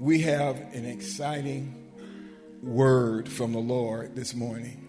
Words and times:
we 0.00 0.22
have 0.22 0.56
an 0.72 0.86
exciting 0.86 1.92
word 2.62 3.28
from 3.28 3.52
the 3.52 3.58
Lord 3.58 4.16
this 4.16 4.34
morning. 4.34 4.86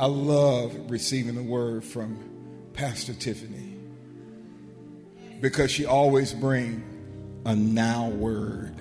I 0.00 0.06
love 0.06 0.90
receiving 0.90 1.36
the 1.36 1.42
word 1.44 1.84
from 1.84 2.18
Pastor 2.72 3.12
Tifiny 3.12 3.78
because 5.40 5.70
she 5.70 5.86
always 5.86 6.34
brings 6.34 6.82
a 7.46 7.54
now 7.54 8.08
word 8.08 8.74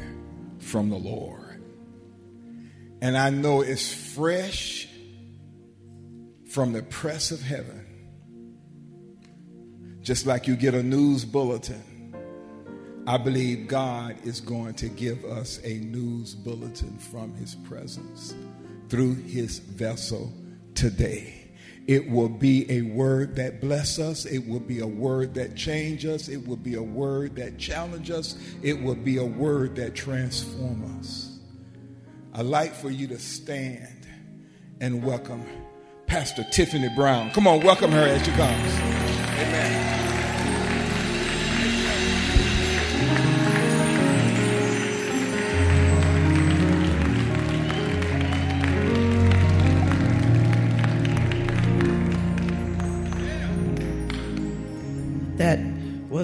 from 0.58 0.90
the 0.90 0.98
Lord. 0.98 1.64
And 3.04 3.16
I 3.16 3.30
know 3.30 3.62
it's 3.62 3.94
fresh 3.94 4.88
from 6.50 6.74
the 6.74 6.82
press 6.82 7.30
of 7.30 7.40
heaven. 7.40 7.86
Just 10.02 10.26
like 10.26 10.48
you 10.48 10.56
get 10.56 10.74
a 10.74 10.82
news 10.82 11.24
bulletin 11.24 11.93
I 13.06 13.18
believe 13.18 13.68
God 13.68 14.16
is 14.24 14.40
going 14.40 14.76
to 14.76 14.88
give 14.88 15.26
us 15.26 15.59
a 15.64 15.73
news 15.80 16.36
bulletin 16.36 16.98
from 16.98 17.34
His 17.34 17.55
presence 17.55 18.34
through 18.88 19.16
His 19.16 19.60
vessel 19.60 20.32
today. 20.73 21.52
It 21.86 22.10
will 22.10 22.30
be 22.30 22.66
a 22.72 22.82
word 22.84 23.36
that 23.36 23.60
bless 23.60 24.00
us. 24.00 24.24
It 24.26 24.48
will 24.48 24.62
be 24.62 24.80
a 24.80 24.88
word 24.88 25.34
that 25.34 25.58
change 25.58 26.05
us. 26.05 26.30
It 26.30 26.48
will 26.48 26.55
be 26.55 26.76
a 26.76 26.82
word 26.82 27.36
that 27.36 27.58
challenge 27.58 28.10
us. 28.10 28.38
It 28.62 28.82
will 28.82 28.96
be 28.96 29.18
a 29.18 29.26
word 29.26 29.76
that 29.76 29.96
transform 29.96 30.98
us. 30.98 31.40
I'd 32.34 32.46
like 32.46 32.74
for 32.74 32.90
you 32.90 33.08
to 33.08 33.20
stand 33.20 34.08
and 34.80 35.04
welcome 35.04 35.44
Pastor 36.08 36.44
Tifiny 36.44 36.96
Brown. 36.96 37.32
Come 37.32 37.48
on, 37.48 37.62
welcome 37.62 37.91
her 37.91 38.08
as 38.08 38.24
she 38.24 38.32
comes. 38.32 38.74
Amen. 39.40 40.02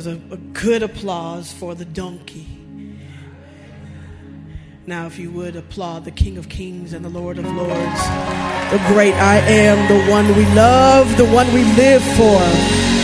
A, 0.09 0.33
a 0.33 0.37
good 0.37 0.83
applause 0.83 1.53
for 1.53 1.75
the 1.75 1.85
donkey. 1.85 2.47
Now, 4.85 5.05
if 5.05 5.19
you 5.19 5.29
would 5.31 5.55
applaud 5.55 6.03
the 6.05 6.11
King 6.11 6.37
of 6.37 6.49
Kings 6.49 6.93
and 6.93 7.05
the 7.05 7.09
Lord 7.09 7.37
of 7.37 7.45
Lords, 7.45 8.01
the 8.73 8.81
great 8.87 9.13
I 9.13 9.37
am, 9.45 9.77
the 9.87 10.11
one 10.11 10.27
we 10.35 10.45
love, 10.55 11.15
the 11.15 11.29
one 11.29 11.45
we 11.53 11.63
live 11.77 12.01
for, 12.17 12.41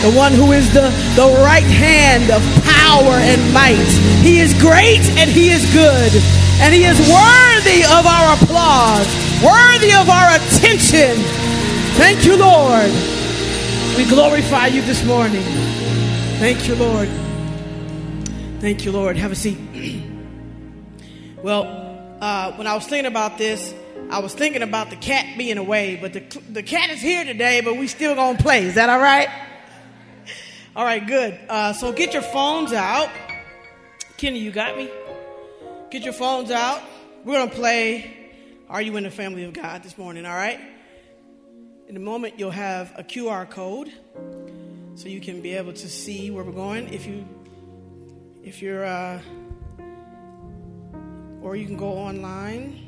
the 0.02 0.12
one 0.18 0.34
who 0.34 0.52
is 0.52 0.74
the, 0.74 0.90
the 1.16 1.30
right 1.46 1.64
hand 1.64 2.32
of 2.32 2.42
power 2.66 3.14
and 3.22 3.42
might. 3.54 3.92
He 4.26 4.40
is 4.40 4.54
great 4.60 5.06
and 5.22 5.30
he 5.30 5.50
is 5.50 5.64
good, 5.74 6.12
and 6.60 6.74
he 6.74 6.86
is 6.86 6.98
worthy 7.06 7.86
of 7.86 8.04
our 8.10 8.34
applause, 8.34 9.06
worthy 9.46 9.94
of 9.94 10.10
our 10.10 10.34
attention. 10.42 11.22
Thank 12.02 12.26
you, 12.26 12.36
Lord. 12.36 12.90
We 13.96 14.10
glorify 14.10 14.68
you 14.68 14.82
this 14.82 15.06
morning. 15.06 15.65
Thank 16.38 16.68
you, 16.68 16.76
Lord. 16.76 17.08
Thank 18.60 18.84
you, 18.84 18.92
Lord. 18.92 19.16
Have 19.16 19.32
a 19.32 19.36
seat. 19.36 19.58
well, 21.42 22.18
uh, 22.20 22.52
when 22.52 22.68
I 22.68 22.76
was 22.76 22.86
thinking 22.86 23.06
about 23.06 23.38
this, 23.38 23.74
I 24.10 24.20
was 24.20 24.34
thinking 24.34 24.62
about 24.62 24.90
the 24.90 24.98
cat 24.98 25.38
being 25.38 25.58
away, 25.58 25.96
but 25.96 26.12
the, 26.12 26.20
the 26.52 26.62
cat 26.62 26.90
is 26.90 27.02
here 27.02 27.24
today, 27.24 27.62
but 27.62 27.78
we 27.78 27.88
still 27.88 28.16
gonna 28.16 28.38
play. 28.38 28.66
Is 28.66 28.76
that 28.76 28.90
all 28.90 29.00
right? 29.00 29.30
All 30.76 30.84
right, 30.84 31.08
good. 31.08 31.40
Uh, 31.48 31.72
so 31.72 31.94
get 31.94 32.12
your 32.12 32.22
phones 32.22 32.74
out. 32.74 33.10
Kenny, 34.18 34.40
you 34.40 34.52
got 34.52 34.78
me? 34.78 34.90
Get 35.90 36.04
your 36.04 36.14
phones 36.14 36.52
out. 36.52 36.82
We're 37.24 37.40
gonna 37.40 37.50
play 37.50 38.34
Are 38.70 38.82
You 38.82 38.98
in 38.98 39.06
the 39.06 39.10
Family 39.10 39.46
of 39.46 39.54
God 39.54 39.84
this 39.84 39.98
morning, 39.98 40.26
all 40.26 40.36
right? 40.36 40.60
In 41.88 41.96
a 41.96 42.02
moment, 42.02 42.38
you'll 42.38 42.52
have 42.52 42.92
a 42.98 43.04
QR 43.06 43.50
code 43.50 43.90
so 44.96 45.10
you 45.10 45.20
can 45.20 45.42
be 45.42 45.54
able 45.54 45.74
to 45.74 45.90
see 45.90 46.32
where 46.32 46.44
we're 46.44 46.54
going. 46.54 46.94
If 46.94 47.06
you, 47.06 47.28
if 48.44 48.62
you're, 48.62 48.86
uh, 48.86 49.22
or 51.42 51.56
you 51.56 51.66
can 51.66 51.78
go 51.78 51.90
online. 51.90 52.82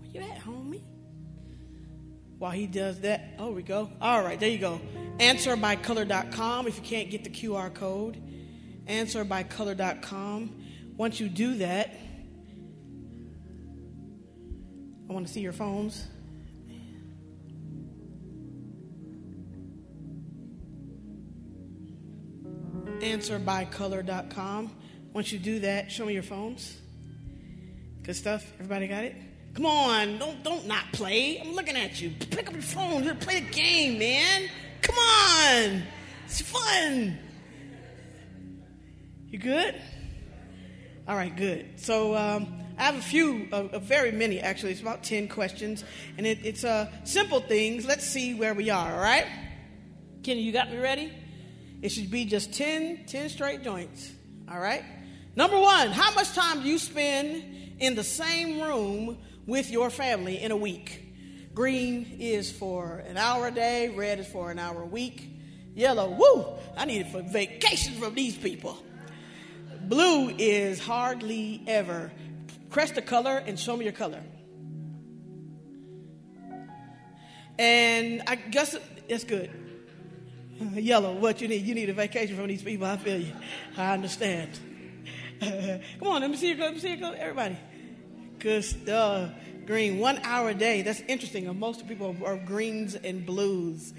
Where 0.00 0.24
you 0.24 0.30
at, 0.30 0.38
homie? 0.40 0.82
While 2.38 2.52
he 2.52 2.66
does 2.66 3.00
that, 3.00 3.34
oh, 3.38 3.50
we 3.52 3.62
go. 3.62 3.90
All 4.00 4.22
right, 4.22 4.40
there 4.40 4.48
you 4.48 4.58
go. 4.58 4.80
Answerbycolor.com. 5.18 6.66
If 6.66 6.76
you 6.76 6.82
can't 6.82 7.10
get 7.10 7.24
the 7.24 7.30
QR 7.30 7.72
code, 7.72 8.20
answerbycolor.com. 8.86 10.62
Once 10.96 11.20
you 11.20 11.28
do 11.28 11.58
that, 11.58 11.94
I 15.08 15.12
want 15.12 15.26
to 15.26 15.32
see 15.32 15.40
your 15.40 15.52
phones. 15.52 16.06
answerbycolor.com. 23.06 24.70
Once 25.12 25.32
you 25.32 25.38
do 25.38 25.60
that, 25.60 25.90
show 25.90 26.04
me 26.06 26.14
your 26.14 26.22
phones. 26.22 26.76
Good 28.02 28.16
stuff. 28.16 28.44
Everybody 28.54 28.88
got 28.88 29.04
it? 29.04 29.16
Come 29.54 29.66
on, 29.66 30.18
don't 30.18 30.42
don't 30.42 30.66
not 30.66 30.92
play. 30.92 31.40
I'm 31.40 31.54
looking 31.54 31.76
at 31.76 32.00
you. 32.00 32.10
Pick 32.10 32.48
up 32.48 32.52
your 32.52 32.62
phone. 32.62 33.02
Play 33.16 33.40
the 33.40 33.50
game, 33.50 33.98
man. 33.98 34.50
Come 34.82 34.96
on. 34.96 35.82
It's 36.26 36.42
fun. 36.42 37.18
You 39.28 39.38
good? 39.38 39.74
All 41.08 41.16
right, 41.16 41.34
good. 41.34 41.80
So 41.80 42.14
um, 42.16 42.52
I 42.78 42.84
have 42.84 42.96
a 42.96 43.02
few, 43.02 43.48
uh, 43.52 43.78
very 43.78 44.12
many 44.12 44.40
actually. 44.40 44.72
It's 44.72 44.80
about 44.80 45.02
10 45.02 45.28
questions, 45.28 45.84
and 46.18 46.26
it, 46.26 46.44
it's 46.44 46.64
uh, 46.64 46.90
simple 47.04 47.40
things. 47.40 47.86
Let's 47.86 48.06
see 48.06 48.34
where 48.34 48.54
we 48.54 48.70
are, 48.70 48.94
all 48.94 49.00
right? 49.00 49.26
Kenny, 50.22 50.42
you 50.42 50.52
got 50.52 50.70
me 50.70 50.78
ready? 50.78 51.12
It 51.82 51.90
should 51.90 52.10
be 52.10 52.24
just 52.24 52.52
10, 52.52 53.04
10 53.06 53.28
straight 53.28 53.62
joints. 53.62 54.12
All 54.50 54.58
right? 54.58 54.84
Number 55.34 55.58
one, 55.58 55.88
how 55.90 56.14
much 56.14 56.32
time 56.32 56.62
do 56.62 56.68
you 56.68 56.78
spend 56.78 57.76
in 57.78 57.94
the 57.94 58.04
same 58.04 58.60
room 58.60 59.18
with 59.46 59.70
your 59.70 59.90
family 59.90 60.40
in 60.40 60.50
a 60.50 60.56
week? 60.56 61.02
Green 61.52 62.16
is 62.18 62.50
for 62.50 63.04
an 63.06 63.16
hour 63.16 63.48
a 63.48 63.50
day, 63.50 63.88
red 63.88 64.18
is 64.18 64.26
for 64.26 64.50
an 64.50 64.58
hour 64.58 64.82
a 64.82 64.86
week, 64.86 65.28
yellow, 65.74 66.10
woo, 66.10 66.46
I 66.76 66.84
need 66.84 67.02
it 67.02 67.08
for 67.12 67.22
vacation 67.22 67.94
from 67.94 68.14
these 68.14 68.36
people. 68.36 68.78
Blue 69.82 70.30
is 70.30 70.80
hardly 70.80 71.62
ever. 71.66 72.10
Press 72.70 72.90
the 72.90 73.02
color 73.02 73.42
and 73.46 73.58
show 73.58 73.76
me 73.76 73.84
your 73.84 73.92
color. 73.92 74.22
And 77.58 78.22
I 78.26 78.34
guess 78.36 78.76
it's 79.08 79.24
good. 79.24 79.50
Yellow, 80.74 81.12
what 81.12 81.40
you 81.40 81.48
need? 81.48 81.62
You 81.62 81.74
need 81.74 81.88
a 81.90 81.94
vacation 81.94 82.36
from 82.36 82.46
these 82.48 82.62
people. 82.62 82.86
I 82.86 82.96
feel 82.96 83.20
you. 83.20 83.32
I 83.76 83.94
understand. 83.94 84.58
Come 85.40 86.08
on, 86.08 86.20
let 86.22 86.30
me 86.30 86.36
see 86.36 86.48
you 86.48 86.54
go. 86.54 86.64
Let 86.64 86.74
me 86.74 86.80
see 86.80 86.90
you 86.90 86.96
go. 86.96 87.12
Everybody. 87.12 87.56
Good 88.38 88.88
uh, 88.88 89.28
Green, 89.66 89.98
one 89.98 90.20
hour 90.22 90.50
a 90.50 90.54
day. 90.54 90.82
That's 90.82 91.00
interesting. 91.08 91.58
Most 91.58 91.88
people 91.88 92.16
are 92.24 92.36
greens 92.36 92.94
and 92.94 93.26
blues. 93.26 93.92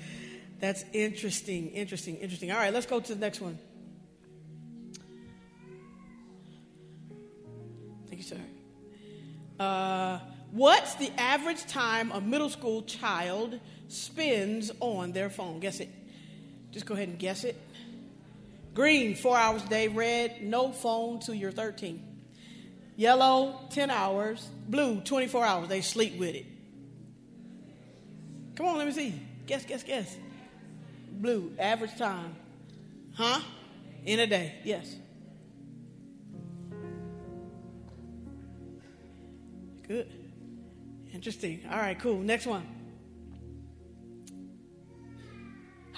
That's 0.60 0.86
interesting, 0.94 1.70
interesting, 1.72 2.16
interesting. 2.16 2.52
All 2.52 2.58
right, 2.58 2.74
let's 2.74 2.86
go 2.86 3.02
to 3.02 3.14
the 3.14 3.20
next 3.20 3.42
one. 3.42 3.60
Thank 8.08 8.20
you, 8.20 8.24
sir. 8.24 8.40
Uh, 9.60 10.20
what's 10.52 10.96
the 10.96 11.12
average 11.20 11.66
time 11.68 12.12
a 12.12 12.22
middle 12.22 12.50
school 12.50 12.84
child 12.84 13.60
spends 13.90 14.72
on 14.80 15.12
their 15.12 15.30
phone? 15.30 15.60
Guess 15.60 15.82
it. 15.82 15.90
Just 16.72 16.86
go 16.86 16.94
ahead 16.94 17.08
and 17.08 17.20
guess 17.20 17.44
it. 17.44 17.56
Green, 18.74 19.16
four 19.16 19.38
hours 19.38 19.64
a 19.64 19.68
day. 19.68 19.88
Red, 19.88 20.44
no 20.44 20.72
phone 20.72 21.20
till 21.20 21.34
you're 21.34 21.52
13. 21.52 22.04
Yellow, 22.96 23.60
10 23.72 23.90
hours. 23.90 24.48
Blue, 24.68 25.02
24 25.02 25.46
hours. 25.46 25.68
They 25.68 25.82
sleep 25.82 26.18
with 26.18 26.36
it. 26.36 26.46
Come 28.56 28.68
on, 28.68 28.78
let 28.78 28.88
me 28.88 28.94
see. 28.94 29.20
Guess, 29.46 29.66
guess, 29.66 29.84
guess. 29.84 30.18
Blue, 31.12 31.54
average 31.58 31.96
time. 31.98 32.36
Huh? 33.16 33.42
In 34.06 34.20
a 34.20 34.28
day, 34.28 34.56
yes. 34.64 34.96
Good. 39.88 40.08
Interesting. 41.14 41.62
All 41.72 41.78
right, 41.78 41.98
cool. 41.98 42.20
Next 42.20 42.46
one. 42.46 42.77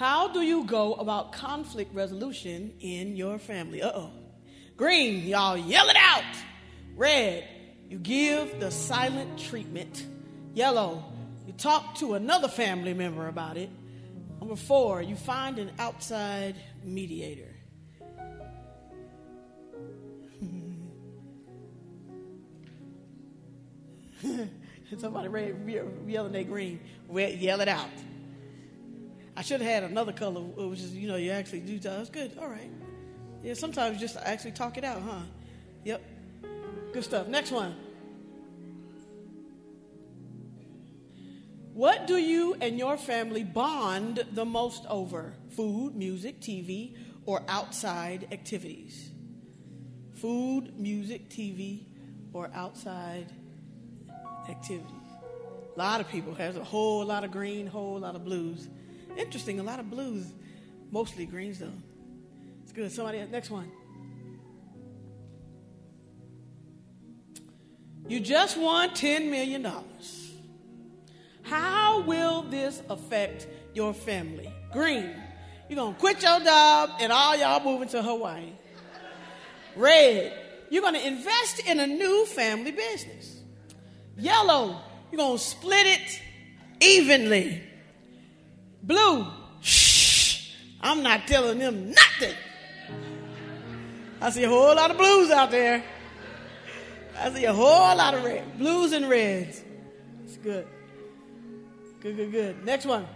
How 0.00 0.28
do 0.28 0.40
you 0.40 0.64
go 0.64 0.94
about 0.94 1.32
conflict 1.32 1.94
resolution 1.94 2.72
in 2.80 3.18
your 3.18 3.38
family? 3.38 3.82
Uh 3.82 3.92
oh. 3.94 4.10
Green, 4.74 5.26
y'all 5.26 5.58
yell 5.58 5.90
it 5.90 5.96
out. 5.98 6.24
Red, 6.96 7.46
you 7.86 7.98
give 7.98 8.60
the 8.60 8.70
silent 8.70 9.38
treatment. 9.38 10.06
Yellow, 10.54 11.04
you 11.46 11.52
talk 11.52 11.96
to 11.96 12.14
another 12.14 12.48
family 12.48 12.94
member 12.94 13.28
about 13.28 13.58
it. 13.58 13.68
Number 14.38 14.56
four, 14.56 15.02
you 15.02 15.16
find 15.16 15.58
an 15.58 15.70
outside 15.78 16.56
mediator. 16.82 17.54
Somebody 24.98 25.28
read, 25.28 25.56
yelling 26.06 26.34
at 26.36 26.48
green, 26.48 26.80
yell 27.12 27.60
it 27.60 27.68
out. 27.68 27.90
I 29.40 29.42
should 29.42 29.62
have 29.62 29.70
had 29.70 29.90
another 29.90 30.12
color, 30.12 30.42
which 30.42 30.80
is, 30.80 30.94
you 30.94 31.08
know, 31.08 31.16
you 31.16 31.30
actually 31.30 31.60
do. 31.60 31.78
That's 31.78 32.10
good. 32.10 32.36
All 32.38 32.46
right. 32.46 32.70
Yeah, 33.42 33.54
sometimes 33.54 33.98
just 33.98 34.18
actually 34.18 34.50
talk 34.50 34.76
it 34.76 34.84
out, 34.84 35.00
huh? 35.00 35.22
Yep. 35.82 36.02
Good 36.92 37.04
stuff. 37.04 37.26
Next 37.26 37.50
one. 37.50 37.74
What 41.72 42.06
do 42.06 42.18
you 42.18 42.54
and 42.60 42.78
your 42.78 42.98
family 42.98 43.42
bond 43.42 44.26
the 44.32 44.44
most 44.44 44.84
over? 44.90 45.32
Food, 45.56 45.96
music, 45.96 46.42
TV, 46.42 46.94
or 47.24 47.42
outside 47.48 48.28
activities? 48.32 49.10
Food, 50.16 50.78
music, 50.78 51.30
TV, 51.30 51.86
or 52.34 52.50
outside 52.52 53.32
activities. 54.50 54.90
A 55.74 55.78
lot 55.78 56.02
of 56.02 56.10
people 56.10 56.34
has 56.34 56.58
a 56.58 56.64
whole 56.64 57.06
lot 57.06 57.24
of 57.24 57.30
green, 57.30 57.66
whole 57.66 58.00
lot 58.00 58.14
of 58.14 58.22
blues. 58.22 58.68
Interesting, 59.16 59.60
a 59.60 59.62
lot 59.62 59.80
of 59.80 59.90
blues, 59.90 60.26
mostly 60.90 61.26
greens 61.26 61.58
though. 61.58 61.72
It's 62.62 62.72
good. 62.72 62.92
Somebody 62.92 63.18
else. 63.18 63.30
Next 63.30 63.50
one. 63.50 63.70
You 68.06 68.20
just 68.20 68.56
won 68.56 68.90
$10 68.90 69.30
million. 69.30 69.66
How 71.42 72.02
will 72.02 72.42
this 72.42 72.82
affect 72.90 73.46
your 73.74 73.94
family? 73.94 74.52
Green, 74.72 75.10
you're 75.68 75.76
going 75.76 75.94
to 75.94 76.00
quit 76.00 76.22
your 76.22 76.40
job 76.40 76.90
and 77.00 77.12
all 77.12 77.36
y'all 77.36 77.62
moving 77.62 77.88
to 77.88 78.02
Hawaii. 78.02 78.52
Red, 79.76 80.32
you're 80.70 80.82
going 80.82 80.94
to 80.94 81.06
invest 81.06 81.66
in 81.66 81.78
a 81.78 81.86
new 81.86 82.26
family 82.26 82.72
business. 82.72 83.40
Yellow, 84.16 84.80
you're 85.10 85.18
going 85.18 85.38
to 85.38 85.44
split 85.44 85.86
it 85.86 86.22
evenly. 86.80 87.62
Blue, 88.82 89.26
shh, 89.60 90.54
I'm 90.80 91.02
not 91.02 91.26
telling 91.26 91.58
them 91.58 91.90
nothing. 91.90 92.34
I 94.20 94.30
see 94.30 94.44
a 94.44 94.48
whole 94.48 94.74
lot 94.74 94.90
of 94.90 94.98
blues 94.98 95.30
out 95.30 95.50
there. 95.50 95.82
I 97.18 97.30
see 97.32 97.44
a 97.44 97.52
whole 97.52 97.96
lot 97.96 98.14
of 98.14 98.24
red, 98.24 98.58
blues 98.58 98.92
and 98.92 99.08
reds. 99.08 99.62
It's 100.24 100.36
good. 100.36 100.66
Good, 102.00 102.16
good, 102.16 102.32
good. 102.32 102.64
Next 102.64 102.86
one. 102.86 103.06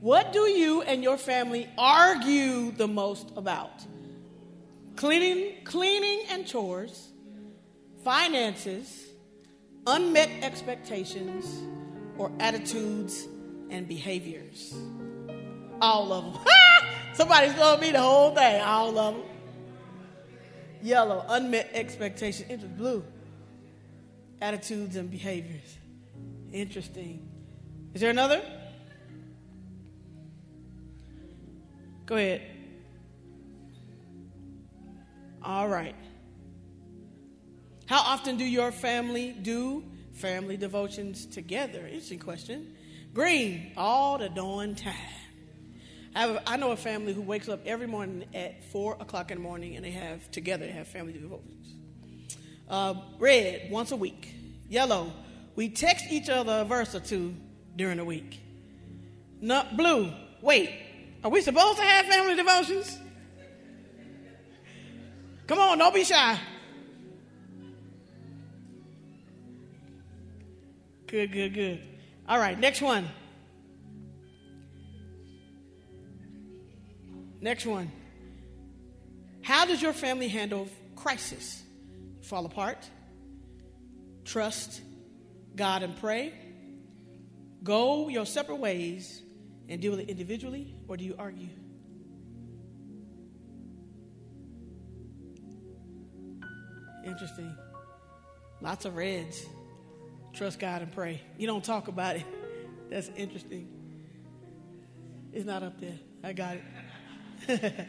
What 0.00 0.32
do 0.32 0.48
you 0.48 0.82
and 0.82 1.02
your 1.02 1.18
family 1.18 1.68
argue 1.76 2.72
the 2.72 2.88
most 2.88 3.32
about? 3.36 3.84
Cleaning, 4.96 5.64
cleaning 5.64 6.22
and 6.30 6.46
chores, 6.46 7.08
finances, 8.02 9.08
unmet 9.86 10.30
expectations, 10.42 11.62
or 12.20 12.30
attitudes 12.38 13.26
and 13.70 13.88
behaviors? 13.88 14.74
All 15.80 16.12
of 16.12 16.34
them. 16.34 16.42
Somebody's 17.14 17.54
told 17.54 17.80
me 17.80 17.92
the 17.92 18.00
whole 18.00 18.34
thing. 18.34 18.60
All 18.60 18.98
of 18.98 19.14
them. 19.14 19.24
Yellow, 20.82 21.24
unmet 21.30 21.70
expectations. 21.72 22.50
Into 22.50 22.66
blue, 22.66 23.02
attitudes 24.42 24.96
and 24.96 25.10
behaviors. 25.10 25.78
Interesting. 26.52 27.26
Is 27.94 28.02
there 28.02 28.10
another? 28.10 28.42
Go 32.04 32.16
ahead. 32.16 32.42
All 35.42 35.68
right. 35.68 35.94
How 37.86 38.00
often 38.00 38.36
do 38.36 38.44
your 38.44 38.72
family 38.72 39.32
do 39.32 39.89
family 40.20 40.56
devotions 40.56 41.26
together? 41.26 41.86
Interesting 41.86 42.18
question. 42.18 42.76
Green, 43.14 43.72
all 43.76 44.18
the 44.18 44.28
dawn 44.28 44.74
time. 44.74 44.94
I, 46.14 46.20
have, 46.20 46.42
I 46.46 46.56
know 46.56 46.72
a 46.72 46.76
family 46.76 47.12
who 47.12 47.22
wakes 47.22 47.48
up 47.48 47.60
every 47.64 47.86
morning 47.86 48.24
at 48.34 48.64
4 48.64 48.98
o'clock 49.00 49.30
in 49.30 49.38
the 49.38 49.42
morning 49.42 49.76
and 49.76 49.84
they 49.84 49.92
have 49.92 50.30
together, 50.30 50.66
they 50.66 50.72
have 50.72 50.88
family 50.88 51.12
devotions. 51.12 51.74
Uh, 52.68 52.94
red, 53.18 53.70
once 53.70 53.92
a 53.92 53.96
week. 53.96 54.34
Yellow, 54.68 55.12
we 55.56 55.68
text 55.68 56.06
each 56.10 56.28
other 56.28 56.60
a 56.60 56.64
verse 56.64 56.94
or 56.94 57.00
two 57.00 57.34
during 57.74 57.96
the 57.96 58.04
week. 58.04 58.40
Not 59.40 59.76
blue, 59.76 60.12
wait, 60.42 60.70
are 61.24 61.30
we 61.30 61.40
supposed 61.40 61.78
to 61.78 61.84
have 61.84 62.06
family 62.06 62.36
devotions? 62.36 62.98
Come 65.46 65.58
on, 65.58 65.78
don't 65.78 65.94
be 65.94 66.04
shy. 66.04 66.38
Good, 71.10 71.32
good, 71.32 71.54
good. 71.54 71.80
All 72.28 72.38
right, 72.38 72.56
next 72.56 72.80
one. 72.80 73.08
Next 77.40 77.66
one. 77.66 77.90
How 79.42 79.66
does 79.66 79.82
your 79.82 79.92
family 79.92 80.28
handle 80.28 80.68
crisis? 80.94 81.64
Fall 82.22 82.46
apart? 82.46 82.88
Trust 84.24 84.82
God 85.56 85.82
and 85.82 85.96
pray? 85.96 86.32
Go 87.64 88.08
your 88.08 88.24
separate 88.24 88.60
ways 88.60 89.20
and 89.68 89.80
deal 89.80 89.90
with 89.90 90.00
it 90.02 90.10
individually, 90.10 90.76
or 90.86 90.96
do 90.96 91.04
you 91.04 91.16
argue? 91.18 91.48
Interesting. 97.04 97.52
Lots 98.60 98.84
of 98.84 98.94
reds. 98.94 99.44
Trust 100.32 100.58
God 100.58 100.82
and 100.82 100.92
pray. 100.92 101.20
You 101.38 101.46
don't 101.46 101.64
talk 101.64 101.88
about 101.88 102.16
it. 102.16 102.24
That's 102.88 103.10
interesting. 103.16 103.68
It's 105.32 105.46
not 105.46 105.62
up 105.62 105.80
there. 105.80 105.98
I 106.22 106.32
got 106.32 106.56
it. 107.48 107.86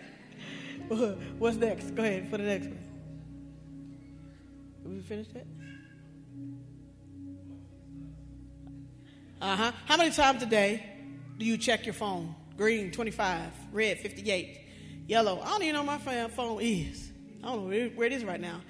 What's 1.37 1.57
next? 1.57 1.91
Go 1.95 2.03
ahead 2.03 2.29
for 2.29 2.37
the 2.37 2.43
next 2.43 2.67
one. 2.67 2.79
Have 4.83 4.91
we 4.91 5.01
finished 5.01 5.33
that? 5.33 5.45
Uh 9.41 9.55
huh. 9.55 9.71
How 9.85 9.97
many 9.97 10.11
times 10.11 10.43
a 10.43 10.45
day 10.45 10.85
do 11.37 11.45
you 11.45 11.57
check 11.57 11.85
your 11.85 11.93
phone? 11.93 12.35
Green, 12.57 12.91
25. 12.91 13.51
Red, 13.71 13.99
58. 13.99 14.59
Yellow, 15.07 15.41
I 15.41 15.49
don't 15.49 15.63
even 15.63 15.75
know 15.75 15.83
my 15.83 15.97
phone 15.97 16.61
is. 16.61 17.11
I 17.43 17.47
don't 17.47 17.69
know 17.69 17.89
where 17.95 18.07
it 18.07 18.13
is 18.13 18.23
right 18.23 18.39
now. 18.39 18.61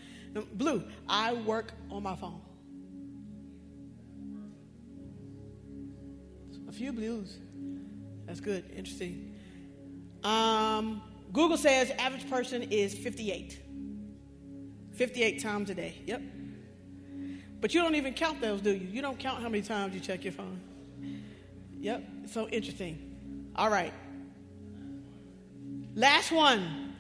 Blue, 0.54 0.84
I 1.10 1.34
work 1.34 1.74
on 1.90 2.04
my 2.04 2.16
phone. 2.16 2.40
Few 6.82 6.92
blues. 6.92 7.38
That's 8.26 8.40
good. 8.40 8.64
Interesting. 8.76 9.36
Um, 10.24 11.04
Google 11.32 11.58
says 11.58 11.92
average 11.92 12.28
person 12.28 12.64
is 12.64 12.96
58. 12.96 13.60
58 14.94 15.44
times 15.44 15.70
a 15.70 15.76
day. 15.76 15.94
Yep. 16.08 16.22
But 17.60 17.76
you 17.76 17.82
don't 17.84 17.94
even 17.94 18.16
count 18.16 18.42
those, 18.42 18.62
do 18.62 18.72
you? 18.72 18.88
You 18.88 19.04
don't 19.04 19.20
count 19.20 19.44
how 19.44 19.50
many 19.50 19.62
times 19.62 19.94
you 19.94 20.00
check 20.00 20.24
your 20.24 20.34
phone. 20.34 20.60
Yep, 21.80 22.04
so 22.32 22.48
interesting. 22.50 23.52
All 23.56 23.70
right. 23.70 23.94
Last 25.94 26.32
one. 26.32 26.96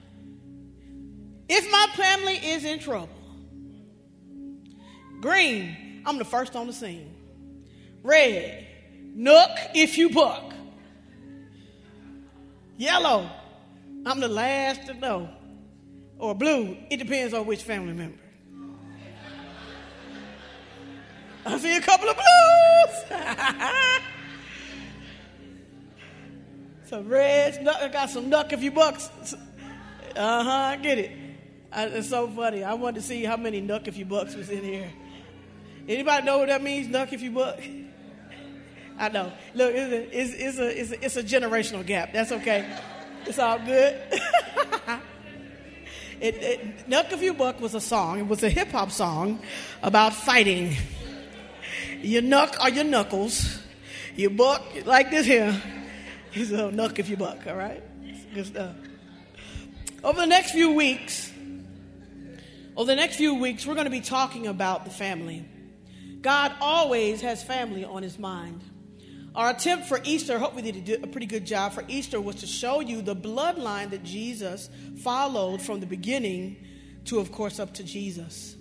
If 1.50 1.71
my 1.71 1.88
family 1.95 2.35
is 2.35 2.65
in 2.65 2.77
trouble, 2.77 3.09
green, 5.21 6.03
I'm 6.05 6.19
the 6.19 6.25
first 6.25 6.55
on 6.55 6.67
the 6.67 6.73
scene. 6.73 7.15
Red, 8.03 8.67
nook 9.21 9.51
if 9.75 9.97
you 9.97 10.09
buck. 10.09 10.53
Yellow, 12.77 13.29
I'm 14.05 14.19
the 14.19 14.27
last 14.27 14.87
to 14.87 14.93
know. 14.95 15.29
Or 16.17 16.33
blue, 16.33 16.75
it 16.89 16.97
depends 16.97 17.33
on 17.33 17.45
which 17.45 17.63
family 17.63 17.93
member. 17.93 18.17
I 21.45 21.57
see 21.57 21.75
a 21.75 21.81
couple 21.81 22.09
of 22.09 22.15
blues. 22.15 23.03
some 26.85 27.07
reds. 27.07 27.57
I 27.57 27.87
got 27.89 28.09
some 28.09 28.29
nuck 28.29 28.53
if 28.53 28.61
you 28.61 28.71
bucks. 28.71 29.09
Uh 30.15 30.43
huh, 30.43 30.49
I 30.49 30.75
get 30.77 30.97
it. 30.99 31.11
I, 31.71 31.85
it's 31.85 32.09
so 32.09 32.27
funny. 32.27 32.63
I 32.63 32.73
wanted 32.73 33.01
to 33.01 33.07
see 33.07 33.23
how 33.23 33.37
many 33.37 33.61
nuck 33.61 33.87
if 33.87 33.97
you 33.97 34.05
bucks 34.05 34.35
was 34.35 34.49
in 34.49 34.63
here. 34.63 34.91
Anybody 35.87 36.25
know 36.25 36.39
what 36.39 36.49
that 36.49 36.61
means, 36.61 36.87
nuck 36.87 37.13
if 37.13 37.21
you 37.21 37.31
buck? 37.31 37.59
I 38.98 39.10
know. 39.10 39.31
Look, 39.53 39.74
it's 39.74 39.91
a, 39.91 40.48
it's, 40.48 40.57
a, 40.57 40.79
it's, 40.79 40.91
a, 40.91 41.05
it's 41.05 41.15
a 41.17 41.24
generational 41.24 41.86
gap. 41.86 42.13
That's 42.13 42.31
okay. 42.31 42.77
It's 43.25 43.39
all 43.39 43.60
good. 43.60 43.95
it, 46.19 46.36
it, 46.36 46.89
Knuck 46.89 47.12
If 47.12 47.21
You 47.21 47.33
Buck 47.33 47.60
was 47.60 47.75
a 47.75 47.81
song. 47.81 48.19
It 48.19 48.27
was 48.27 48.43
a 48.43 48.50
hip 48.50 48.69
hop 48.69 48.91
song 48.91 49.39
about 49.81 50.13
fighting. 50.13 50.75
You 52.01 52.21
nuck 52.21 52.55
are 52.60 52.69
your 52.69 52.83
knuckles. 52.83 53.60
You 54.15 54.29
buck 54.29 54.63
like 54.86 55.10
this 55.12 55.25
here. 55.25 55.62
He's 56.31 56.51
a 56.51 56.69
nuck 56.71 57.00
if 57.00 57.10
you 57.10 57.17
buck, 57.17 57.45
all 57.48 57.55
right? 57.55 57.83
Good 58.33 58.45
stuff. 58.45 58.75
Over 60.03 60.21
the 60.21 60.27
next 60.27 60.51
few 60.51 60.74
weeks, 60.74 61.31
Over 62.75 62.88
the 62.88 62.95
next 62.95 63.17
few 63.17 63.36
weeks, 63.36 63.65
we're 63.65 63.74
going 63.74 63.86
to 63.86 63.91
be 63.91 64.01
talking 64.01 64.48
about 64.48 64.86
the 64.86 64.91
family. 64.91 65.45
God 66.21 66.53
always 66.62 67.21
has 67.21 67.43
family 67.43 67.83
on 67.83 68.01
his 68.01 68.17
mind. 68.17 68.62
Our 69.33 69.51
attempt 69.51 69.88
for 69.88 70.01
Easter, 70.03 70.35
I 70.35 70.39
hope 70.39 70.55
we 70.55 70.61
did 70.61 71.03
a 71.03 71.07
pretty 71.07 71.25
good 71.25 71.45
job 71.45 71.71
for 71.71 71.85
Easter, 71.88 72.19
was 72.19 72.35
to 72.38 72.47
show 72.47 72.81
you 72.81 73.01
the 73.01 73.15
bloodline 73.15 73.91
that 73.91 74.03
Jesus 74.03 74.69
followed 74.97 75.61
from 75.61 75.79
the 75.79 75.85
beginning 75.85 76.57
to, 77.05 77.19
of 77.19 77.31
course, 77.31 77.57
up 77.57 77.73
to 77.75 77.83
Jesus. 77.83 78.57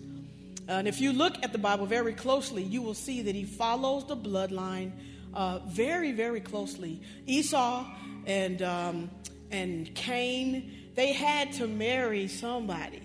And 0.68 0.86
if 0.86 1.00
you 1.00 1.12
look 1.12 1.34
at 1.42 1.50
the 1.50 1.58
Bible 1.58 1.86
very 1.86 2.12
closely, 2.12 2.62
you 2.62 2.82
will 2.82 2.94
see 2.94 3.22
that 3.22 3.34
he 3.34 3.44
follows 3.44 4.06
the 4.06 4.16
bloodline 4.16 4.92
uh, 5.34 5.58
very, 5.66 6.12
very 6.12 6.40
closely. 6.40 7.02
Esau 7.26 7.84
and, 8.26 8.62
um, 8.62 9.10
and 9.50 9.92
Cain, 9.96 10.92
they 10.94 11.12
had 11.12 11.52
to 11.54 11.66
marry 11.66 12.28
somebody. 12.28 13.02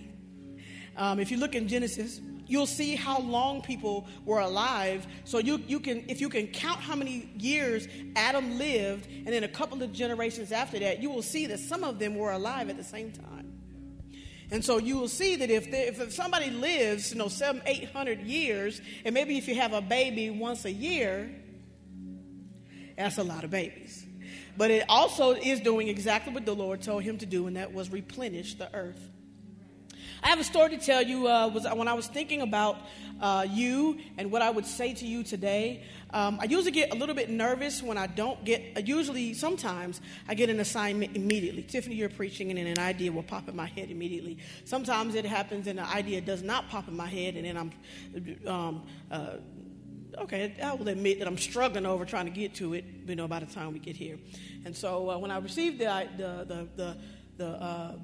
Um, 0.95 1.19
if 1.19 1.31
you 1.31 1.37
look 1.37 1.55
in 1.55 1.67
Genesis, 1.67 2.21
you'll 2.47 2.67
see 2.67 2.95
how 2.95 3.19
long 3.19 3.61
people 3.61 4.07
were 4.25 4.39
alive. 4.39 5.07
So 5.23 5.39
you, 5.39 5.61
you 5.67 5.79
can, 5.79 6.05
if 6.07 6.21
you 6.21 6.29
can 6.29 6.47
count 6.47 6.79
how 6.79 6.95
many 6.95 7.29
years 7.37 7.87
Adam 8.15 8.57
lived, 8.57 9.07
and 9.07 9.27
then 9.27 9.43
a 9.43 9.47
couple 9.47 9.81
of 9.81 9.91
generations 9.91 10.51
after 10.51 10.79
that, 10.79 11.01
you 11.01 11.09
will 11.09 11.21
see 11.21 11.45
that 11.47 11.59
some 11.59 11.83
of 11.83 11.99
them 11.99 12.15
were 12.15 12.31
alive 12.31 12.69
at 12.69 12.77
the 12.77 12.83
same 12.83 13.11
time. 13.11 13.51
And 14.51 14.63
so 14.63 14.77
you 14.77 14.97
will 14.97 15.07
see 15.07 15.35
that 15.37 15.49
if, 15.49 15.67
if 15.73 16.13
somebody 16.13 16.51
lives, 16.51 17.11
you 17.11 17.17
know, 17.17 17.29
seven, 17.29 17.63
eight 17.65 17.89
hundred 17.91 18.21
years, 18.21 18.79
and 19.03 19.13
maybe 19.13 19.37
if 19.37 19.47
you 19.47 19.55
have 19.55 19.73
a 19.73 19.81
baby 19.81 20.29
once 20.29 20.65
a 20.65 20.71
year, 20.71 21.29
that's 22.95 23.17
a 23.17 23.23
lot 23.23 23.43
of 23.43 23.49
babies. 23.49 24.05
But 24.55 24.71
it 24.71 24.85
also 24.87 25.31
is 25.31 25.59
doing 25.61 25.87
exactly 25.87 26.31
what 26.31 26.45
the 26.45 26.55
Lord 26.55 26.81
told 26.81 27.03
him 27.03 27.17
to 27.17 27.25
do, 27.25 27.47
and 27.47 27.57
that 27.57 27.73
was 27.73 27.91
replenish 27.91 28.53
the 28.53 28.73
earth. 28.73 29.09
I 30.25 30.29
have 30.29 30.39
a 30.39 30.43
story 30.43 30.71
to 30.71 30.77
tell 30.79 31.03
you. 31.03 31.27
Uh, 31.27 31.47
was 31.49 31.67
when 31.71 31.87
I 31.87 31.93
was 31.93 32.07
thinking 32.07 32.41
about 32.41 32.77
uh, 33.21 33.45
you 33.47 33.99
and 34.17 34.31
what 34.31 34.41
I 34.41 34.49
would 34.49 34.65
say 34.65 34.91
to 34.91 35.05
you 35.05 35.21
today. 35.21 35.83
Um, 36.09 36.39
I 36.41 36.45
usually 36.45 36.71
get 36.71 36.91
a 36.91 36.95
little 36.95 37.13
bit 37.13 37.29
nervous 37.29 37.83
when 37.83 37.95
I 37.99 38.07
don't 38.07 38.43
get. 38.43 38.75
Uh, 38.75 38.79
usually, 38.79 39.35
sometimes 39.35 40.01
I 40.27 40.33
get 40.33 40.49
an 40.49 40.59
assignment 40.59 41.15
immediately. 41.15 41.61
Tifiny, 41.61 41.95
you're 41.95 42.09
preaching, 42.09 42.49
and 42.49 42.57
then 42.57 42.65
an 42.65 42.79
idea 42.79 43.11
will 43.11 43.21
pop 43.21 43.47
in 43.47 43.55
my 43.55 43.67
head 43.67 43.91
immediately. 43.91 44.39
Sometimes 44.63 45.13
it 45.13 45.25
happens, 45.25 45.67
and 45.67 45.77
the 45.77 45.87
idea 45.87 46.21
does 46.21 46.41
not 46.41 46.69
pop 46.69 46.87
in 46.87 46.97
my 46.97 47.07
head, 47.07 47.35
and 47.35 47.45
then 47.45 47.55
I'm. 47.55 47.71
Um, 48.47 48.83
uh, 49.11 49.35
okay, 50.21 50.55
I 50.59 50.73
will 50.73 50.87
admit 50.87 51.19
that 51.19 51.27
I'm 51.27 51.37
struggling 51.37 51.85
over 51.85 52.03
trying 52.03 52.25
to 52.25 52.31
get 52.31 52.55
to 52.55 52.73
it, 52.73 52.83
you 53.05 53.15
know, 53.15 53.27
by 53.27 53.41
the 53.41 53.45
time 53.45 53.73
we 53.73 53.79
get 53.79 53.95
here. 53.95 54.17
And 54.65 54.75
so 54.75 55.07
uh, 55.07 55.19
when 55.19 55.29
I 55.29 55.37
received 55.37 55.77
the, 55.77 56.09
the, 56.17 56.45
the, 56.47 56.67
the, 56.75 56.97
the 57.37 57.47
uh, 57.47 57.95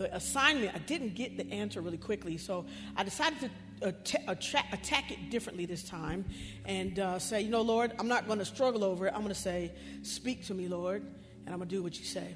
the 0.00 0.16
assignment, 0.16 0.74
I 0.74 0.78
didn't 0.78 1.14
get 1.14 1.36
the 1.36 1.46
answer 1.52 1.82
really 1.82 1.98
quickly. 1.98 2.38
So 2.38 2.64
I 2.96 3.04
decided 3.04 3.50
to 3.82 3.88
attack, 4.26 4.72
attack 4.72 5.10
it 5.10 5.28
differently 5.28 5.66
this 5.66 5.82
time 5.82 6.24
and 6.64 6.98
uh, 6.98 7.18
say, 7.18 7.42
you 7.42 7.50
know, 7.50 7.60
Lord, 7.60 7.92
I'm 7.98 8.08
not 8.08 8.26
going 8.26 8.38
to 8.38 8.46
struggle 8.46 8.82
over 8.82 9.08
it. 9.08 9.12
I'm 9.14 9.20
going 9.20 9.34
to 9.34 9.38
say, 9.38 9.72
speak 10.02 10.46
to 10.46 10.54
me, 10.54 10.68
Lord, 10.68 11.02
and 11.44 11.52
I'm 11.52 11.58
going 11.58 11.68
to 11.68 11.74
do 11.74 11.82
what 11.82 11.98
you 11.98 12.06
say. 12.06 12.34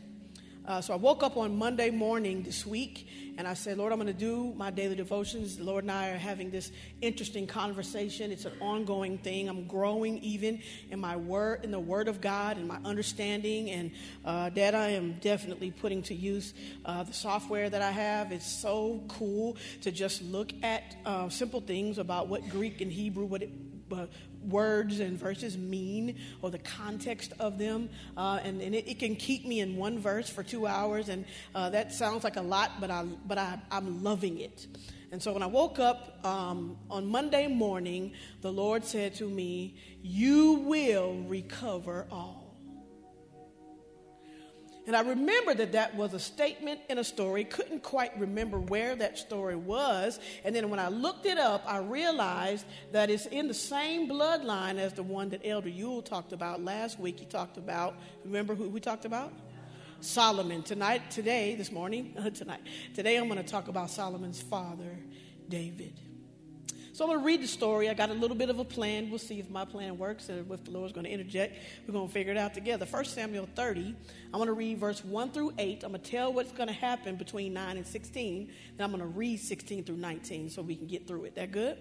Uh, 0.66 0.80
so 0.80 0.94
I 0.94 0.97
woke 0.97 1.23
up 1.23 1.37
on 1.37 1.59
Monday 1.59 1.90
morning 1.90 2.42
this 2.42 2.64
week 2.64 3.06
and 3.37 3.47
I 3.47 3.52
said, 3.52 3.76
Lord, 3.76 3.92
I'm 3.92 3.99
going 3.99 4.06
to 4.06 4.18
do 4.18 4.54
my 4.56 4.71
daily 4.71 4.97
devotions. 4.97 5.59
The 5.59 5.64
Lord 5.64 5.85
and 5.85 5.92
I 5.92 6.09
are 6.09 6.16
having 6.16 6.50
this 6.50 6.73
interesting 7.02 7.47
conversation. 7.47 8.33
It's 8.33 8.47
an 8.47 8.54
ongoing 8.62 9.18
thing. 9.18 9.50
I'm 9.50 9.66
growing 9.66 10.18
even 10.18 10.62
in 10.90 11.00
my 11.00 11.16
word, 11.16 11.64
in 11.64 11.71
the 11.71 11.80
Word 11.80 12.09
of 12.09 12.23
God, 12.23 12.56
and 12.56 12.66
my 12.66 12.78
understanding. 12.83 13.68
And 13.71 13.90
uh, 14.25 14.50
that 14.50 14.75
I 14.75 14.90
am 14.90 15.18
definitely 15.21 15.71
putting 15.71 16.02
to 16.04 16.14
use 16.14 16.54
uh, 16.87 17.02
the 17.02 17.12
software 17.12 17.68
that 17.68 17.83
I 17.83 17.90
have. 17.90 18.33
It's 18.33 18.50
so 18.50 19.04
cool 19.09 19.59
to 19.83 19.92
just 19.92 20.23
look 20.23 20.50
at 20.62 20.97
uh, 21.04 21.28
simple 21.28 21.61
things 21.61 21.99
about 21.99 22.28
what 22.28 22.49
Greek 22.49 22.80
and 22.80 22.90
Hebrew, 22.90 23.26
what 23.26 23.42
it 23.42 23.50
uh, 23.92 24.06
words 24.48 25.00
and 25.00 25.18
verses 25.18 25.56
mean 25.56 26.16
or 26.42 26.50
the 26.50 26.58
context 26.58 27.32
of 27.38 27.58
them. 27.58 27.88
Uh, 28.16 28.40
and, 28.42 28.60
and 28.60 28.74
it, 28.74 28.88
it, 28.88 28.98
can 28.98 29.16
keep 29.16 29.46
me 29.46 29.60
in 29.60 29.76
one 29.76 29.98
verse 29.98 30.28
for 30.28 30.42
two 30.42 30.66
hours. 30.66 31.08
And 31.08 31.24
uh, 31.54 31.70
that 31.70 31.92
sounds 31.92 32.24
like 32.24 32.36
a 32.36 32.42
lot, 32.42 32.72
but, 32.80 32.90
I, 32.90 33.04
but 33.26 33.38
I, 33.38 33.58
I'm 33.70 34.02
loving 34.02 34.40
it. 34.40 34.66
And 35.12 35.22
so 35.22 35.32
when 35.32 35.42
I 35.42 35.46
woke 35.46 35.78
up 35.78 36.24
um, 36.26 36.76
on 36.90 37.06
Monday 37.06 37.46
morning, 37.46 38.12
the 38.40 38.50
Lord 38.50 38.84
said 38.84 39.14
to 39.16 39.28
me, 39.28 39.76
You 40.02 40.54
will 40.54 41.22
recover 41.28 42.06
all. 42.10 42.43
And 44.86 44.94
I 44.94 45.00
remember 45.00 45.54
that 45.54 45.72
that 45.72 45.94
was 45.94 46.12
a 46.12 46.18
statement 46.18 46.80
in 46.90 46.98
a 46.98 47.04
story. 47.04 47.44
Couldn't 47.44 47.82
quite 47.82 48.18
remember 48.18 48.60
where 48.60 48.94
that 48.96 49.18
story 49.18 49.56
was. 49.56 50.20
And 50.44 50.54
then 50.54 50.68
when 50.68 50.78
I 50.78 50.88
looked 50.88 51.24
it 51.24 51.38
up, 51.38 51.64
I 51.66 51.78
realized 51.78 52.66
that 52.92 53.08
it's 53.08 53.24
in 53.26 53.48
the 53.48 53.54
same 53.54 54.08
bloodline 54.08 54.78
as 54.78 54.92
the 54.92 55.02
one 55.02 55.30
that 55.30 55.40
Elder 55.42 55.70
Yule 55.70 56.02
talked 56.02 56.32
about 56.32 56.62
last 56.62 57.00
week. 57.00 57.18
He 57.18 57.24
talked 57.24 57.56
about, 57.56 57.96
remember 58.24 58.54
who 58.54 58.68
we 58.68 58.78
talked 58.78 59.06
about? 59.06 59.32
Solomon. 60.00 60.62
Tonight, 60.62 61.10
today, 61.10 61.54
this 61.54 61.72
morning, 61.72 62.14
tonight, 62.34 62.60
today 62.94 63.16
I'm 63.16 63.26
going 63.28 63.42
to 63.42 63.50
talk 63.50 63.68
about 63.68 63.88
Solomon's 63.88 64.42
father, 64.42 64.98
David. 65.48 65.98
So 66.94 67.02
I'm 67.02 67.10
going 67.10 67.18
to 67.18 67.26
read 67.26 67.42
the 67.42 67.48
story. 67.48 67.90
I 67.90 67.94
got 67.94 68.10
a 68.10 68.14
little 68.14 68.36
bit 68.36 68.50
of 68.50 68.60
a 68.60 68.64
plan. 68.64 69.10
We'll 69.10 69.18
see 69.18 69.40
if 69.40 69.50
my 69.50 69.64
plan 69.64 69.98
works 69.98 70.28
and 70.28 70.48
if 70.48 70.62
the 70.62 70.70
Lord's 70.70 70.92
going 70.92 71.06
to 71.06 71.10
interject. 71.10 71.58
We're 71.88 71.92
going 71.92 72.06
to 72.06 72.14
figure 72.14 72.30
it 72.30 72.38
out 72.38 72.54
together. 72.54 72.86
1 72.86 73.04
Samuel 73.06 73.48
30, 73.56 73.96
I'm 74.26 74.38
going 74.38 74.46
to 74.46 74.52
read 74.52 74.78
verse 74.78 75.04
1 75.04 75.32
through 75.32 75.54
8. 75.58 75.82
I'm 75.82 75.90
going 75.90 76.00
to 76.00 76.08
tell 76.08 76.32
what's 76.32 76.52
going 76.52 76.68
to 76.68 76.72
happen 76.72 77.16
between 77.16 77.52
9 77.52 77.78
and 77.78 77.84
16. 77.84 78.48
Then 78.76 78.84
I'm 78.84 78.92
going 78.92 79.02
to 79.02 79.08
read 79.08 79.40
16 79.40 79.82
through 79.82 79.96
19 79.96 80.50
so 80.50 80.62
we 80.62 80.76
can 80.76 80.86
get 80.86 81.08
through 81.08 81.24
it. 81.24 81.34
That 81.34 81.50
good? 81.50 81.78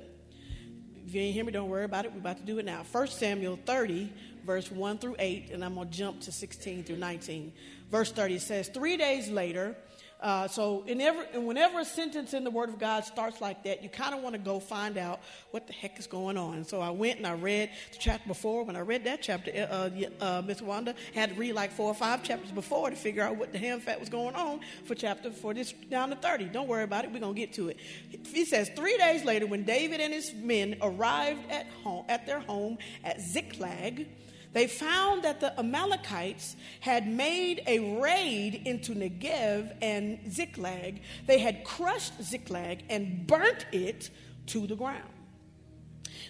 If 1.06 1.14
you 1.14 1.22
ain't 1.22 1.36
hear 1.36 1.46
me, 1.46 1.52
don't 1.52 1.70
worry 1.70 1.86
about 1.86 2.06
it. 2.06 2.12
We're 2.12 2.18
about 2.18 2.38
to 2.38 2.44
do 2.44 2.58
it 2.58 2.66
now. 2.66 2.84
1 2.92 3.08
Samuel 3.10 3.60
30, 3.68 4.12
verse 4.48 4.72
1 4.72 4.98
through 4.98 5.18
8, 5.20 5.52
and 5.52 5.64
I'm 5.64 5.76
going 5.76 5.90
to 5.90 5.96
jump 5.96 6.22
to 6.22 6.32
16 6.32 6.86
through 6.86 6.98
19. 6.98 7.54
Verse 7.92 8.12
30 8.12 8.40
says, 8.40 8.68
Three 8.70 8.98
days 8.98 9.30
later, 9.30 9.76
uh, 10.24 10.48
so, 10.48 10.86
in 10.88 11.02
every, 11.02 11.26
and 11.34 11.46
whenever 11.46 11.82
a 11.82 11.86
sentence 11.86 12.34
in 12.34 12.46
the 12.46 12.50
Word 12.50 12.70
of 12.70 12.80
God 12.80 13.04
starts 13.04 13.42
like 13.42 13.64
that, 13.66 13.84
you 13.84 13.90
kind 13.90 14.16
of 14.16 14.24
want 14.24 14.34
to 14.34 14.40
go 14.40 14.58
find 14.58 14.98
out 14.98 15.20
what 15.52 15.68
the 15.68 15.74
heck 15.74 16.00
is 16.00 16.08
going 16.08 16.38
on. 16.38 16.64
so, 16.64 16.80
I 16.80 16.92
went 16.92 17.18
and 17.18 17.28
I 17.28 17.34
read 17.34 17.70
the 17.92 17.98
chapter 18.00 18.26
before. 18.26 18.64
When 18.64 18.78
I 18.78 18.80
read 18.80 19.04
that 19.04 19.22
chapter, 19.22 19.52
uh, 19.52 19.90
uh, 20.24 20.42
Miss 20.46 20.62
Wanda 20.62 20.96
had 21.14 21.32
to 21.32 21.36
read 21.36 21.54
like 21.54 21.74
four 21.74 21.88
or 21.88 21.94
five 21.94 22.24
chapters 22.24 22.52
before 22.52 22.90
to 22.90 22.96
figure 22.96 23.22
out 23.22 23.36
what 23.36 23.52
the 23.52 23.58
ham 23.58 23.82
fat 23.82 24.00
was 24.00 24.08
going 24.08 24.34
on 24.36 24.62
for 24.86 24.96
chapter 24.96 25.30
for 25.30 25.54
this 25.54 25.74
down 25.92 26.10
to 26.10 26.16
30. 26.16 26.46
Don't 26.46 26.70
worry 26.70 26.84
about 26.84 27.04
it. 27.04 27.12
We're 27.12 27.20
going 27.20 27.36
to 27.36 27.40
get 27.40 27.52
to 27.56 27.68
it. 27.68 27.78
He 28.26 28.46
says, 28.46 28.70
Three 28.70 28.98
days 28.98 29.26
later, 29.26 29.46
when 29.46 29.64
David 29.64 30.00
and 30.00 30.14
his 30.14 30.34
men 30.34 30.78
arrived 30.82 31.52
at, 31.52 31.68
home, 31.84 32.06
at 32.08 32.26
their 32.26 32.40
home 32.40 32.78
at 33.04 33.20
Ziklag, 33.20 34.08
they 34.54 34.68
found 34.68 35.24
that 35.24 35.40
the 35.40 35.58
Amalekites 35.60 36.56
had 36.80 37.08
made 37.08 37.64
a 37.66 38.00
raid 38.00 38.62
into 38.66 38.94
Negev 38.94 39.76
and 39.82 40.20
Ziklag. 40.32 41.02
They 41.26 41.40
had 41.40 41.64
crushed 41.64 42.24
Ziklag 42.24 42.84
and 42.90 43.26
burnt 43.26 43.66
it 43.72 44.12
to 44.48 44.68
the 44.68 44.76
ground. 44.76 45.10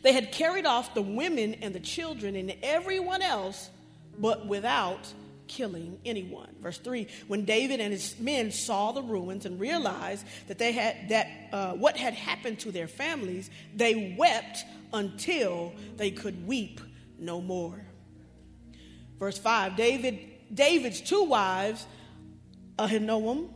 They 0.01 0.13
had 0.13 0.31
carried 0.31 0.65
off 0.65 0.93
the 0.93 1.01
women 1.01 1.55
and 1.55 1.75
the 1.75 1.79
children 1.79 2.35
and 2.35 2.55
everyone 2.63 3.21
else, 3.21 3.69
but 4.17 4.47
without 4.47 5.11
killing 5.47 5.99
anyone. 6.05 6.49
Verse 6.61 6.77
3 6.77 7.07
When 7.27 7.45
David 7.45 7.79
and 7.79 7.91
his 7.91 8.17
men 8.19 8.51
saw 8.51 8.91
the 8.91 9.01
ruins 9.01 9.45
and 9.45 9.59
realized 9.59 10.25
that 10.47 10.57
they 10.57 10.71
had 10.71 11.09
that 11.09 11.27
uh, 11.51 11.73
what 11.73 11.97
had 11.97 12.13
happened 12.13 12.59
to 12.59 12.71
their 12.71 12.87
families, 12.87 13.49
they 13.75 14.15
wept 14.17 14.65
until 14.93 15.73
they 15.97 16.11
could 16.11 16.47
weep 16.47 16.79
no 17.19 17.41
more. 17.41 17.81
Verse 19.23 19.37
5 19.37 19.77
David, 19.77 20.19
David's 20.53 20.99
two 20.99 21.23
wives, 21.23 21.87
Ahinoam 22.77 23.47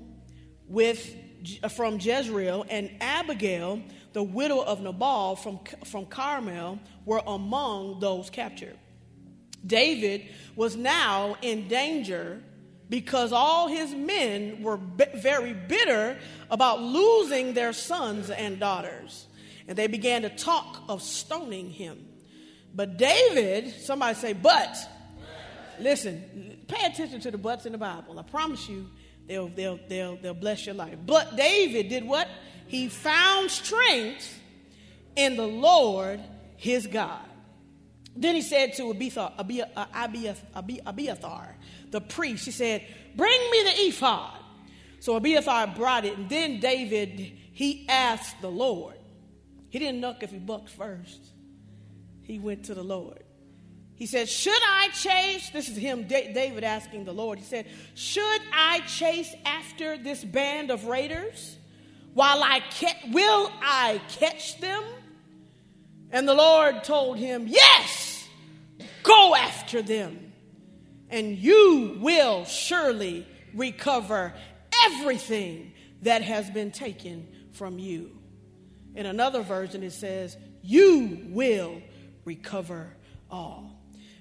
with, 0.65 1.13
uh, 1.62 1.67
from 1.67 2.00
Jezreel 2.00 2.65
and 2.69 2.89
Abigail, 3.01 3.81
the 4.13 4.24
widow 4.24 4.62
of 4.62 4.79
Nabal 4.79 5.36
from, 5.36 5.59
from 5.83 6.05
Carmel, 6.05 6.79
were 7.03 7.21
among 7.27 8.00
those 8.00 8.29
captured. 8.29 8.77
David 9.65 10.29
was 10.55 10.77
now 10.77 11.36
in 11.41 11.67
danger 11.67 12.41
because 12.89 13.33
all 13.33 13.67
his 13.67 13.93
men 13.93 14.63
were 14.63 14.79
very 15.15 15.51
bitter 15.51 16.17
about 16.50 16.81
losing 16.81 17.53
their 17.55 17.74
sons 17.74 18.29
and 18.29 18.57
daughters. 18.57 19.27
And 19.67 19.77
they 19.77 19.88
began 19.88 20.21
to 20.21 20.29
talk 20.29 20.83
of 20.88 21.01
stoning 21.01 21.69
him. 21.71 22.07
But 22.74 22.95
David, 22.97 23.81
somebody 23.81 24.15
say, 24.15 24.31
but 24.31 24.77
Listen, 25.79 26.57
pay 26.67 26.86
attention 26.86 27.19
to 27.22 27.31
the 27.31 27.38
buts 27.38 27.65
in 27.65 27.72
the 27.72 27.77
Bible. 27.77 28.17
I 28.19 28.24
promise 28.24 28.67
you, 28.67 28.89
they'll, 29.27 29.50
they'll, 29.50 29.79
they'll, 29.88 30.17
they'll 30.17 30.34
bless 30.34 30.65
your 30.65 30.75
life. 30.75 30.98
But 31.05 31.36
David 31.36 31.89
did 31.89 32.05
what? 32.05 32.27
He 32.67 32.89
found 32.89 33.50
strength 33.51 34.39
in 35.15 35.36
the 35.36 35.48
Lord 35.48 36.19
his 36.57 36.88
God. 36.88 37.22
Then 38.15 38.36
he 38.36 38.41
said 38.41 38.74
to 38.74 38.89
Abiathar, 38.89 39.34
uh, 39.38 39.86
Abiathar, 40.86 41.55
the 41.91 42.01
priest, 42.01 42.46
he 42.46 42.51
said, 42.51 42.84
Bring 43.15 43.39
me 43.51 43.63
the 43.63 43.88
ephod. 43.88 44.39
So 45.00 45.15
Abiathar 45.15 45.67
brought 45.67 46.05
it, 46.05 46.17
and 46.17 46.27
then 46.27 46.60
David 46.60 47.19
he 47.57 47.86
asked 47.89 48.41
the 48.41 48.50
Lord. 48.50 48.98
He 49.69 49.79
didn't 49.79 50.01
knock 50.01 50.24
if 50.24 50.31
he 50.31 50.38
bucked 50.38 50.69
first. 50.69 51.19
He 52.24 52.39
went 52.39 52.65
to 52.65 52.74
the 52.74 52.84
Lord. 52.84 53.24
He 53.98 54.06
said, 54.06 54.30
Should 54.30 54.62
I 54.63 54.89
chase? 54.94 55.50
This 55.50 55.70
is 55.70 55.75
him, 55.75 56.08
David 56.08 56.63
asking 56.63 57.06
the 57.06 57.13
Lord. 57.13 57.39
He 57.39 57.46
said, 57.46 57.66
Should 57.96 58.42
I 58.54 58.82
chase 58.82 59.34
after 59.44 59.98
this 59.98 60.24
band 60.24 60.70
of 60.70 60.86
raiders 60.86 61.58
while 62.13 62.44
I 62.44 62.60
catch, 62.60 62.98
will 63.12 63.51
I 63.60 64.00
catch 64.20 64.60
them? 64.60 64.84
And 66.12 66.27
the 66.27 66.36
Lord 66.36 66.84
told 66.84 67.18
him, 67.18 67.48
Yes, 67.48 68.27
go 69.01 69.36
after 69.36 69.82
them, 69.82 70.32
and 71.10 71.36
you 71.36 71.98
will 72.00 72.46
surely 72.46 73.27
recover 73.56 74.34
everything 74.86 75.74
that 76.04 76.22
has 76.22 76.51
been 76.51 76.72
taken 76.72 77.27
from 77.54 77.80
you. 77.80 78.16
In 78.94 79.08
another 79.08 79.42
version, 79.42 79.82
it 79.82 79.92
says, 79.94 80.38
You 80.62 81.25
will 81.30 81.82
recover 82.25 82.96
all. 83.32 83.76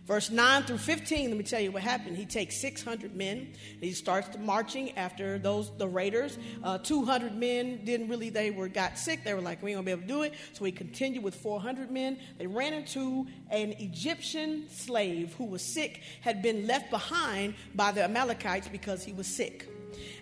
Verse 0.07 0.31
9 0.31 0.63
through 0.63 0.79
15, 0.79 1.31
let 1.31 1.37
me 1.37 1.43
tell 1.43 1.61
you 1.61 1.73
what 1.73 1.83
happened. 1.83 2.17
He 2.17 2.27
takes 2.27 2.57
600 2.59 3.17
men. 3.17 3.53
He 3.81 3.91
starts 3.91 4.39
marching 4.39 4.97
after 4.97 5.37
those 5.37 5.77
the 5.79 5.89
raiders. 5.89 6.39
Uh, 6.63 6.79
200 6.79 7.35
men 7.35 7.85
didn't 7.85 8.09
really, 8.09 8.31
they 8.31 8.53
were 8.53 8.69
got 8.69 8.99
sick. 8.99 9.25
They 9.25 9.35
were 9.35 9.41
like, 9.41 9.61
we 9.65 9.73
ain't 9.73 9.79
gonna 9.79 9.87
be 9.87 9.91
able 9.91 10.03
to 10.03 10.07
do 10.09 10.23
it. 10.23 10.35
So 10.53 10.65
he 10.65 10.71
continued 10.71 11.25
with 11.25 11.35
400 11.35 11.91
men. 11.91 12.19
They 12.39 12.47
ran 12.47 12.73
into 12.73 13.27
an 13.51 13.73
Egyptian 13.81 14.69
slave 14.71 15.35
who 15.39 15.45
was 15.45 15.63
sick, 15.63 16.03
had 16.21 16.41
been 16.41 16.69
left 16.69 16.89
behind 16.91 17.55
by 17.75 17.91
the 17.91 18.05
Amalekites 18.05 18.69
because 18.69 19.03
he 19.03 19.13
was 19.13 19.27
sick. 19.27 19.69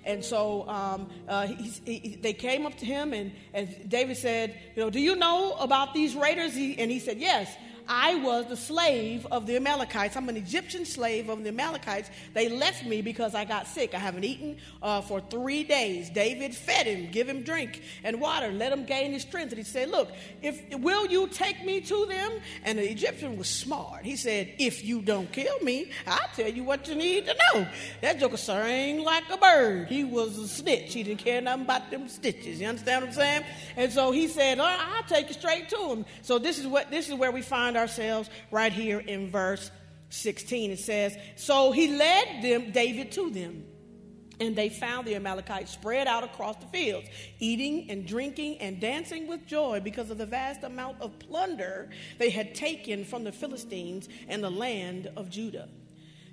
And 0.05 0.25
so 0.25 0.67
um, 0.69 1.11
uh, 1.29 1.47
he, 1.47 1.99
he, 1.99 2.17
they 2.17 2.33
came 2.33 2.65
up 2.65 2.77
to 2.79 2.87
him, 2.87 3.13
and, 3.13 3.33
and 3.53 3.89
David 3.89 4.17
said, 4.17 4.59
You 4.77 4.83
know, 4.83 4.91
do 4.91 5.01
you 5.01 5.17
know 5.17 5.55
about 5.55 5.93
these 5.93 6.15
raiders? 6.15 6.55
He, 6.55 6.79
and 6.79 6.91
he 6.91 7.01
said, 7.01 7.19
Yes. 7.19 7.55
I 7.89 8.17
was 8.17 8.47
the 8.47 8.57
slave 8.57 9.27
of 9.31 9.47
the 9.47 9.57
Amalekites. 9.57 10.17
I'm 10.17 10.29
an 10.29 10.37
Egyptian 10.37 10.85
slave 10.85 11.29
of 11.29 11.43
the 11.43 11.51
Amalekites. 11.51 12.11
They 12.33 12.49
left 12.49 12.85
me 12.85 13.03
because 13.03 13.35
I 13.35 13.45
got 13.45 13.67
sick. 13.67 13.95
I 13.95 13.99
haven't 13.99 14.25
eaten 14.25 14.57
uh, 14.83 15.01
for 15.03 15.21
three 15.21 15.65
days. 15.65 16.11
David 16.11 16.55
fed 16.55 16.87
him, 16.87 17.11
give 17.11 17.29
him 17.29 17.43
drink 17.43 17.83
and 18.03 18.21
water, 18.21 18.51
let 18.53 18.73
him 18.73 18.85
gain 18.85 19.13
his 19.13 19.23
strength. 19.23 19.51
And 19.51 19.59
he 19.59 19.65
said, 19.65 19.91
Look, 19.91 20.11
if 20.43 20.63
will 20.79 21.07
you 21.07 21.29
take 21.29 21.65
me 21.65 21.81
to 21.83 22.07
them? 22.07 22.33
And 22.65 22.79
the 22.79 22.91
Egyptian 22.91 23.37
was 23.37 23.49
smart. 23.49 24.05
He 24.05 24.17
said, 24.17 24.55
If 24.59 24.85
you 24.85 25.03
don't 25.03 25.31
kill 25.31 25.59
me, 25.61 25.91
I'll 26.07 26.29
tell 26.35 26.49
you 26.49 26.65
what 26.65 26.89
you 26.89 26.95
need 26.95 27.27
to 27.27 27.37
know. 27.53 27.67
That 28.01 28.19
joker 28.19 28.37
sang 28.37 29.03
like 29.03 29.25
a 29.31 29.37
bird. 29.37 29.89
He 29.89 30.05
was 30.05 30.39
a 30.39 30.49
snitch. 30.49 30.95
He 30.95 31.03
didn't 31.03 31.21
care 31.21 31.41
nothing 31.41 31.65
about 31.65 31.91
them 31.91 32.09
stitches. 32.09 32.61
You 32.61 32.69
understand 32.69 33.03
what 33.03 33.09
I'm 33.09 33.15
saying? 33.15 33.45
And 33.77 33.93
so 33.93 34.11
he 34.11 34.29
said, 34.29 34.59
I'll 34.59 35.03
take 35.07 35.29
you 35.29 35.35
straight 35.35 35.69
to 35.69 35.77
him. 35.91 36.05
So 36.23 36.39
this 36.39 36.59
is 36.59 36.67
what 36.67 36.91
this 36.91 37.09
is 37.09 37.15
where 37.15 37.31
we 37.31 37.43
find 37.43 37.74
find 37.75 37.77
ourselves 37.77 38.31
right 38.51 38.73
here 38.73 39.01
in 39.01 39.31
verse 39.31 39.71
16. 40.11 40.71
It 40.71 40.79
says, 40.79 41.17
So 41.37 41.73
he 41.73 41.97
led 41.97 42.43
them, 42.43 42.71
David 42.73 43.13
to 43.13 43.31
them. 43.31 43.65
And 44.41 44.57
they 44.57 44.69
found 44.69 45.07
the 45.07 45.15
Amalekites 45.15 45.71
spread 45.71 46.09
out 46.09 46.25
across 46.25 46.57
the 46.57 46.67
fields, 46.67 47.09
eating 47.39 47.89
and 47.89 48.07
drinking 48.07 48.59
and 48.59 48.81
dancing 48.81 49.29
with 49.29 49.47
joy 49.47 49.81
because 49.81 50.11
of 50.11 50.19
the 50.19 50.27
vast 50.27 50.65
amount 50.65 51.01
of 51.01 51.19
plunder 51.21 51.91
they 52.19 52.31
had 52.31 52.55
taken 52.55 53.05
from 53.05 53.23
the 53.23 53.31
Philistines 53.31 54.09
and 54.29 54.43
the 54.43 54.51
land 54.51 55.09
of 55.17 55.31
Judah. 55.31 55.69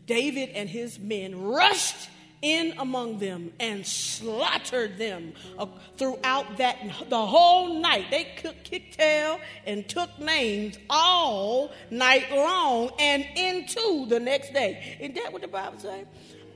David 0.07 0.50
and 0.50 0.67
his 0.67 0.98
men 0.98 1.39
rushed 1.43 2.10
in 2.41 2.74
among 2.79 3.19
them 3.19 3.51
and 3.60 3.86
slaughtered 3.86 4.98
them 4.98 5.33
uh, 5.57 5.67
throughout 5.98 6.57
that 6.57 6.77
the 7.10 7.25
whole 7.25 7.79
night. 7.79 8.05
They 8.09 8.27
kicked 8.63 8.98
tail 8.98 9.39
and 9.66 9.87
took 9.87 10.18
names 10.20 10.77
all 10.89 11.72
night 11.89 12.31
long 12.31 12.92
and 13.00 13.25
into 13.35 14.05
the 14.07 14.20
next 14.20 14.53
day. 14.53 14.98
Isn't 15.00 15.16
that 15.16 15.31
what 15.31 15.42
the 15.42 15.48
bible 15.48 15.79
says 15.79 16.05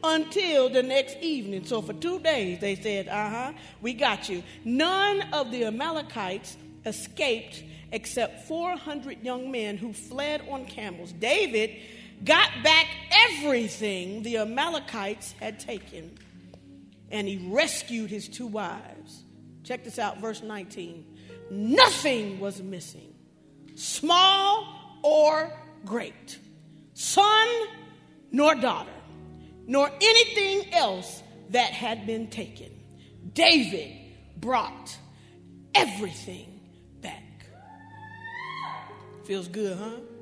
until 0.04 0.70
the 0.70 0.84
next 0.84 1.18
evening. 1.18 1.66
So 1.66 1.82
for 1.82 1.94
two 1.94 2.20
days 2.20 2.60
they 2.60 2.76
said 2.76 3.08
uh-huh 3.08 3.54
we 3.82 3.94
got 3.94 4.30
you. 4.30 4.44
None 4.64 5.22
of 5.34 5.52
the 5.52 5.66
amalekites 5.66 6.58
escaped 6.86 7.64
except 7.92 8.48
400 8.48 9.24
young 9.24 9.52
men 9.52 9.78
who 9.78 9.94
fled 9.94 10.42
on 10.50 10.66
camels. 10.66 11.12
David 11.14 11.72
got 12.24 12.50
back 12.64 12.88
everything 13.12 14.24
the 14.24 14.38
Amalekites 14.38 15.34
had 15.34 15.60
taken, 15.60 16.18
and 17.12 17.28
he 17.28 17.48
rescued 17.50 18.10
his 18.10 18.28
two 18.28 18.48
wives. 18.48 19.24
Check 19.64 19.84
this 19.84 20.00
out, 20.00 20.20
verse 20.20 20.42
19. 20.42 21.06
Nothing 21.52 22.40
was 22.40 22.62
missing, 22.62 23.14
small 23.76 25.00
or 25.04 25.52
great, 25.86 26.40
son 26.94 27.48
nor 28.32 28.56
daughter, 28.56 28.90
nor 29.68 29.90
anything 30.02 30.74
else 30.74 31.22
that 31.50 31.72
had 31.72 32.06
been 32.06 32.28
taken. 32.28 32.72
David 33.34 33.92
brought 34.38 34.98
everything 35.74 36.60
back. 37.02 37.48
Feels 39.26 39.48
good, 39.48 39.78
huh? 39.78 40.15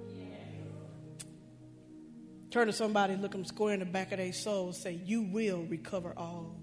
Turn 2.53 2.67
to 2.67 2.73
somebody, 2.73 3.15
look 3.15 3.31
them 3.31 3.45
square 3.45 3.73
in 3.73 3.79
the 3.79 3.85
back 3.87 4.11
of 4.11 4.19
their 4.19 4.31
soul, 4.31 4.73
say, 4.73 5.01
You 5.03 5.23
will 5.23 5.63
recover 5.63 6.13
all. 6.15 6.55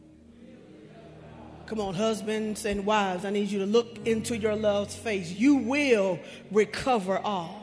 Come 1.66 1.80
on, 1.80 1.94
husbands 1.94 2.64
and 2.64 2.86
wives, 2.86 3.24
I 3.24 3.30
need 3.30 3.48
you 3.48 3.58
to 3.58 3.66
look 3.66 4.06
into 4.06 4.36
your 4.36 4.54
love's 4.54 4.94
face. 4.94 5.32
You 5.32 5.56
will 5.56 6.20
recover 6.52 7.18
all. 7.18 7.60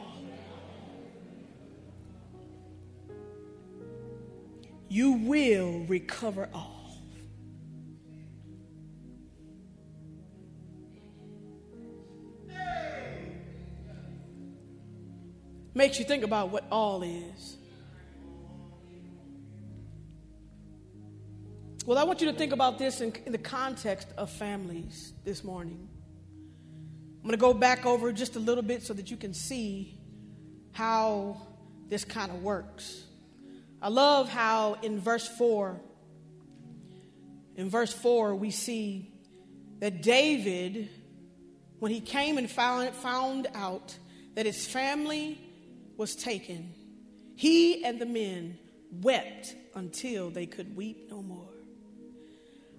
You 4.90 5.12
will 5.12 5.86
recover 5.88 6.50
all. 6.52 6.98
Makes 15.72 15.98
you 15.98 16.04
think 16.04 16.24
about 16.24 16.50
what 16.50 16.66
all 16.70 17.02
is. 17.02 17.57
Well, 21.88 21.96
I 21.96 22.04
want 22.04 22.20
you 22.20 22.30
to 22.30 22.36
think 22.36 22.52
about 22.52 22.76
this 22.78 23.00
in, 23.00 23.14
in 23.24 23.32
the 23.32 23.38
context 23.38 24.08
of 24.18 24.28
families 24.28 25.14
this 25.24 25.42
morning. 25.42 25.88
I'm 27.16 27.22
going 27.22 27.30
to 27.30 27.38
go 27.38 27.54
back 27.54 27.86
over 27.86 28.12
just 28.12 28.36
a 28.36 28.38
little 28.38 28.62
bit 28.62 28.82
so 28.82 28.92
that 28.92 29.10
you 29.10 29.16
can 29.16 29.32
see 29.32 29.98
how 30.72 31.40
this 31.88 32.04
kind 32.04 32.30
of 32.30 32.42
works. 32.42 33.04
I 33.80 33.88
love 33.88 34.28
how 34.28 34.74
in 34.82 35.00
verse 35.00 35.26
4, 35.26 35.80
in 37.56 37.70
verse 37.70 37.94
4, 37.94 38.34
we 38.34 38.50
see 38.50 39.10
that 39.78 40.02
David, 40.02 40.90
when 41.78 41.90
he 41.90 42.02
came 42.02 42.36
and 42.36 42.50
found, 42.50 42.92
found 42.96 43.46
out 43.54 43.96
that 44.34 44.44
his 44.44 44.66
family 44.66 45.40
was 45.96 46.14
taken, 46.14 46.70
he 47.34 47.82
and 47.82 47.98
the 47.98 48.04
men 48.04 48.58
wept 48.92 49.54
until 49.74 50.28
they 50.28 50.44
could 50.44 50.76
weep 50.76 51.08
no 51.10 51.22
more. 51.22 51.48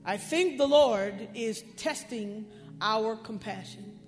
I 0.06 0.18
think 0.18 0.58
the 0.58 0.68
Lord 0.68 1.30
is 1.34 1.64
testing 1.76 2.46
our 2.82 3.16
compassion, 3.16 4.00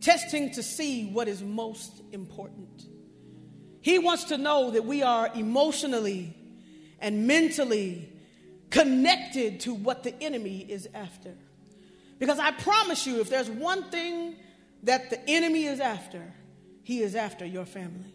testing 0.00 0.50
to 0.52 0.62
see 0.62 1.06
what 1.06 1.28
is 1.28 1.42
most 1.42 2.02
important. 2.12 2.86
He 3.82 3.98
wants 3.98 4.24
to 4.24 4.38
know 4.38 4.70
that 4.70 4.84
we 4.84 5.02
are 5.02 5.30
emotionally 5.34 6.36
and 7.00 7.26
mentally 7.26 8.08
connected 8.70 9.60
to 9.60 9.74
what 9.74 10.02
the 10.02 10.14
enemy 10.22 10.64
is 10.68 10.88
after. 10.94 11.34
Because 12.18 12.38
I 12.38 12.52
promise 12.52 13.06
you, 13.06 13.20
if 13.20 13.28
there's 13.28 13.50
one 13.50 13.90
thing 13.90 14.36
that 14.84 15.10
the 15.10 15.20
enemy 15.28 15.64
is 15.64 15.80
after, 15.80 16.22
he 16.84 17.00
is 17.02 17.14
after 17.14 17.44
your 17.44 17.64
family. 17.64 18.14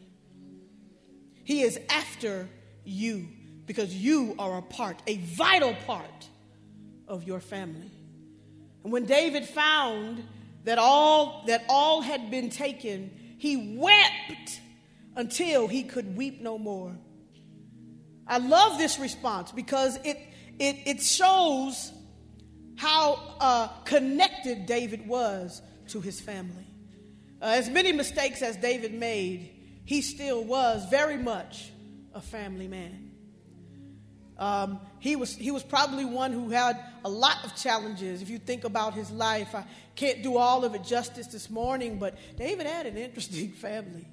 He 1.43 1.61
is 1.61 1.79
after 1.89 2.49
you 2.83 3.27
because 3.65 3.93
you 3.93 4.35
are 4.39 4.57
a 4.57 4.61
part, 4.61 5.01
a 5.07 5.17
vital 5.17 5.75
part 5.85 6.29
of 7.07 7.23
your 7.23 7.39
family. 7.39 7.91
And 8.83 8.91
when 8.91 9.05
David 9.05 9.45
found 9.45 10.23
that 10.63 10.77
all 10.77 11.43
that 11.47 11.63
all 11.69 12.01
had 12.01 12.29
been 12.29 12.49
taken, 12.49 13.11
he 13.37 13.77
wept 13.77 14.61
until 15.15 15.67
he 15.67 15.83
could 15.83 16.15
weep 16.15 16.41
no 16.41 16.57
more. 16.57 16.95
I 18.27 18.39
love 18.39 18.77
this 18.77 18.99
response 18.99 19.51
because 19.51 19.97
it 20.03 20.17
it, 20.59 20.77
it 20.85 21.01
shows 21.01 21.91
how 22.77 23.35
uh, 23.39 23.67
connected 23.85 24.65
David 24.65 25.07
was 25.07 25.61
to 25.89 26.01
his 26.01 26.19
family. 26.19 26.67
Uh, 27.41 27.45
as 27.45 27.69
many 27.69 27.91
mistakes 27.91 28.41
as 28.41 28.57
David 28.57 28.93
made, 28.93 29.81
he 29.85 30.01
still 30.01 30.43
was 30.43 30.85
very 30.89 31.17
much 31.17 31.71
a 32.13 32.21
family 32.21 32.67
man. 32.67 33.06
Um, 34.39 34.79
he, 34.99 35.15
was, 35.15 35.35
he 35.35 35.51
was 35.51 35.63
probably 35.63 36.05
one 36.05 36.31
who 36.31 36.49
had 36.49 36.79
a 37.03 37.09
lot 37.09 37.43
of 37.43 37.55
challenges. 37.55 38.21
If 38.21 38.29
you 38.29 38.37
think 38.37 38.63
about 38.63 38.93
his 38.93 39.09
life, 39.11 39.55
I 39.55 39.65
can't 39.95 40.21
do 40.21 40.37
all 40.37 40.63
of 40.63 40.75
it 40.75 40.83
justice 40.83 41.27
this 41.27 41.49
morning, 41.49 41.97
but 41.97 42.17
David 42.37 42.67
had 42.67 42.85
an 42.85 42.97
interesting 42.97 43.51
family. 43.53 44.05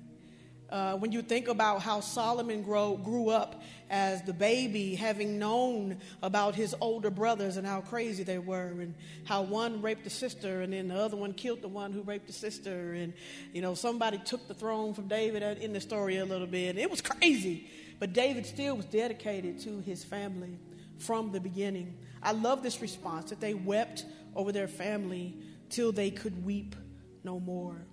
Uh, 0.71 0.97
when 0.97 1.13
you 1.13 1.21
think 1.21 1.47
about 1.47 1.83
how 1.83 2.01
Solomon 2.01 2.63
grow, 2.63 2.97
grew 2.97 3.29
up 3.29 3.63
as 3.91 4.23
the 4.23 4.33
baby, 4.33 4.95
having 4.95 5.39
known 5.39 5.99
about 6.23 6.55
his 6.55 6.75
older 6.81 7.11
brothers 7.11 7.59
and 7.59 7.67
how 7.67 7.83
crazy 7.83 8.25
they 8.25 8.39
were, 8.39 8.73
and 8.81 8.95
how 9.25 9.43
one 9.43 9.83
raped 9.83 10.05
the 10.05 10.11
sister, 10.11 10.63
and 10.63 10.73
then 10.73 10.89
the 10.89 10.97
other 10.97 11.17
one 11.17 11.33
killed 11.35 11.61
the 11.61 11.69
one 11.69 11.93
who 11.93 12.01
raped 12.03 12.27
the 12.27 12.33
sister, 12.33 12.95
and 12.95 13.13
you 13.53 13.61
know 13.61 13.75
somebody 13.75 14.19
took 14.25 14.49
the 14.49 14.55
throne 14.55 14.95
from 14.95 15.07
David 15.07 15.59
in 15.59 15.73
the 15.73 15.81
story 15.81 16.17
a 16.17 16.25
little 16.25 16.47
bit. 16.47 16.79
It 16.79 16.91
was 16.91 17.03
crazy. 17.03 17.69
But 17.99 18.13
David 18.13 18.47
still 18.47 18.77
was 18.77 18.87
dedicated 18.87 19.61
to 19.61 19.81
his 19.81 20.05
family 20.05 20.59
from 20.99 21.33
the 21.33 21.41
beginning. 21.41 21.97
I 22.23 22.33
love 22.33 22.63
this 22.63 22.81
response 22.81 23.31
that 23.31 23.41
they 23.41 23.55
wept 23.55 24.05
over 24.35 24.53
their 24.53 24.69
family 24.69 25.37
till 25.69 25.93
they 25.93 26.11
could 26.11 26.45
weep 26.45 26.75
no 27.23 27.41
more. 27.41 27.87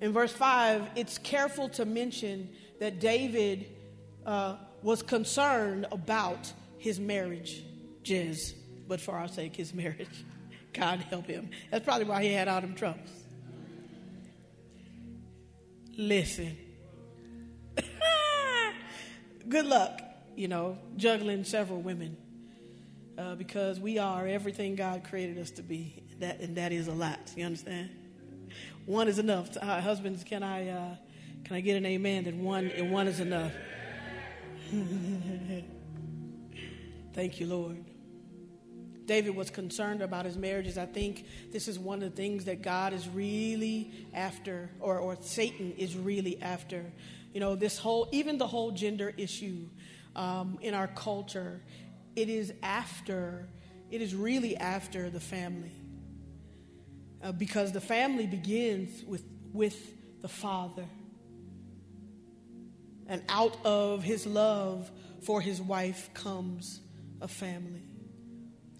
In 0.00 0.12
verse 0.12 0.32
5, 0.32 0.90
it's 0.96 1.18
careful 1.18 1.68
to 1.70 1.84
mention 1.84 2.48
that 2.78 3.00
David 3.00 3.66
uh, 4.24 4.56
was 4.82 5.02
concerned 5.02 5.86
about 5.92 6.50
his 6.78 6.98
marriage, 6.98 7.62
Jez, 8.02 8.54
but 8.88 9.00
for 9.00 9.12
our 9.16 9.28
sake, 9.28 9.56
his 9.56 9.74
marriage. 9.74 10.24
God 10.72 11.00
help 11.00 11.26
him. 11.26 11.50
That's 11.70 11.84
probably 11.84 12.06
why 12.06 12.22
he 12.22 12.32
had 12.32 12.48
all 12.48 12.60
them 12.60 12.74
troubles. 12.74 13.19
Listen. 16.00 16.56
Good 19.50 19.66
luck, 19.66 20.00
you 20.34 20.48
know, 20.48 20.78
juggling 20.96 21.44
several 21.44 21.82
women. 21.82 22.16
Uh, 23.18 23.34
because 23.34 23.78
we 23.78 23.98
are 23.98 24.26
everything 24.26 24.76
God 24.76 25.04
created 25.04 25.36
us 25.36 25.50
to 25.52 25.62
be. 25.62 26.02
That, 26.20 26.40
and 26.40 26.56
that 26.56 26.72
is 26.72 26.88
a 26.88 26.92
lot. 26.92 27.18
You 27.36 27.44
understand? 27.44 27.90
One 28.86 29.08
is 29.08 29.18
enough. 29.18 29.54
Uh, 29.60 29.82
husbands, 29.82 30.24
can 30.24 30.42
I, 30.42 30.68
uh, 30.70 30.96
can 31.44 31.56
I 31.56 31.60
get 31.60 31.76
an 31.76 31.84
amen 31.84 32.24
that 32.24 32.34
one, 32.34 32.68
and 32.68 32.90
one 32.90 33.06
is 33.06 33.20
enough? 33.20 33.52
Thank 37.12 37.40
you, 37.40 37.46
Lord. 37.46 37.89
David 39.10 39.34
was 39.34 39.50
concerned 39.50 40.02
about 40.02 40.24
his 40.24 40.36
marriages. 40.36 40.78
I 40.78 40.86
think 40.86 41.26
this 41.50 41.66
is 41.66 41.80
one 41.80 42.00
of 42.00 42.10
the 42.10 42.16
things 42.16 42.44
that 42.44 42.62
God 42.62 42.92
is 42.92 43.08
really 43.08 44.06
after, 44.14 44.70
or, 44.78 45.00
or 45.00 45.16
Satan 45.20 45.72
is 45.76 45.96
really 45.96 46.40
after. 46.40 46.92
You 47.34 47.40
know, 47.40 47.56
this 47.56 47.76
whole, 47.76 48.08
even 48.12 48.38
the 48.38 48.46
whole 48.46 48.70
gender 48.70 49.12
issue 49.16 49.66
um, 50.14 50.60
in 50.62 50.74
our 50.74 50.86
culture, 50.86 51.60
it 52.14 52.28
is 52.28 52.52
after, 52.62 53.48
it 53.90 54.00
is 54.00 54.14
really 54.14 54.56
after 54.56 55.10
the 55.10 55.18
family. 55.18 55.72
Uh, 57.20 57.32
because 57.32 57.72
the 57.72 57.80
family 57.80 58.28
begins 58.28 59.02
with, 59.02 59.24
with 59.52 60.22
the 60.22 60.28
father. 60.28 60.86
And 63.08 63.24
out 63.28 63.58
of 63.66 64.04
his 64.04 64.24
love 64.24 64.88
for 65.22 65.40
his 65.40 65.60
wife 65.60 66.14
comes 66.14 66.80
a 67.20 67.26
family. 67.26 67.89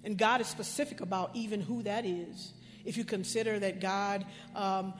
And 0.05 0.17
God 0.17 0.41
is 0.41 0.47
specific 0.47 1.01
about 1.01 1.31
even 1.35 1.61
who 1.61 1.83
that 1.83 2.07
is. 2.07 2.53
If 2.85 2.97
you 2.97 3.05
consider 3.05 3.59
that 3.59 3.81
God, 3.81 4.25
um, 4.55 4.95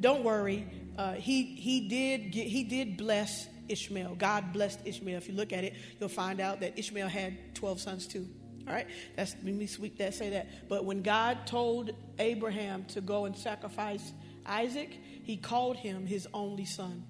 don't 0.00 0.24
worry, 0.24 0.66
uh, 0.96 1.12
he, 1.14 1.44
he, 1.44 1.88
did 1.88 2.32
get, 2.32 2.46
he 2.46 2.64
did 2.64 2.96
bless 2.96 3.46
Ishmael. 3.68 4.14
God 4.14 4.52
blessed 4.52 4.80
Ishmael. 4.84 5.18
If 5.18 5.28
you 5.28 5.34
look 5.34 5.52
at 5.52 5.64
it, 5.64 5.74
you'll 6.00 6.08
find 6.08 6.40
out 6.40 6.60
that 6.60 6.78
Ishmael 6.78 7.08
had 7.08 7.54
12 7.54 7.80
sons 7.80 8.06
too. 8.06 8.26
All 8.66 8.72
right? 8.72 8.86
That's, 9.16 9.34
let 9.44 9.54
me 9.54 9.66
sweep 9.66 9.98
that, 9.98 10.14
say 10.14 10.30
that. 10.30 10.68
But 10.68 10.84
when 10.84 11.02
God 11.02 11.46
told 11.46 11.90
Abraham 12.18 12.84
to 12.86 13.00
go 13.00 13.26
and 13.26 13.36
sacrifice 13.36 14.12
Isaac, 14.44 14.98
he 15.22 15.36
called 15.36 15.76
him 15.76 16.06
his 16.06 16.26
only 16.32 16.64
son. 16.64 17.04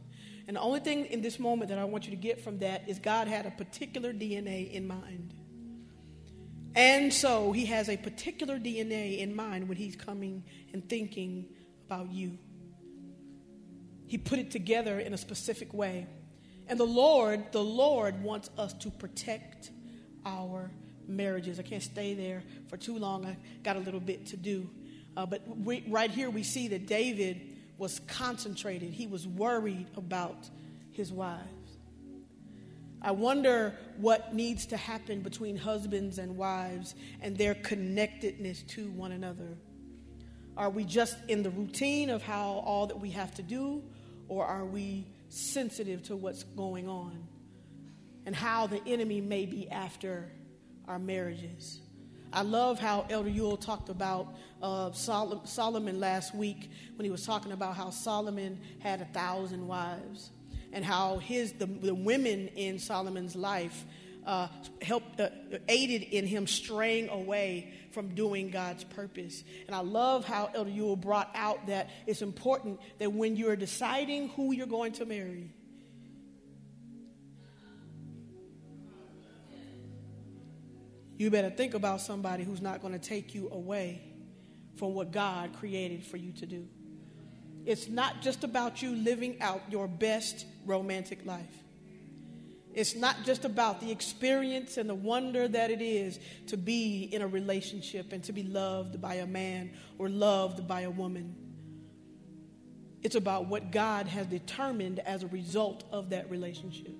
And 0.49 0.57
the 0.57 0.61
only 0.61 0.81
thing 0.81 1.07
in 1.07 1.23
this 1.23 1.39
moment 1.39 1.71
that 1.71 1.79
I 1.79 1.85
want 1.85 2.05
you 2.05 2.11
to 2.11 2.17
get 2.17 2.43
from 2.43 2.59
that 2.59 2.89
is 2.89 2.99
God 2.99 3.27
had 3.27 3.47
a 3.47 3.51
particular 3.51 4.13
DNA 4.13 4.73
in 4.73 4.87
mind. 4.87 5.35
And 6.77 7.12
so 7.12 7.53
he 7.53 7.65
has 7.67 7.89
a 7.89 7.97
particular 7.97 8.59
DNA 8.59 9.19
in 9.19 9.35
mind 9.35 9.67
when 9.67 9.79
he's 9.79 9.97
coming 9.97 10.45
and 10.75 10.87
thinking 10.87 11.47
about 11.87 12.12
you. 12.12 12.39
He 14.07 14.19
put 14.19 14.39
it 14.39 14.51
together 14.51 15.01
in 15.01 15.15
a 15.15 15.19
specific 15.19 15.73
way. 15.73 16.07
And 16.69 16.79
the 16.79 16.85
Lord, 16.85 17.51
the 17.53 17.65
Lord 17.65 18.23
wants 18.23 18.51
us 18.59 18.75
to 18.75 18.91
protect 18.91 19.71
our 20.27 20.71
marriages. 21.09 21.59
I 21.59 21.62
can't 21.62 21.83
stay 21.83 22.12
there 22.12 22.43
for 22.69 22.77
too 22.77 22.99
long. 22.99 23.25
I 23.25 23.39
got 23.62 23.77
a 23.77 23.81
little 23.81 24.01
bit 24.01 24.27
to 24.27 24.37
do. 24.37 24.69
Uh, 25.17 25.25
but 25.25 25.43
we, 25.49 25.83
right 25.89 26.11
here, 26.11 26.29
we 26.29 26.43
see 26.43 26.69
that 26.69 26.87
David 26.87 27.41
was 27.79 28.01
concentrated, 28.07 28.93
he 28.93 29.07
was 29.07 29.27
worried 29.27 29.87
about 29.97 30.49
his 30.93 31.12
wives. 31.12 31.65
I 33.03 33.11
wonder 33.11 33.75
what 33.99 34.35
needs 34.35 34.67
to 34.67 34.77
happen 34.77 35.21
between 35.21 35.57
husbands 35.57 36.19
and 36.19 36.37
wives 36.37 36.95
and 37.21 37.37
their 37.37 37.55
connectedness 37.55 38.63
to 38.69 38.91
one 38.91 39.13
another. 39.13 39.57
Are 40.57 40.71
we 40.71 40.85
just 40.85 41.17
in 41.29 41.43
the 41.43 41.51
routine 41.51 42.11
of 42.11 42.23
how 42.23 42.63
all 42.65 42.87
that 42.87 42.99
we 42.99 43.11
have 43.11 43.35
to 43.35 43.43
do, 43.43 43.83
or 44.29 44.47
are 44.47 44.65
we 44.65 45.07
sensitive 45.29 46.03
to 46.05 46.17
what's 46.17 46.43
going 46.43 46.89
on 46.89 47.27
and 48.25 48.35
how 48.35 48.67
the 48.67 48.83
enemy 48.87 49.21
may 49.21 49.45
be 49.45 49.71
after 49.71 50.33
our 50.89 50.99
marriages? 50.99 51.81
I 52.33 52.43
love 52.43 52.79
how 52.79 53.07
Elder 53.09 53.29
Yule 53.29 53.57
talked 53.57 53.89
about 53.89 54.35
uh, 54.63 54.91
Solomon 54.93 56.01
last 56.01 56.35
week 56.35 56.71
when 56.97 57.05
he 57.05 57.11
was 57.11 57.25
talking 57.25 57.53
about 57.53 57.77
how 57.77 57.91
Solomon 57.91 58.59
had 58.81 59.01
a 59.01 59.07
thousand 59.07 59.67
wives 59.67 60.33
and 60.77 60.85
how 60.85 61.17
his 61.17 61.53
the, 61.55 61.65
the 61.65 61.95
women 61.95 62.49
in 62.49 62.79
Solomon's 62.79 63.35
life 63.35 63.87
uh, 64.27 64.47
helped 64.83 65.19
uh, 65.19 65.31
aided 65.69 66.03
in 66.03 66.27
him 66.27 66.47
straying 66.47 67.09
away 67.09 67.73
from 67.93 68.15
doing 68.15 68.51
God's 68.51 68.85
purpose. 68.85 69.43
And 69.67 69.75
I 69.75 69.81
love 69.81 70.27
how 70.27 70.51
Elder 70.55 70.69
Ewell 70.69 70.97
brought 70.97 71.31
out 71.35 71.69
that 71.69 71.89
it's 72.07 72.21
important 72.21 72.79
that 72.99 73.11
when 73.11 73.37
you're 73.37 73.57
deciding 73.57 74.29
who 74.31 74.53
you're 74.53 74.67
going 74.67 74.93
to 74.93 75.07
marry, 75.07 75.51
you 81.17 81.31
better 81.31 81.49
think 81.49 81.73
about 81.73 82.03
somebody 82.03 82.45
who's 82.45 82.61
not 82.61 82.83
going 82.83 82.93
to 82.93 82.99
take 82.99 83.35
you 83.35 83.49
away 83.51 84.03
from 84.75 84.93
what 84.93 85.11
God 85.11 85.55
created 85.55 86.05
for 86.05 86.19
you 86.19 86.33
to 86.33 86.45
do. 86.45 86.69
It's 87.65 87.89
not 87.89 88.21
just 88.21 88.45
about 88.45 88.83
you 88.83 88.95
living 88.95 89.41
out 89.41 89.62
your 89.71 89.89
best 89.89 90.45
romantic 90.66 91.24
life. 91.24 91.62
It's 92.74 92.94
not 92.94 93.16
just 93.24 93.46
about 93.46 93.81
the 93.81 93.90
experience 93.90 94.76
and 94.76 94.87
the 94.87 94.94
wonder 94.94 95.48
that 95.48 95.70
it 95.70 95.81
is 95.81 96.18
to 96.48 96.59
be 96.59 97.05
in 97.05 97.22
a 97.22 97.26
relationship 97.26 98.12
and 98.12 98.22
to 98.24 98.35
be 98.35 98.42
loved 98.42 99.00
by 99.00 99.14
a 99.14 99.26
man 99.26 99.70
or 99.96 100.11
loved 100.11 100.68
by 100.68 100.83
a 100.83 100.90
woman. 100.90 101.35
It's 103.02 103.14
about 103.14 103.46
what 103.46 103.70
God 103.70 104.09
has 104.09 104.26
determined 104.26 104.98
as 104.98 105.22
a 105.22 105.29
result 105.29 105.85
of 105.90 106.11
that 106.11 106.31
relationship. 106.31 106.98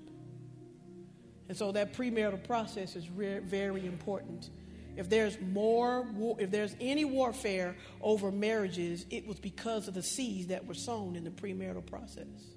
And 1.49 1.59
so 1.59 1.73
that 1.73 1.93
premarital 1.93 2.45
process 2.45 2.97
is 2.97 3.05
very 3.05 3.85
important. 3.85 4.49
If 4.97 5.11
there's 5.11 5.39
more, 5.41 6.07
if 6.39 6.51
there's 6.51 6.75
any 6.81 7.05
warfare 7.05 7.77
over 8.01 8.33
marriages, 8.33 9.05
it 9.11 9.27
was 9.27 9.39
because 9.39 9.89
of 9.89 9.95
the 9.95 10.03
seeds 10.03 10.47
that 10.47 10.67
were 10.67 10.75
sown 10.75 11.17
in 11.17 11.25
the 11.25 11.31
premarital 11.31 11.85
process. 11.85 12.56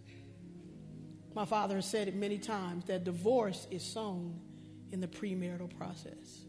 My 1.36 1.46
father 1.46 1.76
has 1.76 1.86
said 1.86 2.08
it 2.08 2.16
many 2.16 2.38
times 2.38 2.86
that 2.86 3.04
divorce 3.04 3.68
is 3.72 3.84
sown 3.84 4.40
in 4.92 5.00
the 5.00 5.08
premarital 5.08 5.76
process. 5.78 6.46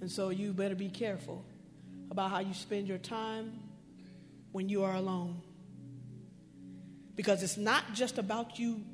And 0.00 0.10
so 0.10 0.30
you 0.30 0.52
better 0.52 0.74
be 0.74 0.88
careful 0.88 1.44
about 2.10 2.30
how 2.30 2.38
you 2.38 2.54
spend 2.54 2.88
your 2.88 2.98
time 2.98 3.58
when 4.52 4.68
you 4.68 4.84
are 4.84 4.94
alone. 4.94 5.42
Because 7.14 7.42
it's 7.42 7.56
not 7.56 7.94
just 7.94 8.18
about 8.18 8.58
you 8.58 8.84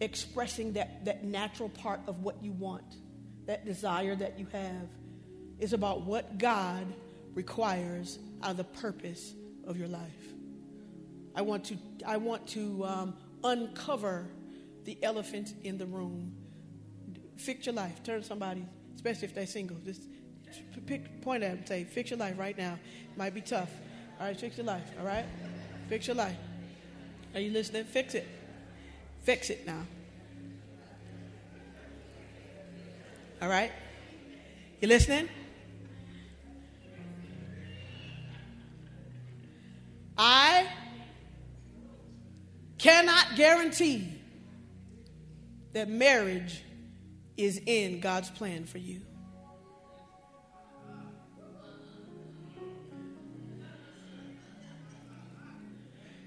expressing 0.00 0.74
that, 0.74 1.06
that 1.06 1.24
natural 1.24 1.70
part 1.70 2.00
of 2.06 2.22
what 2.22 2.42
you 2.42 2.52
want, 2.52 2.96
that 3.46 3.64
desire 3.64 4.14
that 4.14 4.38
you 4.38 4.46
have. 4.52 4.88
It's 5.58 5.72
about 5.72 6.02
what 6.02 6.36
God 6.38 6.86
requires 7.34 8.18
out 8.42 8.52
of 8.52 8.56
the 8.58 8.64
purpose 8.64 9.32
of 9.66 9.78
your 9.78 9.88
life. 9.88 10.25
I 11.36 11.42
want 11.42 11.64
to, 11.64 11.76
I 12.06 12.16
want 12.16 12.46
to 12.48 12.84
um, 12.86 13.14
uncover 13.44 14.26
the 14.84 14.98
elephant 15.02 15.54
in 15.62 15.76
the 15.76 15.84
room. 15.84 16.34
Fix 17.36 17.66
your 17.66 17.74
life. 17.74 18.02
Turn 18.02 18.22
to 18.22 18.26
somebody, 18.26 18.64
especially 18.94 19.28
if 19.28 19.34
they're 19.34 19.46
single. 19.46 19.76
Just 19.84 20.02
pick, 20.86 21.20
point 21.20 21.42
at 21.42 21.50
them 21.50 21.58
and 21.58 21.68
say, 21.68 21.84
fix 21.84 22.10
your 22.10 22.18
life 22.18 22.38
right 22.38 22.56
now. 22.56 22.78
Might 23.16 23.34
be 23.34 23.42
tough. 23.42 23.70
All 24.18 24.26
right, 24.26 24.40
fix 24.40 24.56
your 24.56 24.64
life. 24.64 24.90
All 24.98 25.04
right? 25.04 25.26
Fix 25.88 26.06
your 26.06 26.16
life. 26.16 26.36
Are 27.34 27.40
you 27.40 27.50
listening? 27.50 27.84
Fix 27.84 28.14
it. 28.14 28.26
Fix 29.22 29.50
it 29.50 29.66
now. 29.66 29.82
All 33.42 33.48
right? 33.50 33.72
You 34.80 34.88
listening? 34.88 35.28
Cannot 42.78 43.36
guarantee 43.36 44.12
that 45.72 45.88
marriage 45.88 46.62
is 47.36 47.60
in 47.66 48.00
God's 48.00 48.30
plan 48.30 48.64
for 48.64 48.78
you. 48.78 49.02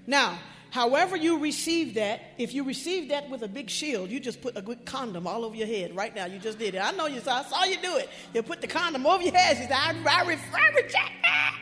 Now, 0.06 0.38
however 0.70 1.16
you 1.16 1.38
receive 1.38 1.94
that, 1.94 2.20
if 2.36 2.52
you 2.52 2.64
receive 2.64 3.10
that 3.10 3.30
with 3.30 3.42
a 3.42 3.48
big 3.48 3.70
shield, 3.70 4.10
you 4.10 4.18
just 4.18 4.40
put 4.40 4.56
a 4.56 4.62
good 4.62 4.84
condom 4.84 5.26
all 5.26 5.44
over 5.44 5.54
your 5.54 5.68
head 5.68 5.94
right 5.94 6.12
now. 6.14 6.24
You 6.24 6.40
just 6.40 6.58
did 6.58 6.74
it. 6.74 6.78
I 6.78 6.90
know 6.92 7.06
you 7.06 7.20
saw, 7.20 7.38
I 7.38 7.42
saw 7.44 7.64
you 7.64 7.76
do 7.80 7.96
it. 7.96 8.08
You 8.34 8.42
put 8.42 8.60
the 8.60 8.66
condom 8.66 9.06
over 9.06 9.22
your 9.22 9.34
head. 9.34 9.58
You 9.58 9.64
said, 9.64 9.72
I, 9.72 9.94
I, 10.04 10.22
I 10.22 10.70
reject 10.74 11.12
that. 11.22 11.56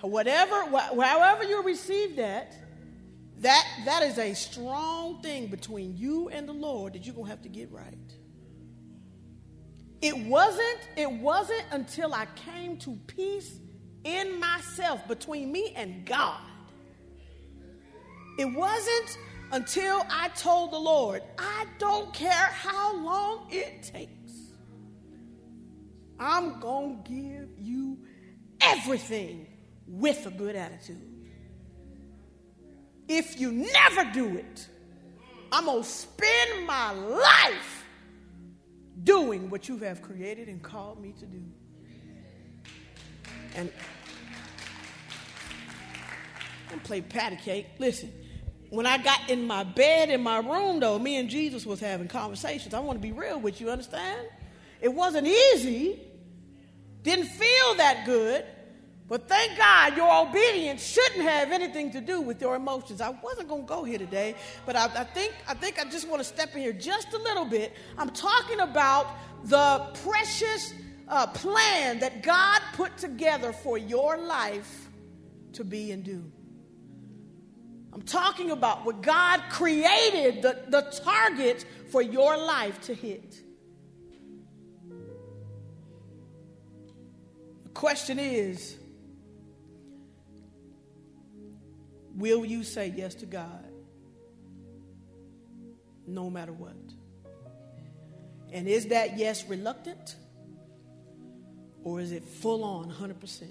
Whatever, 0.00 0.64
wh- 0.66 1.00
however 1.00 1.44
you 1.44 1.62
receive 1.62 2.16
that, 2.16 2.52
that, 3.40 3.66
that 3.84 4.02
is 4.02 4.18
a 4.18 4.34
strong 4.34 5.20
thing 5.22 5.48
between 5.48 5.96
you 5.96 6.28
and 6.28 6.48
the 6.48 6.52
Lord 6.52 6.94
that 6.94 7.04
you're 7.04 7.14
going 7.14 7.26
to 7.26 7.30
have 7.30 7.42
to 7.42 7.48
get 7.48 7.70
right. 7.70 7.94
It 10.00 10.16
wasn't, 10.16 10.78
it 10.96 11.10
wasn't 11.10 11.64
until 11.70 12.14
I 12.14 12.26
came 12.34 12.76
to 12.78 12.98
peace 13.06 13.58
in 14.04 14.38
myself 14.38 15.06
between 15.08 15.50
me 15.52 15.72
and 15.76 16.06
God. 16.06 16.40
It 18.38 18.46
wasn't 18.46 19.18
until 19.52 20.04
I 20.10 20.28
told 20.28 20.72
the 20.72 20.78
Lord, 20.78 21.22
I 21.38 21.66
don't 21.78 22.12
care 22.12 22.32
how 22.32 22.96
long 22.96 23.48
it 23.50 23.82
takes. 23.82 24.12
I'm 26.18 26.60
going 26.60 27.02
to 27.04 27.10
give 27.10 27.48
you 27.58 27.98
everything 28.60 29.46
with 29.86 30.26
a 30.26 30.30
good 30.30 30.56
attitude. 30.56 31.15
If 33.08 33.40
you 33.40 33.52
never 33.52 34.04
do 34.12 34.36
it, 34.36 34.68
I'm 35.52 35.66
going 35.66 35.82
to 35.82 35.88
spend 35.88 36.66
my 36.66 36.92
life 36.92 37.84
doing 39.04 39.50
what 39.50 39.68
you 39.68 39.78
have 39.78 40.02
created 40.02 40.48
and 40.48 40.62
called 40.62 41.00
me 41.00 41.12
to 41.20 41.26
do. 41.26 41.42
And 43.54 43.70
play 46.84 47.00
patty 47.00 47.36
cake. 47.36 47.66
Listen, 47.78 48.12
when 48.70 48.86
I 48.86 48.98
got 48.98 49.30
in 49.30 49.46
my 49.46 49.64
bed 49.64 50.10
in 50.10 50.22
my 50.22 50.38
room, 50.38 50.80
though, 50.80 50.98
me 50.98 51.16
and 51.16 51.28
Jesus 51.28 51.64
was 51.64 51.80
having 51.80 52.08
conversations. 52.08 52.74
I 52.74 52.80
want 52.80 53.00
to 53.00 53.02
be 53.02 53.12
real 53.12 53.40
with 53.40 53.60
you, 53.60 53.70
understand? 53.70 54.26
It 54.80 54.92
wasn't 54.92 55.26
easy, 55.26 56.00
didn't 57.02 57.26
feel 57.26 57.74
that 57.76 58.04
good, 58.04 58.44
but 59.08 59.28
thank 59.28 59.56
God 59.56 59.96
your 59.96 60.28
obedience 60.28 60.84
shouldn't 60.84 61.22
have 61.22 61.52
anything 61.52 61.92
to 61.92 62.00
do 62.00 62.20
with 62.20 62.40
your 62.40 62.56
emotions. 62.56 63.00
I 63.00 63.10
wasn't 63.22 63.48
going 63.48 63.62
to 63.62 63.68
go 63.68 63.84
here 63.84 63.98
today, 63.98 64.34
but 64.64 64.74
I, 64.74 64.86
I, 64.86 65.04
think, 65.04 65.32
I 65.48 65.54
think 65.54 65.78
I 65.78 65.88
just 65.88 66.08
want 66.08 66.20
to 66.20 66.24
step 66.24 66.54
in 66.54 66.60
here 66.60 66.72
just 66.72 67.12
a 67.12 67.18
little 67.18 67.44
bit. 67.44 67.72
I'm 67.96 68.10
talking 68.10 68.60
about 68.60 69.06
the 69.44 69.86
precious 70.02 70.74
uh, 71.06 71.28
plan 71.28 72.00
that 72.00 72.24
God 72.24 72.60
put 72.72 72.96
together 72.96 73.52
for 73.52 73.78
your 73.78 74.16
life 74.16 74.88
to 75.52 75.62
be 75.62 75.92
and 75.92 76.02
do. 76.02 76.24
I'm 77.92 78.02
talking 78.02 78.50
about 78.50 78.84
what 78.84 79.02
God 79.02 79.40
created, 79.50 80.42
the, 80.42 80.64
the 80.68 80.82
target 81.04 81.64
for 81.90 82.02
your 82.02 82.36
life 82.36 82.80
to 82.82 82.94
hit. 82.94 83.40
The 87.62 87.70
question 87.70 88.18
is 88.18 88.76
will 92.16 92.44
you 92.44 92.64
say 92.64 92.92
yes 92.96 93.14
to 93.16 93.26
God 93.26 93.64
no 96.06 96.30
matter 96.30 96.52
what? 96.52 96.76
And 98.52 98.68
is 98.68 98.86
that 98.86 99.18
yes 99.18 99.44
reluctant 99.48 100.16
or 101.82 102.00
is 102.00 102.12
it 102.12 102.24
full 102.24 102.64
on 102.64 102.90
100%? 102.90 103.50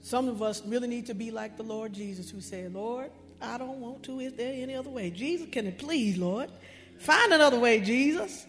Some 0.00 0.28
of 0.28 0.42
us 0.42 0.62
really 0.66 0.88
need 0.88 1.06
to 1.06 1.14
be 1.14 1.30
like 1.30 1.56
the 1.56 1.62
Lord 1.62 1.92
Jesus, 1.94 2.30
who 2.30 2.40
said, 2.40 2.74
Lord, 2.74 3.10
I 3.40 3.56
don't 3.56 3.80
want 3.80 4.02
to. 4.04 4.20
Is 4.20 4.34
there 4.34 4.52
any 4.52 4.74
other 4.74 4.90
way? 4.90 5.10
Jesus, 5.10 5.48
can 5.50 5.66
it 5.66 5.78
please, 5.78 6.18
Lord? 6.18 6.50
Find 6.98 7.32
another 7.32 7.58
way, 7.58 7.80
Jesus. 7.80 8.46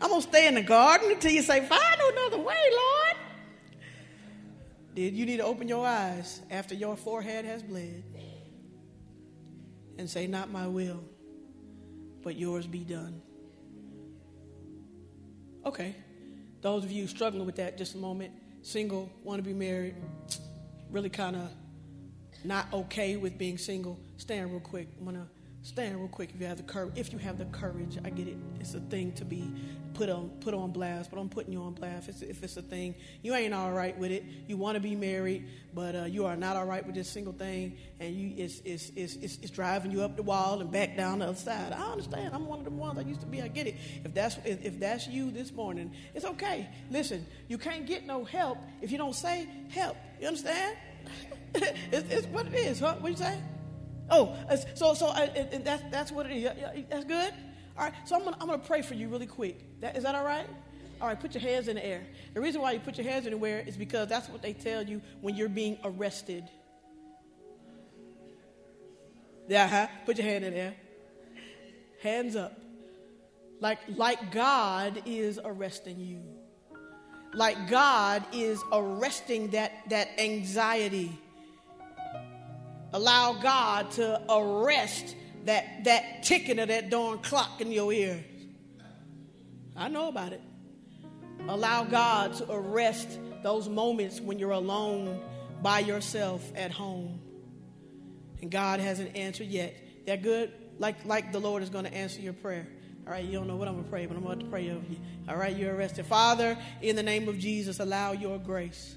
I'm 0.00 0.10
going 0.10 0.22
to 0.22 0.28
stay 0.28 0.46
in 0.46 0.54
the 0.54 0.62
garden 0.62 1.10
until 1.10 1.32
you 1.32 1.42
say, 1.42 1.66
Find 1.66 2.00
another 2.12 2.38
way, 2.38 2.56
Lord. 2.70 3.16
Did 4.98 5.14
you 5.14 5.26
need 5.26 5.36
to 5.36 5.44
open 5.44 5.68
your 5.68 5.86
eyes 5.86 6.40
after 6.50 6.74
your 6.74 6.96
forehead 6.96 7.44
has 7.44 7.62
bled 7.62 8.02
and 9.96 10.10
say, 10.10 10.26
Not 10.26 10.50
my 10.50 10.66
will, 10.66 11.04
but 12.24 12.34
yours 12.34 12.66
be 12.66 12.80
done? 12.80 13.22
Okay. 15.64 15.94
Those 16.62 16.82
of 16.82 16.90
you 16.90 17.06
struggling 17.06 17.46
with 17.46 17.54
that, 17.56 17.78
just 17.78 17.94
a 17.94 17.98
moment. 17.98 18.32
Single, 18.62 19.08
want 19.22 19.38
to 19.38 19.48
be 19.48 19.54
married, 19.54 19.94
really 20.90 21.10
kind 21.10 21.36
of 21.36 21.48
not 22.42 22.66
okay 22.72 23.16
with 23.16 23.38
being 23.38 23.56
single. 23.56 24.00
Stand 24.16 24.50
real 24.50 24.58
quick. 24.58 24.88
I'm 24.98 25.04
gonna 25.04 25.28
stand 25.62 25.94
real 25.96 26.08
quick 26.08 26.30
if 26.34 26.40
you 26.40 26.48
have 26.48 26.56
the 26.56 26.64
courage. 26.64 26.94
If 26.96 27.12
you 27.12 27.20
have 27.20 27.38
the 27.38 27.44
courage, 27.44 27.98
I 28.04 28.10
get 28.10 28.26
it. 28.26 28.36
It's 28.58 28.74
a 28.74 28.80
thing 28.80 29.12
to 29.12 29.24
be 29.24 29.48
put 29.98 30.08
on 30.08 30.30
put 30.40 30.54
on 30.54 30.70
blast, 30.70 31.10
but 31.10 31.18
I'm 31.18 31.28
putting 31.28 31.52
you 31.52 31.60
on 31.60 31.74
blast. 31.74 32.08
If 32.08 32.22
it's, 32.22 32.22
if 32.22 32.42
it's 32.44 32.56
a 32.56 32.62
thing, 32.62 32.94
you 33.20 33.34
ain't 33.34 33.52
all 33.52 33.72
right 33.72 33.98
with 33.98 34.12
it. 34.12 34.24
You 34.46 34.56
want 34.56 34.76
to 34.76 34.80
be 34.80 34.94
married, 34.94 35.44
but 35.74 35.96
uh, 35.96 36.04
you 36.04 36.24
are 36.26 36.36
not 36.36 36.54
all 36.56 36.66
right 36.66 36.86
with 36.86 36.94
this 36.94 37.10
single 37.10 37.32
thing, 37.32 37.76
and 37.98 38.14
you 38.14 38.32
it's, 38.44 38.62
it's 38.64 38.92
it's, 38.94 39.16
it's 39.16 39.38
it's 39.42 39.50
driving 39.50 39.90
you 39.90 40.02
up 40.02 40.14
the 40.14 40.22
wall 40.22 40.60
and 40.60 40.70
back 40.70 40.96
down 40.96 41.18
the 41.18 41.26
other 41.26 41.36
side. 41.36 41.72
I 41.72 41.90
understand. 41.90 42.32
I'm 42.32 42.46
one 42.46 42.60
of 42.60 42.64
the 42.64 42.70
ones 42.70 42.96
I 42.96 43.02
used 43.02 43.20
to 43.22 43.26
be. 43.26 43.42
I 43.42 43.48
get 43.48 43.66
it. 43.66 43.74
If 44.04 44.14
that's 44.14 44.38
if, 44.44 44.64
if 44.64 44.78
that's 44.78 45.08
you 45.08 45.32
this 45.32 45.52
morning, 45.52 45.92
it's 46.14 46.24
okay. 46.24 46.68
Listen, 46.90 47.26
you 47.48 47.58
can't 47.58 47.84
get 47.84 48.06
no 48.06 48.22
help 48.24 48.58
if 48.80 48.92
you 48.92 48.98
don't 48.98 49.16
say 49.16 49.48
help. 49.70 49.96
You 50.20 50.28
understand? 50.28 50.76
it's, 51.54 52.12
it's 52.12 52.26
what 52.28 52.46
it 52.46 52.54
is, 52.54 52.78
huh? 52.78 52.94
What 53.00 53.10
you 53.10 53.16
say? 53.16 53.36
Oh, 54.10 54.36
so 54.76 54.94
so 54.94 55.08
uh, 55.08 55.26
that's 55.64 55.82
that's 55.90 56.12
what 56.12 56.30
it 56.30 56.36
is. 56.36 56.50
That's 56.88 57.04
good. 57.04 57.34
All 57.78 57.84
right. 57.84 57.94
So 58.04 58.16
I'm 58.16 58.24
gonna 58.24 58.36
I'm 58.40 58.48
gonna 58.48 58.58
pray 58.58 58.82
for 58.82 58.94
you 58.94 59.08
really 59.08 59.26
quick. 59.26 59.80
That, 59.80 59.96
is 59.96 60.02
that 60.02 60.16
all 60.16 60.24
right? 60.24 60.46
All 61.00 61.06
right. 61.06 61.18
Put 61.18 61.34
your 61.34 61.42
hands 61.42 61.68
in 61.68 61.76
the 61.76 61.86
air. 61.86 62.04
The 62.34 62.40
reason 62.40 62.60
why 62.60 62.72
you 62.72 62.80
put 62.80 62.98
your 62.98 63.06
hands 63.06 63.26
in 63.26 63.38
the 63.38 63.46
air 63.46 63.62
is 63.64 63.76
because 63.76 64.08
that's 64.08 64.28
what 64.28 64.42
they 64.42 64.52
tell 64.52 64.82
you 64.82 65.00
when 65.20 65.36
you're 65.36 65.48
being 65.48 65.78
arrested. 65.84 66.50
Yeah. 69.46 69.68
Huh? 69.68 69.86
Put 70.06 70.18
your 70.18 70.26
hand 70.26 70.44
in 70.44 70.54
the 70.54 70.58
air. 70.58 70.74
Hands 72.02 72.34
up. 72.34 72.58
Like 73.60 73.78
like 73.94 74.32
God 74.32 75.02
is 75.06 75.38
arresting 75.44 76.00
you. 76.00 76.22
Like 77.32 77.70
God 77.70 78.24
is 78.32 78.60
arresting 78.72 79.50
that 79.50 79.72
that 79.88 80.08
anxiety 80.18 81.16
allow 82.92 83.34
God 83.34 83.90
to 83.92 84.20
arrest 84.30 85.14
that, 85.48 85.84
that 85.84 86.22
ticking 86.24 86.58
of 86.58 86.68
that 86.68 86.90
darn 86.90 87.18
clock 87.20 87.62
in 87.62 87.72
your 87.72 87.90
ears. 87.90 88.22
I 89.74 89.88
know 89.88 90.08
about 90.08 90.34
it. 90.34 90.42
Allow 91.48 91.84
God 91.84 92.34
to 92.34 92.52
arrest 92.52 93.18
those 93.42 93.66
moments 93.66 94.20
when 94.20 94.38
you're 94.38 94.50
alone 94.50 95.22
by 95.62 95.78
yourself 95.78 96.52
at 96.54 96.70
home. 96.70 97.18
And 98.42 98.50
God 98.50 98.78
hasn't 98.80 99.16
answered 99.16 99.46
yet. 99.46 99.74
That 100.04 100.22
good? 100.22 100.52
Like, 100.78 101.02
like 101.06 101.32
the 101.32 101.40
Lord 101.40 101.62
is 101.62 101.70
going 101.70 101.86
to 101.86 101.94
answer 101.94 102.20
your 102.20 102.34
prayer. 102.34 102.68
All 103.06 103.12
right, 103.14 103.24
you 103.24 103.32
don't 103.32 103.46
know 103.46 103.56
what 103.56 103.68
I'm 103.68 103.74
going 103.74 103.84
to 103.84 103.90
pray, 103.90 104.04
but 104.04 104.18
I'm 104.18 104.24
going 104.24 104.40
to 104.40 104.44
pray 104.44 104.68
over 104.68 104.84
you. 104.86 104.98
All 105.30 105.36
right, 105.36 105.56
you're 105.56 105.74
arrested. 105.74 106.04
Father, 106.04 106.58
in 106.82 106.94
the 106.94 107.02
name 107.02 107.26
of 107.26 107.38
Jesus, 107.38 107.80
allow 107.80 108.12
your 108.12 108.36
grace 108.36 108.96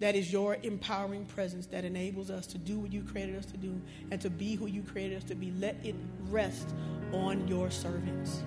that 0.00 0.16
is 0.16 0.32
your 0.32 0.56
empowering 0.62 1.24
presence 1.24 1.66
that 1.66 1.84
enables 1.84 2.30
us 2.30 2.46
to 2.48 2.58
do 2.58 2.78
what 2.78 2.92
you 2.92 3.02
created 3.02 3.36
us 3.36 3.46
to 3.46 3.56
do 3.56 3.80
and 4.10 4.20
to 4.20 4.30
be 4.30 4.54
who 4.54 4.66
you 4.66 4.82
created 4.82 5.16
us 5.16 5.24
to 5.24 5.34
be. 5.34 5.52
Let 5.58 5.76
it 5.84 5.94
rest 6.28 6.74
on 7.12 7.46
your 7.46 7.70
servants 7.70 8.42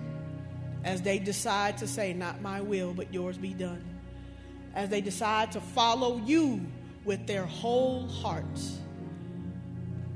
as 0.83 1.01
they 1.01 1.19
decide 1.19 1.77
to 1.79 1.87
say, 1.87 2.13
Not 2.13 2.41
my 2.41 2.61
will, 2.61 2.93
but 2.93 3.13
yours 3.13 3.37
be 3.37 3.53
done. 3.53 3.83
As 4.75 4.89
they 4.89 5.01
decide 5.01 5.51
to 5.53 5.61
follow 5.61 6.17
you 6.25 6.65
with 7.05 7.25
their 7.25 7.45
whole 7.45 8.07
hearts. 8.07 8.77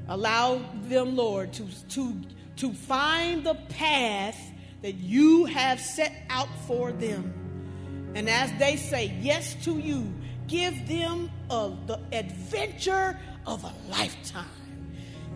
Allow 0.08 0.62
them, 0.84 1.16
Lord, 1.16 1.54
to, 1.54 1.68
to, 1.90 2.16
to 2.58 2.74
find 2.74 3.44
the 3.46 3.56
path 3.70 4.40
that 4.82 4.96
you 4.96 5.46
have 5.46 5.80
set 5.80 6.14
out 6.30 6.50
for 6.68 6.92
them. 6.92 7.34
And 8.14 8.30
as 8.30 8.52
they 8.60 8.76
say 8.76 9.18
yes 9.22 9.56
to 9.64 9.80
you, 9.80 10.14
give 10.52 10.86
them 10.86 11.32
the 11.50 11.98
adventure 12.12 13.18
of 13.48 13.64
a 13.64 13.74
lifetime. 13.90 14.46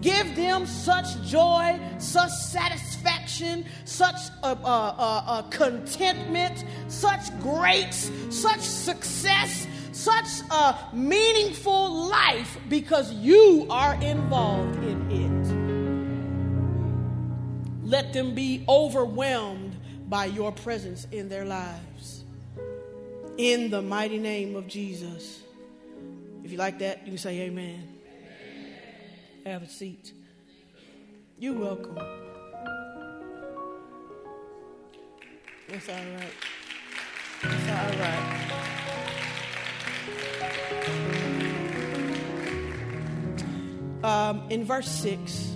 Give 0.02 0.36
them 0.36 0.66
such 0.66 1.22
joy, 1.24 1.80
such 2.00 2.32
satisfaction, 2.32 3.66
such 3.86 4.18
uh, 4.44 4.56
uh, 4.62 5.24
uh, 5.26 5.42
contentment, 5.44 6.66
such 6.90 7.32
grace, 7.40 8.12
such 8.30 8.60
success, 8.60 9.68
such 9.94 10.28
a 10.52 10.78
meaningful 10.92 12.08
life 12.10 12.58
because 12.68 13.14
you 13.14 13.68
are 13.70 13.96
involved 14.02 14.84
in 14.84 15.10
it. 15.12 15.48
Let 17.88 18.12
them 18.12 18.36
be 18.36 18.66
overwhelmed 18.68 19.78
by 20.10 20.26
your 20.26 20.52
presence 20.52 21.08
in 21.14 21.30
their 21.30 21.46
lives. 21.46 22.25
In 23.38 23.70
the 23.70 23.82
mighty 23.82 24.18
name 24.18 24.56
of 24.56 24.68
Jesus. 24.68 25.42
If 26.44 26.52
you 26.52 26.58
like 26.58 26.80
that, 26.80 27.00
you 27.06 27.12
can 27.12 27.18
say 27.18 27.42
amen. 27.42 27.98
Have 29.46 29.64
a 29.64 29.68
seat. 29.68 30.14
You're 31.38 31.54
welcome. 31.54 31.98
It's 35.68 35.90
all 35.90 35.96
right. 35.96 36.34
It's 37.44 37.70
all 37.70 37.92
right. 38.00 38.42
Um, 44.04 44.44
in 44.50 44.64
verse 44.64 44.88
6, 44.88 45.55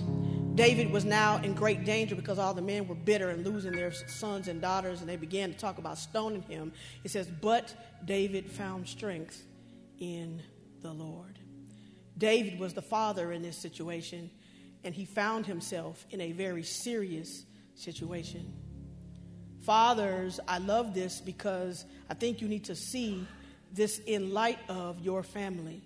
David 0.60 0.92
was 0.92 1.06
now 1.06 1.38
in 1.38 1.54
great 1.54 1.86
danger 1.86 2.14
because 2.14 2.38
all 2.38 2.52
the 2.52 2.60
men 2.60 2.86
were 2.86 2.94
bitter 2.94 3.30
and 3.30 3.46
losing 3.46 3.72
their 3.72 3.90
sons 3.92 4.46
and 4.46 4.60
daughters, 4.60 5.00
and 5.00 5.08
they 5.08 5.16
began 5.16 5.54
to 5.54 5.58
talk 5.58 5.78
about 5.78 5.96
stoning 5.96 6.42
him. 6.42 6.70
It 7.02 7.10
says, 7.10 7.26
But 7.40 7.74
David 8.04 8.50
found 8.50 8.86
strength 8.86 9.42
in 10.00 10.42
the 10.82 10.92
Lord. 10.92 11.38
David 12.18 12.60
was 12.60 12.74
the 12.74 12.82
father 12.82 13.32
in 13.32 13.40
this 13.40 13.56
situation, 13.56 14.30
and 14.84 14.94
he 14.94 15.06
found 15.06 15.46
himself 15.46 16.04
in 16.10 16.20
a 16.20 16.32
very 16.32 16.62
serious 16.62 17.46
situation. 17.74 18.52
Fathers, 19.62 20.40
I 20.46 20.58
love 20.58 20.92
this 20.92 21.22
because 21.22 21.86
I 22.10 22.12
think 22.12 22.42
you 22.42 22.48
need 22.48 22.66
to 22.66 22.76
see 22.76 23.26
this 23.72 23.98
in 24.00 24.34
light 24.34 24.58
of 24.68 25.00
your 25.00 25.22
family. 25.22 25.80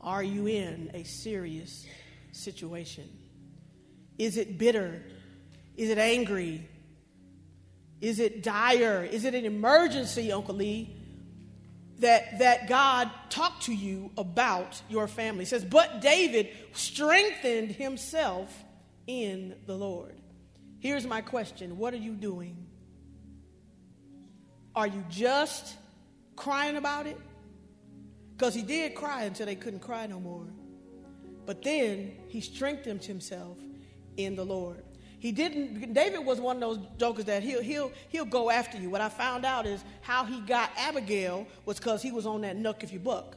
Are 0.00 0.22
you 0.22 0.46
in 0.46 0.92
a 0.94 1.02
serious 1.02 1.84
situation? 2.30 3.23
Is 4.18 4.36
it 4.36 4.58
bitter? 4.58 5.02
Is 5.76 5.90
it 5.90 5.98
angry? 5.98 6.68
Is 8.00 8.20
it 8.20 8.42
dire? 8.42 9.04
Is 9.04 9.24
it 9.24 9.34
an 9.34 9.44
emergency, 9.44 10.30
Uncle 10.32 10.54
Lee? 10.54 10.94
that, 11.98 12.38
that 12.40 12.68
God 12.68 13.10
talked 13.30 13.64
to 13.64 13.74
you 13.74 14.10
about 14.16 14.80
your 14.88 15.06
family. 15.08 15.44
It 15.44 15.48
says, 15.48 15.64
But 15.64 16.00
David 16.00 16.48
strengthened 16.72 17.72
himself 17.72 18.64
in 19.06 19.54
the 19.66 19.76
Lord. 19.76 20.14
Here's 20.78 21.06
my 21.06 21.20
question 21.20 21.78
What 21.78 21.94
are 21.94 21.98
you 21.98 22.12
doing? 22.12 22.66
Are 24.74 24.86
you 24.86 25.04
just 25.08 25.76
crying 26.36 26.76
about 26.76 27.06
it? 27.06 27.18
Because 28.36 28.54
he 28.54 28.62
did 28.62 28.94
cry 28.94 29.22
until 29.22 29.46
they 29.46 29.54
couldn't 29.54 29.80
cry 29.80 30.06
no 30.06 30.18
more. 30.18 30.46
But 31.46 31.62
then 31.62 32.12
he 32.28 32.40
strengthened 32.40 33.04
himself 33.04 33.56
in 34.16 34.36
the 34.36 34.44
Lord. 34.44 34.82
He 35.18 35.32
didn't. 35.32 35.94
David 35.94 36.24
was 36.24 36.38
one 36.38 36.56
of 36.56 36.60
those 36.60 36.78
jokers 36.98 37.24
that 37.24 37.42
he'll 37.42 37.62
he'll 37.62 37.90
he'll 38.10 38.26
go 38.26 38.50
after 38.50 38.76
you. 38.78 38.90
What 38.90 39.00
I 39.00 39.08
found 39.08 39.46
out 39.46 39.66
is 39.66 39.82
how 40.02 40.24
he 40.24 40.40
got 40.40 40.70
Abigail 40.76 41.46
was 41.64 41.78
because 41.78 42.02
he 42.02 42.12
was 42.12 42.26
on 42.26 42.42
that 42.42 42.56
Knuck 42.58 42.82
If 42.82 42.92
You 42.92 42.98
Buck. 42.98 43.36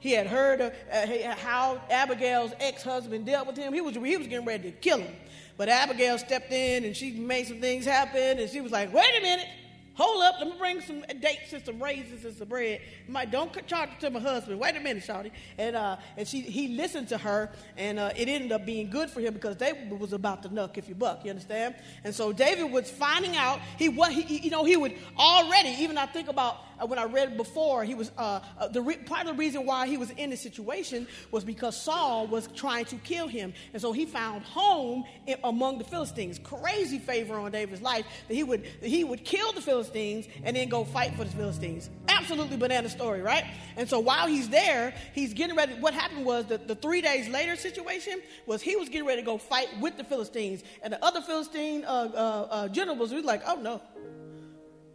He 0.00 0.12
had 0.12 0.26
heard 0.26 0.60
of, 0.60 0.74
uh, 0.92 1.34
how 1.36 1.80
Abigail's 1.88 2.52
ex-husband 2.60 3.24
dealt 3.24 3.46
with 3.46 3.56
him. 3.56 3.72
He 3.72 3.80
was 3.80 3.94
he 3.94 4.18
was 4.18 4.26
getting 4.26 4.44
ready 4.44 4.70
to 4.70 4.76
kill 4.76 4.98
him, 4.98 5.14
but 5.56 5.70
Abigail 5.70 6.18
stepped 6.18 6.52
in 6.52 6.84
and 6.84 6.94
she 6.94 7.12
made 7.12 7.46
some 7.46 7.58
things 7.58 7.86
happen. 7.86 8.38
And 8.38 8.50
she 8.50 8.60
was 8.60 8.70
like, 8.70 8.92
"Wait 8.92 9.18
a 9.18 9.22
minute." 9.22 9.48
Hold 9.94 10.24
up, 10.24 10.36
let 10.40 10.48
me 10.48 10.54
bring 10.58 10.80
some 10.80 11.04
dates 11.20 11.52
and 11.52 11.64
some 11.64 11.80
raisins 11.80 12.24
and 12.24 12.36
some 12.36 12.48
bread. 12.48 12.80
My, 13.06 13.24
don't 13.24 13.52
charge 13.68 13.90
it 13.90 14.00
to 14.00 14.10
my 14.10 14.18
husband. 14.18 14.58
Wait 14.58 14.74
a 14.76 14.80
minute, 14.80 15.04
Shawty. 15.04 15.30
And, 15.56 15.76
uh, 15.76 15.98
and 16.16 16.26
she, 16.26 16.40
he 16.40 16.76
listened 16.76 17.08
to 17.10 17.18
her, 17.18 17.52
and 17.76 18.00
uh, 18.00 18.10
it 18.16 18.28
ended 18.28 18.50
up 18.50 18.66
being 18.66 18.90
good 18.90 19.08
for 19.08 19.20
him 19.20 19.34
because 19.34 19.54
David 19.54 19.88
was 19.98 20.12
about 20.12 20.42
to 20.42 20.48
Knuck 20.48 20.76
If 20.76 20.88
You 20.88 20.96
Buck, 20.96 21.24
you 21.24 21.30
understand? 21.30 21.76
And 22.02 22.12
so 22.12 22.32
David 22.32 22.72
was 22.72 22.90
finding 22.90 23.36
out, 23.36 23.60
he, 23.78 23.88
what, 23.88 24.10
he, 24.10 24.38
you 24.38 24.50
know, 24.50 24.64
he 24.64 24.76
would 24.76 24.94
already, 25.16 25.68
even 25.68 25.96
I 25.96 26.06
think 26.06 26.28
about 26.28 26.56
uh, 26.80 26.86
when 26.86 26.98
I 26.98 27.04
read 27.04 27.36
before, 27.36 27.84
he 27.84 27.94
was, 27.94 28.10
uh, 28.18 28.40
uh, 28.58 28.66
the 28.66 28.82
re- 28.82 28.96
part 28.96 29.20
of 29.20 29.26
the 29.28 29.34
reason 29.34 29.64
why 29.64 29.86
he 29.86 29.96
was 29.96 30.10
in 30.10 30.30
this 30.30 30.40
situation 30.40 31.06
was 31.30 31.44
because 31.44 31.80
Saul 31.80 32.26
was 32.26 32.48
trying 32.48 32.86
to 32.86 32.96
kill 32.96 33.28
him. 33.28 33.54
And 33.72 33.80
so 33.80 33.92
he 33.92 34.06
found 34.06 34.42
home 34.42 35.04
in, 35.28 35.36
among 35.44 35.78
the 35.78 35.84
Philistines. 35.84 36.40
Crazy 36.42 36.98
favor 36.98 37.34
on 37.36 37.52
David's 37.52 37.80
life 37.80 38.04
that 38.26 38.34
he 38.34 38.42
would, 38.42 38.64
that 38.80 38.88
he 38.88 39.04
would 39.04 39.24
kill 39.24 39.52
the 39.52 39.60
Philistines 39.60 39.83
Philistines 39.84 40.28
and 40.44 40.56
then 40.56 40.68
go 40.68 40.84
fight 40.84 41.14
for 41.14 41.24
the 41.24 41.30
Philistines. 41.30 41.90
Absolutely 42.08 42.56
banana 42.56 42.88
story, 42.88 43.20
right? 43.20 43.44
And 43.76 43.88
so 43.88 44.00
while 44.00 44.26
he's 44.26 44.48
there, 44.48 44.94
he's 45.14 45.34
getting 45.34 45.56
ready. 45.56 45.74
What 45.74 45.94
happened 45.94 46.24
was 46.24 46.46
that 46.46 46.66
the 46.68 46.74
three 46.74 47.00
days 47.00 47.28
later 47.28 47.56
situation 47.56 48.20
was 48.46 48.62
he 48.62 48.76
was 48.76 48.88
getting 48.88 49.06
ready 49.06 49.20
to 49.20 49.26
go 49.26 49.38
fight 49.38 49.68
with 49.80 49.96
the 49.96 50.04
Philistines. 50.04 50.64
And 50.82 50.92
the 50.92 51.04
other 51.04 51.20
Philistine 51.20 51.84
uh, 51.84 51.88
uh, 51.88 52.48
uh, 52.50 52.68
generals 52.68 53.12
was 53.12 53.24
like, 53.24 53.42
oh 53.46 53.56
no. 53.56 53.80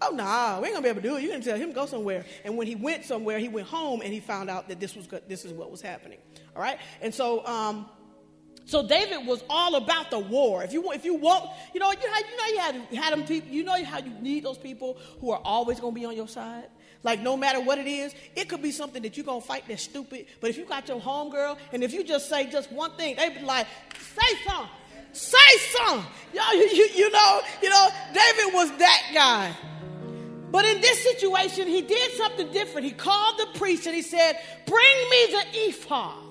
Oh 0.02 0.12
no, 0.12 0.60
we 0.62 0.67
ain't 0.67 0.75
gonna 0.75 0.82
be 0.82 0.89
able 0.89 1.02
to 1.02 1.08
do 1.10 1.17
it. 1.17 1.23
You 1.23 1.30
can 1.30 1.41
tell 1.41 1.58
him 1.58 1.73
go 1.73 1.86
somewhere. 1.86 2.25
And 2.45 2.56
when 2.56 2.67
he 2.67 2.75
went 2.75 3.04
somewhere, 3.04 3.38
he 3.38 3.49
went 3.49 3.67
home 3.67 4.02
and 4.02 4.13
he 4.13 4.21
found 4.21 4.49
out 4.49 4.69
that 4.69 4.80
this 4.80 4.95
was 4.95 5.10
this 5.28 5.43
is 5.43 5.52
what 5.52 5.69
was 5.69 5.82
happening. 5.82 6.19
All 6.56 6.62
right, 6.62 6.80
and 7.02 7.13
so 7.13 7.45
um, 7.45 7.86
so 8.69 8.88
David 8.88 9.25
was 9.25 9.43
all 9.49 9.73
about 9.75 10.12
the 10.12 10.19
war. 10.19 10.63
If 10.63 10.73
you 10.73 10.91
if 10.91 11.03
you 11.03 11.15
want, 11.15 11.49
you 11.73 11.79
know, 11.79 11.91
you, 11.91 11.97
had, 11.97 12.23
you 12.29 12.38
know 12.38 12.45
you 12.45 12.60
had 12.60 12.88
you 12.91 13.01
had 13.01 13.13
them 13.13 13.25
people. 13.25 13.49
You 13.49 13.63
know 13.63 13.84
how 13.84 13.97
you 13.97 14.12
need 14.21 14.43
those 14.43 14.60
people 14.60 14.95
who 15.19 15.32
are 15.32 15.41
always 15.43 15.79
going 15.79 15.95
to 15.95 15.99
be 15.99 16.05
on 16.05 16.15
your 16.15 16.27
side. 16.27 16.65
Like 17.01 17.19
no 17.19 17.36
matter 17.36 17.60
what 17.60 17.79
it 17.79 17.88
is, 17.88 18.13
it 18.36 18.47
could 18.47 18.62
be 18.62 18.69
something 18.71 19.01
that 19.01 19.17
you're 19.17 19.25
gonna 19.25 19.41
fight 19.41 19.63
that's 19.67 19.82
stupid. 19.82 20.27
But 20.39 20.51
if 20.51 20.58
you 20.58 20.65
got 20.65 20.88
your 20.88 21.01
homegirl, 21.01 21.58
and 21.73 21.84
if 21.84 21.93
you 21.93 22.03
just 22.03 22.29
say 22.29 22.47
just 22.47 22.71
one 22.71 22.91
thing, 22.91 23.15
they'd 23.15 23.39
be 23.39 23.41
like, 23.41 23.65
say 23.97 24.38
something, 24.45 24.69
say 25.13 25.38
something. 25.75 26.05
You 26.32 26.39
know, 26.39 26.51
you, 26.51 26.89
you 26.93 27.10
know, 27.10 27.41
you 27.63 27.69
know, 27.69 27.89
David 28.13 28.53
was 28.53 28.69
that 28.77 29.12
guy. 29.15 29.55
But 30.51 30.65
in 30.65 30.79
this 30.79 31.01
situation, 31.01 31.67
he 31.67 31.82
did 31.82 32.12
something 32.12 32.51
different. 32.51 32.86
He 32.86 32.91
called 32.91 33.39
the 33.39 33.58
priest 33.58 33.88
and 33.88 33.95
he 33.95 34.03
said, 34.03 34.39
Bring 34.67 35.10
me 35.10 35.27
the 35.32 35.45
ephod. 35.69 36.28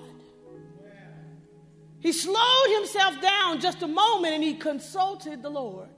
He 1.99 2.13
slowed 2.13 2.75
himself 2.75 3.21
down 3.21 3.59
just 3.59 3.81
a 3.81 3.87
moment 3.87 4.35
and 4.35 4.43
he 4.43 4.55
consulted 4.55 5.43
the 5.43 5.49
Lord. 5.49 5.89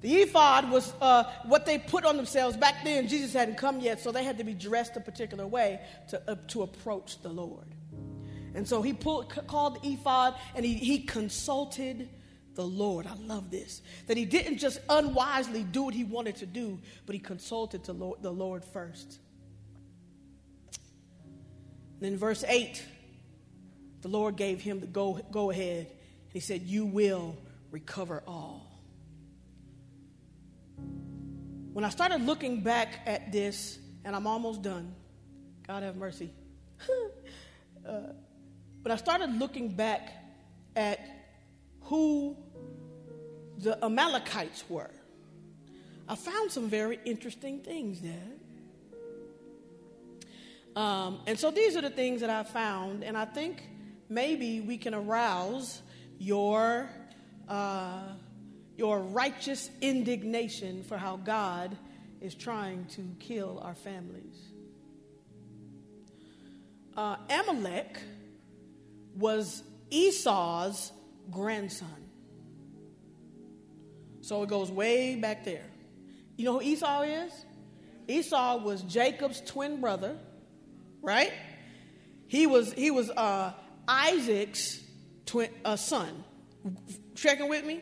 The 0.00 0.14
ephod 0.22 0.70
was 0.70 0.92
uh, 1.00 1.24
what 1.44 1.64
they 1.64 1.78
put 1.78 2.04
on 2.04 2.16
themselves. 2.16 2.56
Back 2.56 2.84
then, 2.84 3.06
Jesus 3.06 3.32
hadn't 3.32 3.56
come 3.56 3.80
yet, 3.80 4.00
so 4.00 4.10
they 4.10 4.24
had 4.24 4.38
to 4.38 4.44
be 4.44 4.54
dressed 4.54 4.96
a 4.96 5.00
particular 5.00 5.46
way 5.46 5.80
to, 6.08 6.22
uh, 6.28 6.34
to 6.48 6.62
approach 6.62 7.22
the 7.22 7.28
Lord. 7.28 7.66
And 8.54 8.66
so 8.66 8.82
he 8.82 8.92
pulled, 8.92 9.30
called 9.46 9.82
the 9.82 9.92
ephod 9.92 10.34
and 10.54 10.64
he, 10.64 10.74
he 10.74 10.98
consulted 11.00 12.08
the 12.54 12.64
Lord. 12.64 13.06
I 13.06 13.14
love 13.14 13.50
this. 13.50 13.80
That 14.08 14.16
he 14.16 14.24
didn't 14.24 14.58
just 14.58 14.80
unwisely 14.88 15.62
do 15.64 15.84
what 15.84 15.94
he 15.94 16.04
wanted 16.04 16.36
to 16.36 16.46
do, 16.46 16.80
but 17.06 17.14
he 17.14 17.20
consulted 17.20 17.84
the 17.84 17.94
Lord, 17.94 18.22
the 18.22 18.32
Lord 18.32 18.64
first. 18.64 19.20
then, 22.00 22.16
verse 22.16 22.44
8 22.46 22.84
the 24.02 24.08
Lord 24.08 24.36
gave 24.36 24.60
him 24.60 24.80
the 24.80 24.86
go, 24.86 25.20
go 25.30 25.50
ahead. 25.50 25.86
He 26.28 26.40
said, 26.40 26.62
You 26.62 26.84
will 26.84 27.36
recover 27.70 28.22
all. 28.26 28.66
When 31.72 31.84
I 31.84 31.88
started 31.88 32.20
looking 32.26 32.60
back 32.60 33.00
at 33.06 33.32
this, 33.32 33.78
and 34.04 34.14
I'm 34.14 34.26
almost 34.26 34.62
done, 34.62 34.94
God 35.66 35.82
have 35.84 35.96
mercy. 35.96 36.30
uh, 37.88 38.00
when 38.82 38.92
I 38.92 38.96
started 38.96 39.30
looking 39.38 39.68
back 39.68 40.12
at 40.74 41.00
who 41.82 42.36
the 43.58 43.82
Amalekites 43.84 44.64
were, 44.68 44.90
I 46.08 46.16
found 46.16 46.50
some 46.50 46.68
very 46.68 46.98
interesting 47.04 47.60
things 47.60 48.00
there. 48.00 48.32
Um, 50.74 51.20
and 51.26 51.38
so 51.38 51.50
these 51.50 51.76
are 51.76 51.82
the 51.82 51.90
things 51.90 52.22
that 52.22 52.30
I 52.30 52.42
found, 52.42 53.04
and 53.04 53.16
I 53.16 53.26
think 53.26 53.62
maybe 54.14 54.60
we 54.60 54.78
can 54.78 54.94
arouse 54.94 55.82
your, 56.18 56.88
uh, 57.48 58.02
your 58.76 59.00
righteous 59.00 59.70
indignation 59.80 60.82
for 60.84 60.96
how 60.96 61.16
God 61.16 61.76
is 62.20 62.34
trying 62.34 62.86
to 62.86 63.02
kill 63.18 63.60
our 63.62 63.74
families. 63.74 64.36
Uh, 66.96 67.16
Amalek 67.30 67.98
was 69.16 69.62
Esau's 69.90 70.92
grandson. 71.30 71.88
So 74.20 74.42
it 74.42 74.48
goes 74.48 74.70
way 74.70 75.16
back 75.16 75.44
there. 75.44 75.66
You 76.36 76.44
know 76.44 76.52
who 76.54 76.62
Esau 76.62 77.02
is? 77.02 77.32
Esau 78.08 78.58
was 78.58 78.82
Jacob's 78.82 79.40
twin 79.40 79.80
brother, 79.80 80.16
right? 81.02 81.32
He 82.28 82.46
was 82.46 82.72
he 82.72 82.90
was 82.90 83.10
uh, 83.10 83.52
Isaac's 83.88 84.80
twin 85.26 85.50
uh, 85.64 85.76
son. 85.76 86.24
Checking 87.14 87.48
with 87.48 87.64
me. 87.64 87.80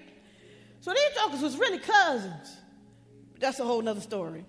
So 0.81 0.93
these 0.93 1.23
jokers 1.23 1.43
was 1.43 1.57
really 1.59 1.79
cousins. 1.79 2.57
That's 3.39 3.59
a 3.61 3.65
whole 3.65 3.83
nother 3.83 4.01
story. 4.01 4.45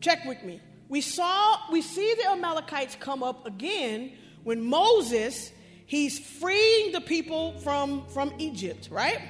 Check 0.00 0.24
with 0.24 0.42
me. 0.42 0.60
We 0.88 1.00
saw 1.00 1.58
we 1.70 1.82
see 1.82 2.14
the 2.14 2.30
Amalekites 2.30 2.96
come 3.00 3.22
up 3.22 3.46
again 3.46 4.12
when 4.42 4.64
Moses 4.64 5.50
he's 5.86 6.18
freeing 6.18 6.92
the 6.92 7.00
people 7.00 7.58
from 7.60 8.06
from 8.08 8.32
Egypt, 8.38 8.88
right? 8.90 9.20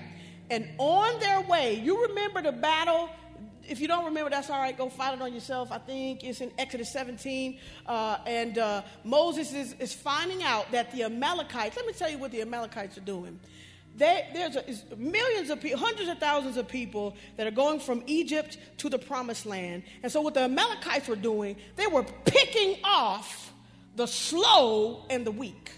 And 0.50 0.68
on 0.78 1.18
their 1.20 1.40
way, 1.42 1.74
you 1.74 2.06
remember 2.08 2.42
the 2.42 2.52
battle 2.52 3.08
if 3.68 3.80
you 3.80 3.88
don't 3.88 4.04
remember, 4.04 4.30
that's 4.30 4.50
all 4.50 4.60
right. 4.60 4.76
Go 4.76 4.88
find 4.88 5.20
it 5.20 5.22
on 5.22 5.32
yourself. 5.32 5.72
I 5.72 5.78
think 5.78 6.24
it's 6.24 6.40
in 6.40 6.52
Exodus 6.58 6.92
17. 6.92 7.58
Uh, 7.86 8.18
and 8.26 8.58
uh, 8.58 8.82
Moses 9.04 9.52
is, 9.52 9.74
is 9.78 9.92
finding 9.92 10.42
out 10.42 10.70
that 10.72 10.92
the 10.92 11.04
Amalekites, 11.04 11.76
let 11.76 11.86
me 11.86 11.92
tell 11.92 12.10
you 12.10 12.18
what 12.18 12.30
the 12.30 12.42
Amalekites 12.42 12.98
are 12.98 13.02
doing. 13.02 13.38
They, 13.96 14.26
there's 14.32 14.56
a, 14.56 14.96
millions 14.96 15.50
of 15.50 15.60
people, 15.60 15.78
hundreds 15.78 16.08
of 16.08 16.18
thousands 16.18 16.56
of 16.56 16.66
people 16.66 17.16
that 17.36 17.46
are 17.46 17.52
going 17.52 17.78
from 17.78 18.02
Egypt 18.06 18.58
to 18.78 18.88
the 18.88 18.98
promised 18.98 19.46
land. 19.46 19.84
And 20.02 20.10
so, 20.10 20.20
what 20.20 20.34
the 20.34 20.40
Amalekites 20.40 21.06
were 21.06 21.14
doing, 21.14 21.56
they 21.76 21.86
were 21.86 22.02
picking 22.24 22.78
off 22.82 23.52
the 23.94 24.06
slow 24.06 25.04
and 25.10 25.24
the 25.24 25.30
weak. 25.30 25.70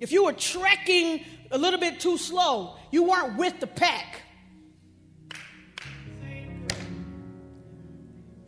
If 0.00 0.12
you 0.12 0.24
were 0.24 0.32
trekking 0.32 1.24
a 1.50 1.58
little 1.58 1.80
bit 1.80 2.00
too 2.00 2.16
slow, 2.16 2.76
you 2.90 3.02
weren't 3.04 3.36
with 3.36 3.60
the 3.60 3.66
pack. 3.66 4.22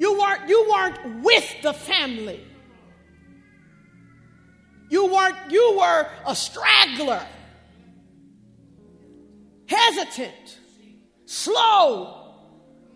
You 0.01 0.19
weren't, 0.19 0.49
you 0.49 0.67
weren't 0.71 1.23
with 1.23 1.57
the 1.63 1.75
family. 1.75 2.43
You 4.89 5.13
weren't, 5.13 5.37
you 5.51 5.77
were 5.79 6.09
a 6.27 6.35
straggler, 6.35 7.25
hesitant, 9.67 10.59
slow 11.27 12.17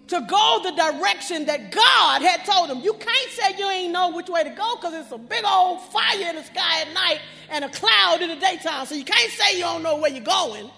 to 0.07 0.21
go 0.27 0.61
the 0.65 0.71
direction 0.71 1.45
that 1.45 1.71
God 1.71 2.23
had 2.23 2.43
told 2.47 2.71
him. 2.71 2.81
You 2.81 2.95
can't 2.95 3.31
say 3.33 3.55
you 3.59 3.69
ain't 3.69 3.93
know 3.93 4.17
which 4.17 4.31
way 4.31 4.43
to 4.43 4.51
go 4.51 4.77
because 4.77 4.95
it's 4.95 5.13
a 5.13 5.19
big 5.19 5.45
old 5.45 5.83
fire 5.83 6.31
in 6.31 6.37
the 6.37 6.43
sky 6.43 6.81
at 6.81 6.93
night 6.95 7.21
and 7.51 7.67
a 7.67 7.69
cloud 7.69 8.23
in 8.23 8.31
the 8.31 8.37
daytime. 8.37 8.87
So 8.87 8.95
you 8.95 9.05
can't 9.05 9.31
say 9.31 9.59
you 9.59 9.65
don't 9.65 9.83
know 9.83 9.99
where 9.99 10.11
you're 10.11 10.25
going. 10.25 10.71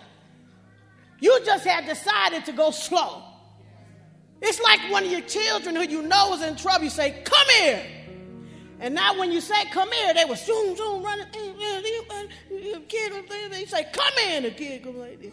You 1.20 1.40
just 1.44 1.64
had 1.64 1.86
decided 1.86 2.44
to 2.46 2.52
go 2.52 2.72
slow. 2.72 3.22
It's 4.48 4.60
like 4.60 4.78
one 4.92 5.04
of 5.04 5.10
your 5.10 5.22
children 5.22 5.74
who 5.74 5.82
you 5.82 6.02
know 6.02 6.32
is 6.34 6.42
in 6.42 6.54
trouble. 6.54 6.84
You 6.84 6.90
say, 6.90 7.20
Come 7.24 7.48
here. 7.58 7.84
And 8.78 8.94
now 8.94 9.18
when 9.18 9.32
you 9.32 9.40
say, 9.40 9.64
Come 9.72 9.90
here, 9.90 10.14
they 10.14 10.24
were 10.24 10.36
zoom, 10.36 10.76
zoom, 10.76 11.02
running. 11.02 11.26
Kid, 12.88 13.12
they 13.50 13.64
say, 13.64 13.88
Come. 13.92 14.12
And 14.28 14.44
the 14.44 14.52
kid 14.52 14.84
goes 14.84 14.94
like 14.94 15.20
this. 15.20 15.32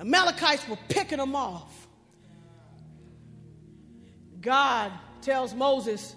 Amalekites 0.00 0.68
were 0.68 0.78
picking 0.88 1.18
them 1.18 1.36
off. 1.36 1.86
God 4.40 4.90
tells 5.22 5.54
Moses, 5.54 6.16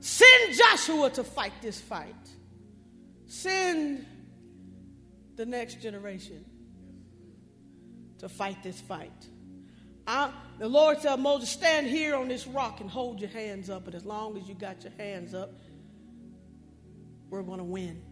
Send 0.00 0.56
Joshua 0.56 1.10
to 1.10 1.22
fight 1.22 1.52
this 1.62 1.80
fight. 1.80 2.16
Send 3.26 4.04
the 5.36 5.46
next 5.46 5.80
generation 5.80 6.44
to 8.20 8.28
fight 8.28 8.62
this 8.62 8.80
fight. 8.80 9.26
I, 10.06 10.30
the 10.58 10.68
Lord 10.68 11.00
said, 11.00 11.16
Moses, 11.16 11.50
stand 11.50 11.86
here 11.86 12.14
on 12.14 12.28
this 12.28 12.46
rock 12.46 12.80
and 12.80 12.90
hold 12.90 13.20
your 13.20 13.30
hands 13.30 13.70
up. 13.70 13.84
But 13.84 13.94
as 13.94 14.04
long 14.04 14.36
as 14.36 14.48
you 14.48 14.54
got 14.54 14.82
your 14.82 14.92
hands 14.98 15.34
up, 15.34 15.52
we're 17.28 17.42
going 17.42 17.58
to 17.58 17.64
win. 17.64 18.02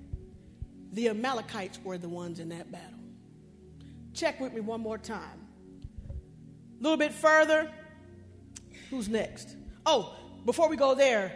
The 0.92 1.08
Amalekites 1.08 1.78
were 1.82 1.98
the 1.98 2.08
ones 2.08 2.40
in 2.40 2.50
that 2.50 2.70
battle. 2.70 2.98
Check 4.14 4.40
with 4.40 4.52
me 4.52 4.60
one 4.60 4.80
more 4.80 4.98
time. 4.98 5.46
A 6.08 6.82
little 6.82 6.96
bit 6.96 7.12
further. 7.12 7.70
Who's 8.90 9.08
next? 9.08 9.54
Oh, 9.84 10.14
before 10.44 10.68
we 10.68 10.76
go 10.76 10.94
there, 10.94 11.32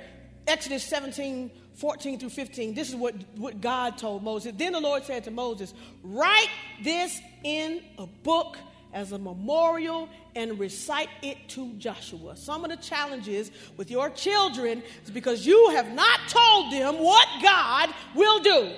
Exodus 0.47 0.85
17, 0.85 1.51
14 1.75 2.18
through 2.18 2.31
15. 2.31 2.75
This 2.75 2.91
is 2.91 2.97
what, 2.97 3.14
what 3.37 3.61
God 3.61 3.99
told 3.99 4.23
Moses. 4.23 4.53
Then 4.57 4.73
the 4.73 4.81
Lord 4.81 5.05
said 5.05 5.25
to 5.25 5.31
Moses, 5.31 5.75
Write 6.03 6.51
this 6.83 7.20
in 7.45 7.83
a 7.99 8.07
book 8.07 8.57
as 8.93 9.12
a 9.12 9.18
memorial 9.18 10.09
and 10.35 10.59
recite 10.59 11.09
it 11.23 11.49
to 11.49 11.73
Joshua. 11.75 12.37
Some 12.37 12.64
of 12.64 12.70
the 12.70 12.77
challenges 12.77 13.51
with 13.77 13.91
your 13.91 14.11
children 14.11 14.83
is 15.05 15.11
because 15.11 15.47
you 15.47 15.70
have 15.70 15.93
not 15.93 16.20
told 16.29 16.73
them 16.73 16.99
what 16.99 17.27
God 17.43 17.91
will 18.14 18.41
do 18.41 18.73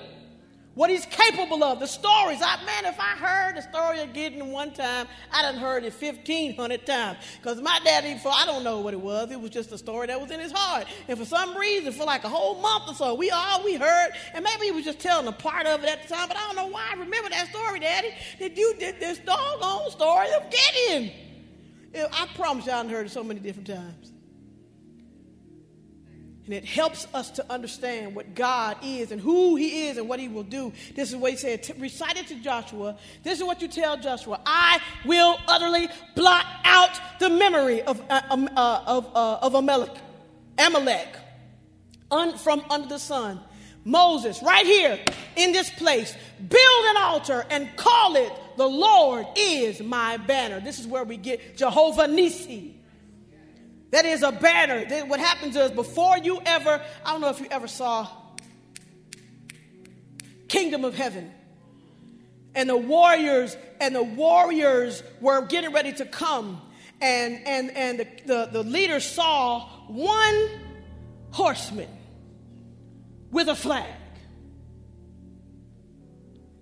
what 0.75 0.89
he's 0.89 1.05
capable 1.05 1.63
of, 1.63 1.79
the 1.79 1.87
stories. 1.87 2.41
I, 2.41 2.63
man, 2.65 2.85
if 2.85 2.99
I 2.99 3.15
heard 3.15 3.55
the 3.55 3.61
story 3.61 4.01
of 4.01 4.13
Gideon 4.13 4.51
one 4.51 4.71
time, 4.71 5.07
I 5.31 5.41
done 5.41 5.55
heard 5.55 5.83
it 5.85 5.93
1,500 5.93 6.85
times. 6.85 7.17
Because 7.41 7.61
my 7.61 7.79
daddy, 7.83 8.17
for 8.19 8.31
I 8.33 8.45
don't 8.45 8.63
know 8.63 8.81
what 8.81 8.93
it 8.93 8.99
was, 8.99 9.31
it 9.31 9.39
was 9.39 9.51
just 9.51 9.71
a 9.71 9.77
story 9.77 10.07
that 10.07 10.19
was 10.19 10.31
in 10.31 10.39
his 10.39 10.51
heart. 10.51 10.85
And 11.07 11.17
for 11.17 11.25
some 11.25 11.57
reason, 11.57 11.93
for 11.93 12.03
like 12.03 12.23
a 12.25 12.29
whole 12.29 12.61
month 12.61 12.89
or 12.89 12.93
so, 12.93 13.15
we 13.15 13.31
all 13.31 13.63
we 13.63 13.75
heard, 13.75 14.11
and 14.33 14.43
maybe 14.43 14.65
he 14.65 14.71
was 14.71 14.85
just 14.85 14.99
telling 14.99 15.27
a 15.27 15.31
part 15.31 15.65
of 15.65 15.83
it 15.83 15.89
at 15.89 16.07
the 16.07 16.13
time, 16.13 16.27
but 16.27 16.37
I 16.37 16.45
don't 16.47 16.55
know 16.55 16.67
why 16.67 16.89
I 16.91 16.99
remember 16.99 17.29
that 17.29 17.47
story, 17.49 17.79
Daddy. 17.79 18.09
That 18.39 18.57
you 18.57 18.75
did 18.77 18.99
this 18.99 19.17
doggone 19.19 19.91
story 19.91 20.27
of 20.33 20.43
Gideon. 20.51 21.11
I 21.95 22.27
promise 22.35 22.65
you 22.65 22.73
I 22.73 22.77
have 22.77 22.89
heard 22.89 23.05
it 23.05 23.11
so 23.11 23.23
many 23.23 23.39
different 23.39 23.67
times. 23.67 24.11
And 26.45 26.53
it 26.53 26.63
helps 26.63 27.07
us 27.13 27.31
to 27.31 27.51
understand 27.51 28.15
what 28.15 28.35
God 28.35 28.77
is 28.83 29.11
and 29.11 29.19
who 29.19 29.55
He 29.55 29.87
is 29.87 29.97
and 29.97 30.07
what 30.07 30.19
He 30.19 30.27
will 30.27 30.43
do. 30.43 30.71
This 30.95 31.09
is 31.09 31.15
what 31.15 31.31
He 31.31 31.37
said. 31.37 31.75
Recite 31.79 32.17
it 32.17 32.27
to 32.27 32.35
Joshua. 32.35 32.97
This 33.23 33.39
is 33.39 33.43
what 33.43 33.61
you 33.61 33.67
tell 33.67 33.97
Joshua 33.97 34.39
I 34.45 34.79
will 35.05 35.39
utterly 35.47 35.87
blot 36.15 36.45
out 36.63 36.99
the 37.19 37.29
memory 37.29 37.81
of, 37.81 38.01
uh, 38.09 38.21
um, 38.29 38.49
uh, 38.55 38.83
of, 38.85 39.07
uh, 39.15 39.39
of 39.41 39.55
Amalek, 39.55 39.95
Amalek 40.59 41.17
un, 42.11 42.37
from 42.37 42.63
under 42.69 42.87
the 42.87 42.99
sun. 42.99 43.39
Moses, 43.83 44.41
right 44.41 44.65
here 44.65 44.99
in 45.35 45.51
this 45.51 45.69
place, 45.69 46.15
build 46.39 46.85
an 46.85 46.97
altar 46.97 47.45
and 47.51 47.69
call 47.75 48.15
it, 48.15 48.31
The 48.57 48.67
Lord 48.67 49.27
is 49.35 49.79
my 49.81 50.17
banner. 50.17 50.59
This 50.59 50.79
is 50.79 50.87
where 50.87 51.03
we 51.03 51.17
get 51.17 51.55
Jehovah 51.57 52.07
Nissi. 52.07 52.74
That 53.91 54.05
is 54.05 54.23
a 54.23 54.31
banner. 54.31 55.05
What 55.05 55.19
happens 55.19 55.55
is 55.55 55.71
before 55.71 56.17
you 56.17 56.41
ever, 56.45 56.81
I 57.05 57.11
don't 57.11 57.21
know 57.21 57.29
if 57.29 57.39
you 57.39 57.47
ever 57.49 57.67
saw 57.67 58.07
Kingdom 60.47 60.85
of 60.85 60.95
Heaven. 60.95 61.31
And 62.53 62.69
the 62.69 62.77
warriors, 62.77 63.57
and 63.81 63.93
the 63.93 64.03
warriors 64.03 65.03
were 65.19 65.45
getting 65.45 65.73
ready 65.73 65.91
to 65.93 66.05
come. 66.05 66.61
And 67.01 67.45
and 67.45 67.71
and 67.71 67.99
the, 67.99 68.07
the, 68.25 68.49
the 68.51 68.63
leader 68.63 69.01
saw 69.01 69.67
one 69.87 70.49
horseman 71.31 71.89
with 73.31 73.49
a 73.49 73.55
flag. 73.55 73.93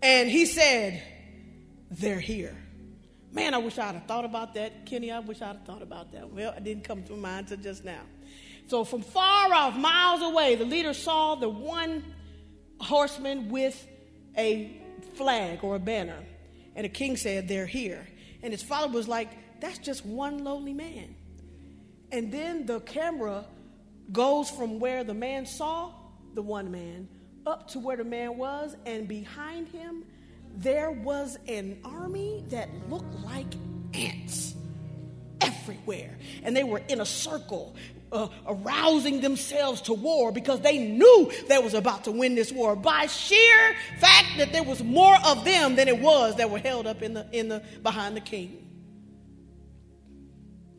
And 0.02 0.30
he 0.30 0.46
said, 0.46 1.02
They're 1.92 2.20
here. 2.20 2.63
Man, 3.34 3.56
I 3.56 3.58
wish 3.58 3.80
I'd 3.80 3.96
have 3.96 4.06
thought 4.06 4.26
about 4.26 4.54
that. 4.54 4.86
Kenny, 4.86 5.12
I 5.12 5.18
wish 5.18 5.42
I'd 5.42 5.48
have 5.48 5.66
thought 5.66 5.82
about 5.82 6.12
that. 6.12 6.30
Well, 6.30 6.54
it 6.56 6.64
didn't 6.64 6.84
come 6.84 7.02
to 7.04 7.14
mind 7.14 7.50
until 7.50 7.64
just 7.64 7.84
now. 7.84 8.02
So, 8.68 8.84
from 8.84 9.02
far 9.02 9.52
off, 9.52 9.76
miles 9.76 10.22
away, 10.22 10.54
the 10.56 10.66
leader 10.66 10.94
saw 10.94 11.34
the 11.34 11.50
one 11.50 12.04
horseman 12.80 13.50
with 13.50 13.88
a 14.38 14.80
flag 15.16 15.64
or 15.64 15.76
a 15.76 15.80
banner. 15.80 16.20
And 16.76 16.86
the 16.86 16.90
king 16.90 17.18
said, 17.18 17.48
They're 17.48 17.66
here. 17.66 18.08
And 18.44 18.54
his 18.54 18.62
father 18.62 18.94
was 18.94 19.08
like, 19.08 19.30
That's 19.60 19.80
just 19.80 20.06
one 20.06 20.44
lonely 20.44 20.74
man. 20.74 21.16
And 22.12 22.32
then 22.32 22.68
the 22.68 22.82
camera 22.82 23.46
goes 24.12 24.52
from 24.52 24.80
where 24.80 25.04
the 25.04 25.16
man 25.16 25.48
saw 25.48 25.92
the 26.36 26.44
one 26.44 26.70
man 26.70 27.08
up 27.48 27.68
to 27.70 27.80
where 27.80 27.98
the 27.98 28.04
man 28.04 28.38
was, 28.38 28.76
and 28.86 29.08
behind 29.08 29.68
him 29.70 30.06
there 30.56 30.92
was 30.92 31.38
an 31.48 31.80
army 31.84 32.44
that 32.50 32.70
looked 32.90 33.14
like 33.24 33.48
ants 33.94 34.56
everywhere. 35.42 36.18
And 36.44 36.56
they 36.56 36.64
were 36.64 36.82
in 36.88 37.02
a 37.02 37.06
circle, 37.06 37.76
uh, 38.12 38.28
arousing 38.48 39.22
themselves 39.22 39.82
to 39.82 39.94
war 39.94 40.32
because 40.32 40.62
they 40.62 40.78
knew 40.78 41.32
they 41.48 41.58
was 41.58 41.74
about 41.74 42.04
to 42.06 42.12
win 42.12 42.36
this 42.36 42.52
war 42.52 42.76
by 42.76 43.08
sheer 43.08 43.76
fact 44.00 44.38
that 44.38 44.52
there 44.52 44.64
was 44.64 44.84
more 44.84 45.18
of 45.26 45.44
them 45.44 45.76
than 45.76 45.88
it 45.88 46.00
was 46.00 46.36
that 46.38 46.50
were 46.50 46.60
held 46.60 46.88
up 46.88 47.02
in 47.02 47.14
the, 47.14 47.28
in 47.32 47.50
the, 47.50 47.64
behind 47.82 48.16
the 48.16 48.22
king. 48.22 48.60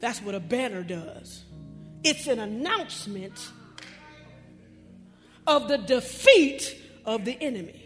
That's 0.00 0.20
what 0.22 0.34
a 0.34 0.40
banner 0.40 0.82
does. 0.82 1.44
It's 2.02 2.26
an 2.26 2.38
announcement 2.38 3.50
of 5.46 5.68
the 5.68 5.78
defeat 5.78 6.76
of 7.04 7.24
the 7.24 7.36
enemy. 7.40 7.83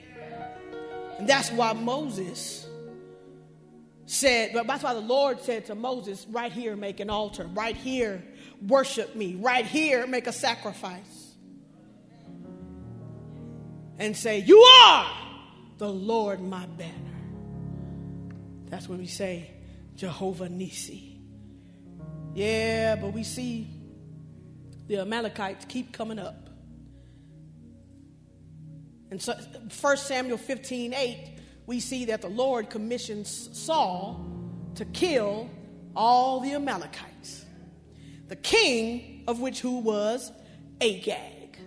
And 1.19 1.29
that's 1.29 1.51
why 1.51 1.73
Moses 1.73 2.67
said, 4.07 4.53
but 4.55 4.67
that's 4.67 4.83
why 4.83 4.95
the 4.95 5.01
Lord 5.01 5.41
said 5.43 5.67
to 5.67 5.75
Moses, 5.75 6.27
right 6.31 6.51
here, 6.51 6.77
make 6.77 7.01
an 7.01 7.11
altar. 7.11 7.45
Right 7.53 7.77
here, 7.77 8.23
worship 8.67 9.15
me. 9.15 9.35
Right 9.35 9.67
here, 9.67 10.07
make 10.07 10.27
a 10.27 10.33
sacrifice. 10.33 11.35
And 13.99 14.17
say, 14.17 14.39
You 14.39 14.61
are 14.61 15.11
the 15.79 15.89
Lord 15.89 16.41
my 16.41 16.67
banner. 16.67 16.95
That's 18.67 18.89
when 18.89 18.99
we 18.99 19.07
say, 19.07 19.51
Jehovah 19.97 20.49
Nissi. 20.49 21.19
Yeah, 22.35 22.95
but 22.95 23.13
we 23.13 23.25
see 23.25 23.69
the 24.87 25.01
Amalekites 25.01 25.65
keep 25.65 25.93
coming 25.93 26.21
up. 26.21 26.48
And 29.11 29.21
so 29.21 29.35
1 29.81 29.97
Samuel 29.97 30.39
15 30.39 30.95
8, 30.95 31.39
we 31.67 31.81
see 31.81 32.07
that 32.07 32.23
the 32.23 32.29
Lord 32.29 32.71
commissions 32.71 33.51
Saul 33.53 34.25
to 34.75 34.85
kill 34.85 35.51
all 35.95 36.41
the 36.41 36.53
Amalekites. 36.53 37.45
The 38.29 38.37
king 38.37 39.25
of 39.27 39.41
which 39.41 39.61
who 39.61 39.79
was 39.79 40.31
Agag. 40.81 41.59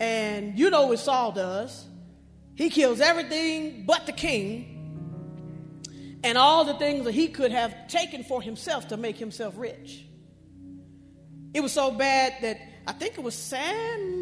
And 0.00 0.58
you 0.58 0.70
know 0.70 0.86
what 0.86 1.00
Saul 1.00 1.32
does. 1.32 1.86
He 2.54 2.70
kills 2.70 3.00
everything 3.00 3.84
but 3.86 4.06
the 4.06 4.12
king 4.12 4.78
and 6.24 6.36
all 6.36 6.64
the 6.64 6.74
things 6.74 7.04
that 7.04 7.12
he 7.12 7.28
could 7.28 7.52
have 7.52 7.88
taken 7.88 8.24
for 8.24 8.42
himself 8.42 8.88
to 8.88 8.96
make 8.96 9.16
himself 9.16 9.54
rich. 9.56 10.04
It 11.54 11.60
was 11.60 11.72
so 11.72 11.90
bad 11.90 12.34
that 12.42 12.58
I 12.86 12.92
think 12.92 13.16
it 13.16 13.22
was 13.22 13.34
Samuel 13.34 14.17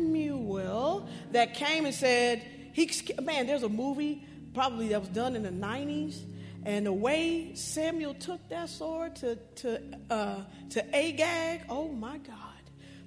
that 1.36 1.52
came 1.52 1.84
and 1.84 1.94
said, 1.94 2.42
he, 2.72 2.90
man, 3.22 3.46
there's 3.46 3.62
a 3.62 3.68
movie 3.68 4.24
probably 4.54 4.88
that 4.88 5.00
was 5.00 5.10
done 5.10 5.36
in 5.36 5.42
the 5.42 5.50
90s. 5.50 6.22
And 6.64 6.86
the 6.86 6.92
way 6.92 7.54
Samuel 7.54 8.14
took 8.14 8.40
that 8.48 8.70
sword 8.70 9.16
to, 9.16 9.36
to, 9.36 9.82
uh, 10.08 10.40
to 10.70 10.96
Agag, 10.96 11.60
oh 11.68 11.88
my 11.88 12.16
God. 12.16 12.38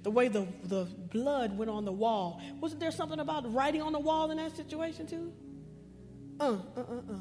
The 0.04 0.12
way 0.12 0.28
the, 0.28 0.46
the 0.62 0.84
blood 1.12 1.58
went 1.58 1.70
on 1.72 1.84
the 1.84 1.92
wall. 1.92 2.40
Wasn't 2.60 2.80
there 2.80 2.92
something 2.92 3.18
about 3.18 3.52
writing 3.52 3.82
on 3.82 3.92
the 3.92 3.98
wall 3.98 4.30
in 4.30 4.36
that 4.36 4.56
situation 4.56 5.08
too? 5.08 5.32
Uh, 6.38 6.44
uh, 6.44 6.80
uh, 6.80 6.82
uh. 6.82 7.14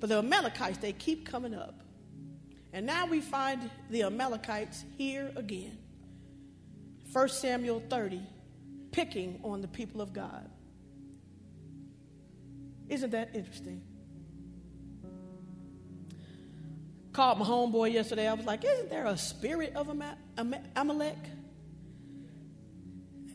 But 0.00 0.08
the 0.08 0.18
Amalekites, 0.18 0.78
they 0.78 0.94
keep 0.94 1.28
coming 1.28 1.54
up. 1.54 1.82
And 2.72 2.86
now 2.86 3.06
we 3.06 3.20
find 3.20 3.70
the 3.90 4.04
Amalekites 4.04 4.84
here 4.96 5.32
again. 5.36 5.76
1 7.12 7.28
Samuel 7.28 7.82
30, 7.90 8.22
picking 8.92 9.40
on 9.42 9.60
the 9.60 9.68
people 9.68 10.00
of 10.00 10.12
God. 10.12 10.48
Isn't 12.88 13.10
that 13.10 13.30
interesting? 13.34 13.82
Called 17.12 17.38
my 17.38 17.44
homeboy 17.44 17.92
yesterday. 17.92 18.28
I 18.28 18.34
was 18.34 18.46
like, 18.46 18.64
Isn't 18.64 18.90
there 18.90 19.06
a 19.06 19.16
spirit 19.16 19.74
of 19.74 19.88
Amalek? 20.76 21.16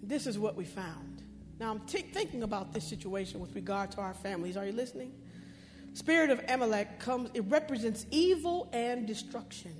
This 0.01 0.27
is 0.27 0.37
what 0.37 0.55
we 0.55 0.65
found. 0.65 1.23
Now, 1.59 1.71
I'm 1.71 1.79
t- 1.81 2.01
thinking 2.01 2.43
about 2.43 2.73
this 2.73 2.83
situation 2.83 3.39
with 3.39 3.55
regard 3.55 3.91
to 3.91 4.01
our 4.01 4.13
families. 4.13 4.57
Are 4.57 4.65
you 4.65 4.73
listening? 4.73 5.13
Spirit 5.93 6.29
of 6.29 6.41
Amalek 6.47 6.99
comes, 6.99 7.29
it 7.33 7.45
represents 7.47 8.05
evil 8.11 8.69
and 8.73 9.07
destruction. 9.07 9.73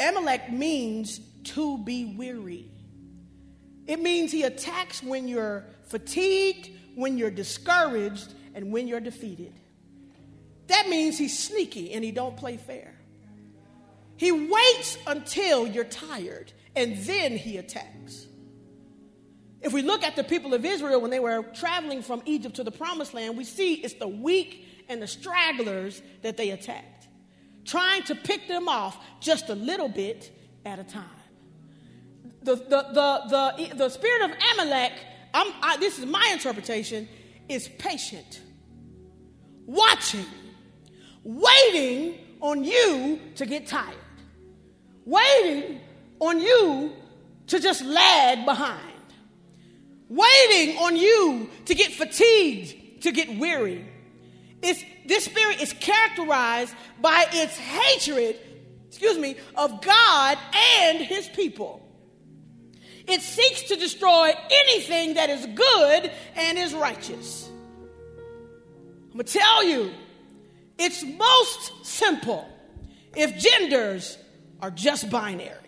Amalek 0.00 0.52
means 0.52 1.20
to 1.44 1.78
be 1.78 2.16
weary. 2.16 2.70
It 3.86 4.00
means 4.00 4.32
he 4.32 4.42
attacks 4.42 5.02
when 5.02 5.28
you're 5.28 5.64
fatigued, 5.84 6.70
when 6.94 7.18
you're 7.18 7.30
discouraged, 7.30 8.34
and 8.54 8.72
when 8.72 8.88
you're 8.88 9.00
defeated. 9.00 9.52
That 10.68 10.88
means 10.88 11.18
he's 11.18 11.38
sneaky 11.38 11.92
and 11.92 12.02
he 12.02 12.10
don't 12.10 12.36
play 12.36 12.56
fair. 12.56 12.94
He 14.16 14.32
waits 14.32 14.98
until 15.06 15.66
you're 15.66 15.84
tired 15.84 16.52
and 16.74 16.96
then 16.98 17.36
he 17.36 17.58
attacks. 17.58 18.26
If 19.60 19.72
we 19.72 19.82
look 19.82 20.02
at 20.02 20.16
the 20.16 20.24
people 20.24 20.54
of 20.54 20.64
Israel 20.64 21.00
when 21.00 21.10
they 21.10 21.20
were 21.20 21.42
traveling 21.54 22.02
from 22.02 22.22
Egypt 22.24 22.56
to 22.56 22.64
the 22.64 22.70
promised 22.70 23.14
land, 23.14 23.36
we 23.36 23.44
see 23.44 23.74
it's 23.74 23.94
the 23.94 24.08
weak 24.08 24.64
and 24.88 25.02
the 25.02 25.06
stragglers 25.06 26.02
that 26.22 26.36
they 26.36 26.50
attacked, 26.50 27.08
trying 27.64 28.02
to 28.04 28.14
pick 28.14 28.48
them 28.48 28.68
off 28.68 28.96
just 29.20 29.48
a 29.48 29.54
little 29.54 29.88
bit 29.88 30.30
at 30.64 30.78
a 30.78 30.84
time. 30.84 31.04
The, 32.46 32.56
the, 32.56 32.86
the, 32.92 33.54
the, 33.58 33.74
the 33.74 33.88
spirit 33.90 34.22
of 34.22 34.30
Amalek, 34.52 34.92
I, 35.34 35.76
this 35.78 35.98
is 35.98 36.06
my 36.06 36.30
interpretation, 36.32 37.08
is 37.48 37.68
patient, 37.68 38.40
watching, 39.66 40.24
waiting 41.24 42.18
on 42.40 42.64
you 42.64 43.20
to 43.34 43.44
get 43.44 43.66
tired, 43.66 43.94
waiting 45.04 45.80
on 46.20 46.40
you 46.40 46.92
to 47.48 47.60
just 47.60 47.84
lag 47.84 48.46
behind 48.46 48.96
waiting 50.08 50.76
on 50.78 50.96
you 50.96 51.50
to 51.64 51.74
get 51.74 51.92
fatigued, 51.92 53.02
to 53.02 53.12
get 53.12 53.38
weary. 53.38 53.84
It's, 54.62 54.82
this 55.06 55.24
spirit 55.24 55.60
is 55.60 55.72
characterized 55.74 56.74
by 57.00 57.26
its 57.32 57.56
hatred, 57.56 58.36
excuse 58.88 59.18
me, 59.18 59.36
of 59.56 59.82
God 59.82 60.38
and 60.80 60.98
his 60.98 61.28
people. 61.28 61.82
It 63.08 63.20
seeks 63.20 63.62
to 63.64 63.76
destroy 63.76 64.32
anything 64.50 65.14
that 65.14 65.30
is 65.30 65.46
good 65.46 66.10
and 66.34 66.58
is 66.58 66.74
righteous. 66.74 67.48
I'm 69.10 69.12
going 69.12 69.24
to 69.26 69.32
tell 69.32 69.64
you, 69.64 69.90
it's 70.78 71.04
most 71.04 71.86
simple 71.86 72.48
if 73.14 73.38
genders 73.38 74.18
are 74.60 74.70
just 74.70 75.08
binary 75.08 75.66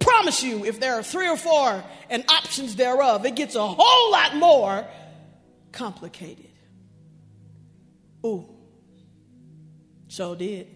promise 0.00 0.42
you, 0.42 0.64
if 0.64 0.80
there 0.80 0.94
are 0.94 1.02
three 1.02 1.28
or 1.28 1.36
four 1.36 1.84
and 2.08 2.24
options 2.28 2.74
thereof, 2.74 3.24
it 3.24 3.36
gets 3.36 3.54
a 3.54 3.66
whole 3.66 4.12
lot 4.12 4.34
more 4.36 4.86
complicated. 5.72 6.50
Ooh, 8.26 8.48
so 10.08 10.34
did. 10.34 10.66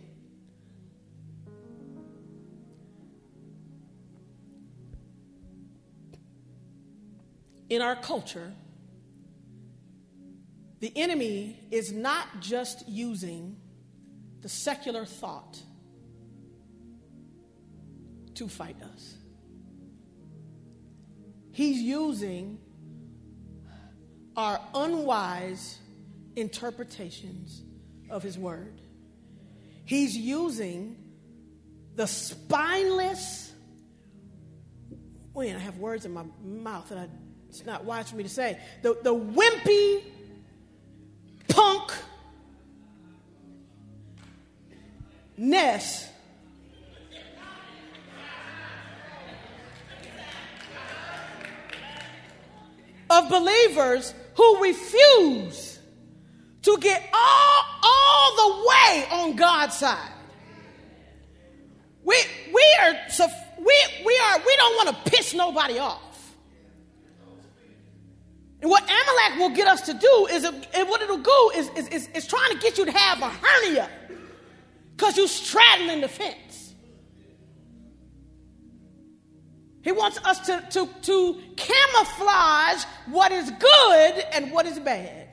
In 7.75 7.83
our 7.83 7.97
culture, 7.97 8.53
the 10.79 10.93
enemy 10.95 11.59
is 11.72 11.91
not 11.91 12.29
just 12.39 12.89
using 12.89 13.57
the 14.43 14.49
secular 14.49 15.05
thought 15.05 15.59
to 18.37 18.47
fight 18.47 18.77
us. 18.81 19.16
He's 21.51 21.81
using 21.81 22.61
our 24.37 24.61
unwise 24.72 25.77
interpretations 26.37 27.64
of 28.09 28.22
His 28.22 28.39
Word. 28.39 28.81
He's 29.85 30.16
using 30.16 30.97
the 31.97 32.07
spineless, 32.07 33.53
wait, 35.33 35.57
I 35.57 35.59
have 35.59 35.79
words 35.79 36.05
in 36.05 36.12
my 36.12 36.22
mouth 36.41 36.89
that 36.91 36.99
I, 36.99 37.09
it's 37.55 37.65
not 37.65 37.85
wise 37.85 38.11
for 38.11 38.17
me 38.17 38.25
to 38.25 38.29
say. 38.29 38.59
The, 38.83 38.99
the 39.05 39.15
wimpy, 39.15 40.03
punk, 41.47 41.93
ness 45.37 46.09
of 53.09 53.29
believers 53.29 54.13
who 54.35 54.61
refuse 54.61 55.79
to 56.63 56.77
get 56.81 57.09
all, 57.15 57.65
all 57.85 58.37
the 58.37 58.69
way 58.69 59.07
on 59.13 59.37
God's 59.37 59.77
side. 59.77 60.11
We, 62.03 62.17
we 62.53 62.77
are 62.83 62.95
we, 63.59 63.77
we 64.05 64.19
are 64.19 64.39
we 64.39 64.57
don't 64.57 64.87
want 64.87 64.89
to 65.05 65.11
piss 65.13 65.35
nobody 65.35 65.79
off. 65.79 66.14
And 68.65 68.71
what 68.71 68.83
Amalek 68.85 69.39
will 69.41 69.55
get 69.55 69.69
us 69.69 69.83
to 69.83 69.93
do 69.93 70.27
is, 70.31 70.43
and 70.43 70.89
what 70.89 71.03
it'll 71.03 71.19
do 71.19 71.51
is, 71.55 71.69
is, 71.77 71.87
is, 71.89 72.09
is 72.15 72.27
trying 72.27 72.51
to 72.51 72.59
get 72.59 72.79
you 72.79 72.87
to 72.87 72.93
have 72.93 73.21
a 73.21 73.29
hernia 73.29 73.91
because 74.97 75.19
you're 75.19 75.29
straddling 75.29 76.01
the 76.01 76.09
fence. 76.09 76.73
He 79.83 79.93
wants 79.93 80.19
us 80.25 80.47
to, 80.47 80.67
to, 80.71 80.89
to 81.03 81.43
camouflage 81.57 82.85
what 83.11 83.33
is 83.33 83.51
good 83.51 84.25
and 84.33 84.51
what 84.51 84.65
is 84.65 84.79
bad. 84.79 85.29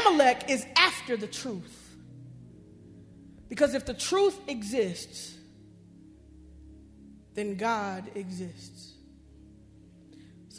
Amalek 0.00 0.50
is 0.50 0.66
after 0.76 1.16
the 1.16 1.28
truth. 1.28 1.96
Because 3.48 3.72
if 3.72 3.86
the 3.86 3.94
truth 3.94 4.38
exists, 4.46 5.34
then 7.32 7.56
God 7.56 8.10
exists. 8.14 8.87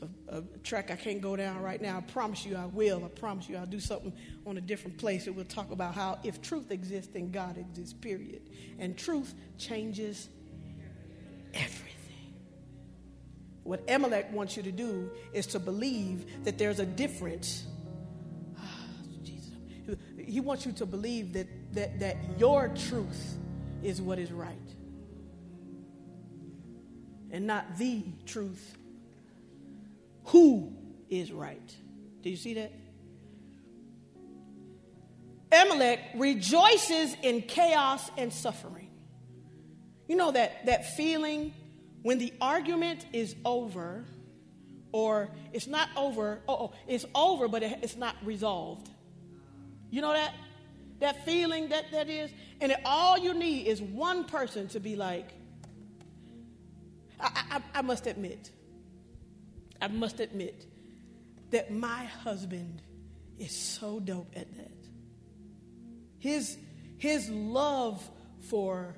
A, 0.01 0.37
a, 0.37 0.41
track 0.63 0.91
I 0.91 0.95
can't 0.95 1.21
go 1.21 1.35
down 1.35 1.61
right 1.61 1.81
now. 1.81 1.97
I 1.97 2.01
promise 2.01 2.45
you 2.45 2.55
I 2.55 2.65
will. 2.65 3.03
I 3.03 3.07
promise 3.07 3.49
you 3.49 3.57
I'll 3.57 3.65
do 3.65 3.79
something 3.79 4.13
on 4.45 4.57
a 4.57 4.61
different 4.61 4.97
place. 4.97 5.27
And 5.27 5.35
we'll 5.35 5.45
talk 5.45 5.71
about 5.71 5.93
how 5.95 6.19
if 6.23 6.41
truth 6.41 6.71
exists, 6.71 7.11
then 7.13 7.31
God 7.31 7.57
exists, 7.57 7.93
period. 7.93 8.41
And 8.77 8.97
truth 8.97 9.33
changes 9.57 10.29
everything. 11.53 11.85
What 13.63 13.83
Amalek 13.89 14.31
wants 14.31 14.57
you 14.57 14.63
to 14.63 14.71
do 14.71 15.11
is 15.33 15.45
to 15.47 15.59
believe 15.59 16.43
that 16.43 16.57
there's 16.57 16.79
a 16.79 16.85
difference. 16.85 17.65
Ah, 18.57 18.63
Jesus, 19.23 19.51
He 20.17 20.39
wants 20.39 20.65
you 20.65 20.71
to 20.73 20.85
believe 20.85 21.33
that, 21.33 21.47
that, 21.73 21.99
that 21.99 22.17
your 22.37 22.69
truth 22.69 23.37
is 23.83 24.01
what 24.01 24.19
is 24.19 24.31
right 24.31 24.57
and 27.31 27.45
not 27.45 27.77
the 27.77 28.03
truth. 28.25 28.77
Who 30.29 30.73
is 31.09 31.31
right? 31.31 31.75
Do 32.21 32.29
you 32.29 32.37
see 32.37 32.55
that? 32.55 32.71
Amalek 35.51 35.99
rejoices 36.15 37.15
in 37.23 37.41
chaos 37.41 38.11
and 38.17 38.31
suffering. 38.31 38.89
You 40.07 40.15
know 40.15 40.31
that, 40.31 40.65
that 40.67 40.95
feeling 40.95 41.53
when 42.03 42.19
the 42.19 42.33
argument 42.39 43.05
is 43.11 43.35
over, 43.43 44.05
or 44.91 45.29
it's 45.51 45.67
not 45.67 45.89
over, 45.95 46.41
oh, 46.47 46.73
it's 46.87 47.05
over, 47.15 47.47
but 47.47 47.63
it's 47.63 47.95
not 47.95 48.15
resolved. 48.23 48.89
You 49.89 50.01
know 50.01 50.13
that? 50.13 50.33
That 50.99 51.25
feeling 51.25 51.69
that 51.69 51.91
that 51.91 52.09
is? 52.09 52.29
And 52.61 52.75
all 52.85 53.17
you 53.17 53.33
need 53.33 53.67
is 53.67 53.81
one 53.81 54.25
person 54.25 54.67
to 54.69 54.79
be 54.79 54.95
like, 54.95 55.29
I, 57.19 57.43
I, 57.51 57.61
I 57.79 57.81
must 57.81 58.05
admit, 58.05 58.51
I 59.81 59.87
must 59.87 60.19
admit 60.19 60.65
that 61.51 61.71
my 61.71 62.05
husband 62.05 62.81
is 63.37 63.51
so 63.51 63.99
dope 63.99 64.31
at 64.35 64.53
that. 64.57 64.71
His, 66.19 66.57
his 66.97 67.29
love 67.29 68.07
for 68.49 68.95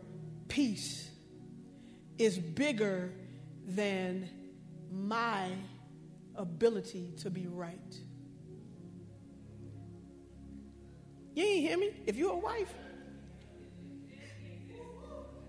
peace 0.47 1.09
is 2.17 2.37
bigger 2.37 3.13
than 3.65 4.29
my 4.91 5.49
ability 6.35 7.13
to 7.21 7.29
be 7.29 7.47
right. 7.47 7.95
You 11.35 11.43
ain't 11.45 11.67
hear 11.67 11.77
me? 11.77 11.91
If 12.05 12.17
you're 12.17 12.33
a 12.33 12.37
wife. 12.37 12.73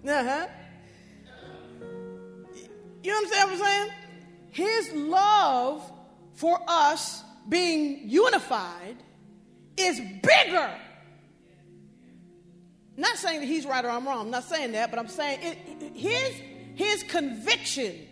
Uh 0.07 0.25
huh. 0.25 0.47
You 3.03 3.13
understand 3.13 3.51
what 3.51 3.59
I'm 3.59 3.65
saying? 3.65 4.02
His 4.53 4.93
love 4.93 5.91
for 6.35 6.61
us 6.69 7.25
being 7.49 8.09
unified 8.09 8.97
is 9.79 9.99
bigger. 10.23 10.71
not 12.97 13.17
saying 13.17 13.41
that 13.41 13.47
he's 13.47 13.65
right 13.65 13.83
or 13.85 13.89
I'm 13.89 14.07
wrong. 14.07 14.27
I'm 14.27 14.31
not 14.31 14.45
saying 14.45 14.73
that, 14.73 14.91
but 14.91 14.99
I'm 14.99 15.09
saying 15.09 15.41
it, 15.43 15.97
his, 15.97 16.35
his 16.75 17.03
conviction 17.05 18.07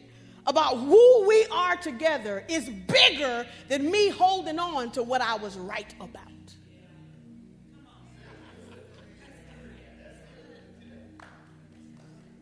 about 0.47 0.78
who 0.78 1.26
we 1.28 1.45
are 1.53 1.76
together 1.76 2.43
is 2.49 2.68
bigger 2.68 3.47
than 3.68 3.91
me 3.91 4.09
holding 4.09 4.59
on 4.59 4.91
to 4.93 5.03
what 5.03 5.20
I 5.20 5.36
was 5.36 5.59
right 5.59 5.95
about. 6.01 6.22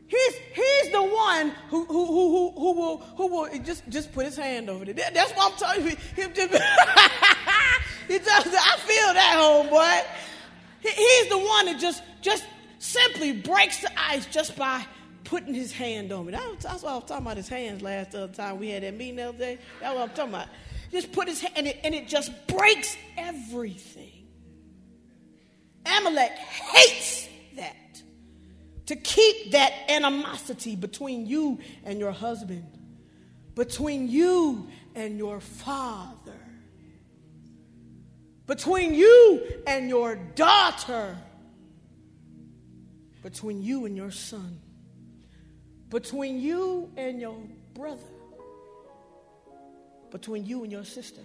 He's, 0.08 0.34
he's 0.54 0.90
the 0.90 1.02
one 1.02 1.50
who, 1.68 1.84
who, 1.84 2.06
who, 2.06 2.50
who, 2.52 2.72
will, 2.72 2.96
who 2.96 3.26
will 3.26 3.58
just, 3.58 3.86
just 3.90 4.10
put 4.12 4.24
his 4.24 4.36
hand 4.36 4.70
over 4.70 4.84
it. 4.88 4.96
That's 4.96 5.32
what 5.32 5.52
I'm 5.52 5.58
telling 5.58 5.90
you. 5.90 5.96
He, 6.16 6.22
just, 6.32 6.52
he 8.08 8.18
just, 8.18 8.46
I 8.46 8.76
feel 8.78 9.12
that, 9.12 9.36
homeboy. 9.38 10.06
He, 10.80 10.88
he's 10.88 11.28
the 11.28 11.38
one 11.38 11.66
that 11.66 11.78
just, 11.78 12.02
just 12.22 12.44
simply 12.78 13.32
breaks 13.32 13.82
the 13.82 13.90
ice 14.00 14.24
just 14.24 14.56
by 14.56 14.86
putting 15.24 15.52
his 15.52 15.72
hand 15.72 16.10
on 16.10 16.24
me. 16.24 16.32
That 16.32 16.48
was, 16.48 16.64
that's 16.64 16.82
what 16.82 16.92
I 16.92 16.94
was 16.94 17.04
talking 17.04 17.26
about 17.26 17.36
his 17.36 17.48
hands 17.48 17.82
last 17.82 18.14
other 18.14 18.32
time 18.32 18.58
we 18.58 18.70
had 18.70 18.84
that 18.84 18.96
meeting 18.96 19.16
the 19.16 19.28
other 19.28 19.38
day. 19.38 19.58
That's 19.80 19.94
what 19.94 20.08
I'm 20.08 20.14
talking 20.16 20.32
about. 20.32 20.48
Just 20.90 21.12
put 21.12 21.28
his 21.28 21.42
hand, 21.42 21.52
and 21.54 21.66
it, 21.66 21.80
and 21.84 21.94
it 21.94 22.08
just 22.08 22.32
breaks 22.46 22.96
everything. 23.18 24.26
Amalek 25.84 26.32
hates 26.32 27.27
to 28.88 28.96
keep 28.96 29.52
that 29.52 29.70
animosity 29.90 30.74
between 30.74 31.26
you 31.26 31.58
and 31.84 32.00
your 32.00 32.10
husband, 32.10 32.64
between 33.54 34.08
you 34.08 34.66
and 34.94 35.18
your 35.18 35.40
father, 35.40 36.40
between 38.46 38.94
you 38.94 39.46
and 39.66 39.90
your 39.90 40.16
daughter, 40.16 41.18
between 43.22 43.62
you 43.62 43.84
and 43.84 43.94
your 43.94 44.10
son, 44.10 44.58
between 45.90 46.40
you 46.40 46.90
and 46.96 47.20
your 47.20 47.36
brother, 47.74 48.00
between 50.10 50.46
you 50.46 50.62
and 50.62 50.72
your 50.72 50.84
sister. 50.84 51.20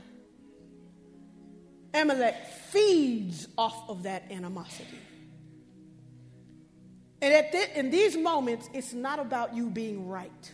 Amalek 1.94 2.36
feeds 2.72 3.48
off 3.58 3.90
of 3.90 4.04
that 4.04 4.30
animosity. 4.32 5.00
And 7.24 7.34
at 7.34 7.54
in 7.78 7.90
these 7.90 8.18
moments, 8.18 8.70
it's 8.74 8.92
not 8.92 9.18
about 9.18 9.56
you 9.56 9.70
being 9.70 10.10
right. 10.10 10.52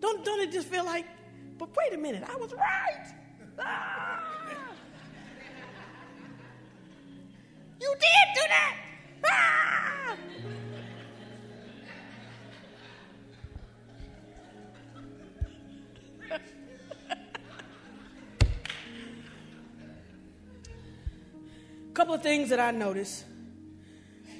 Don't, 0.00 0.24
don't 0.24 0.40
it 0.40 0.50
just 0.50 0.66
feel 0.66 0.86
like, 0.86 1.04
but 1.58 1.68
wait 1.76 1.92
a 1.92 1.98
minute, 1.98 2.24
I 2.26 2.36
was 2.36 2.54
right. 2.54 3.06
Ah. 3.58 4.24
You 7.78 7.94
did 8.00 8.34
do 8.34 8.40
that. 8.48 8.81
Couple 22.02 22.16
of 22.16 22.22
things 22.22 22.48
that 22.48 22.58
I 22.58 22.72
notice 22.72 23.22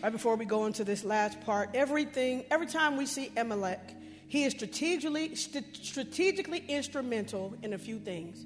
right 0.02 0.10
before 0.10 0.34
we 0.34 0.44
go 0.44 0.66
into 0.66 0.82
this 0.82 1.04
last 1.04 1.40
part. 1.42 1.70
Everything, 1.74 2.44
every 2.50 2.66
time 2.66 2.96
we 2.96 3.06
see 3.06 3.30
Amalek, 3.36 3.78
he 4.26 4.42
is 4.42 4.52
strategically, 4.52 5.36
st- 5.36 5.76
strategically 5.76 6.58
instrumental 6.66 7.54
in 7.62 7.72
a 7.72 7.78
few 7.78 8.00
things. 8.00 8.44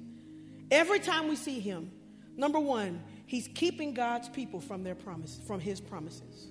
Every 0.69 0.99
time 0.99 1.29
we 1.29 1.35
see 1.35 1.59
him, 1.59 1.89
number 2.35 2.59
one, 2.59 3.01
he's 3.25 3.49
keeping 3.55 3.95
God's 3.95 4.29
people 4.29 4.61
from 4.61 4.83
their 4.83 4.93
promise, 4.93 5.39
from 5.47 5.59
his 5.61 5.81
promises. 5.81 6.49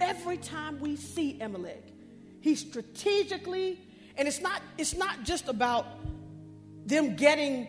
Every 0.00 0.38
time 0.38 0.80
we 0.80 0.96
see 0.96 1.38
Amalek, 1.42 1.92
he's 2.40 2.60
strategically, 2.60 3.78
and 4.16 4.26
it's 4.26 4.40
not, 4.40 4.62
it's 4.78 4.96
not 4.96 5.24
just 5.24 5.46
about 5.46 5.84
them 6.86 7.16
getting 7.16 7.68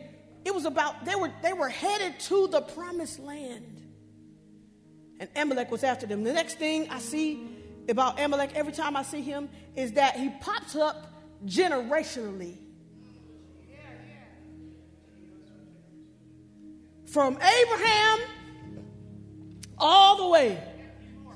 it 0.50 0.56
was 0.56 0.66
about 0.66 1.06
they 1.06 1.16
were 1.16 1.32
they 1.44 1.54
were 1.54 1.70
headed 1.70 2.20
to 2.22 2.48
the 2.48 2.62
promised 2.62 3.20
land. 3.20 3.86
And 5.20 5.30
Amalek 5.36 5.70
was 5.70 5.84
after 5.84 6.08
them. 6.08 6.24
The 6.24 6.34
next 6.34 6.58
thing 6.58 6.90
I 6.90 6.98
see 6.98 7.48
about 7.88 8.20
Amalek 8.20 8.56
every 8.56 8.74
time 8.74 8.96
I 8.96 9.04
see 9.04 9.22
him 9.22 9.48
is 9.76 9.92
that 9.94 10.16
he 10.16 10.30
pops 10.42 10.76
up 10.76 11.14
generationally. 11.46 12.58
From 17.06 17.38
Abraham 17.38 18.20
all 19.78 20.18
the 20.18 20.28
way. 20.28 20.64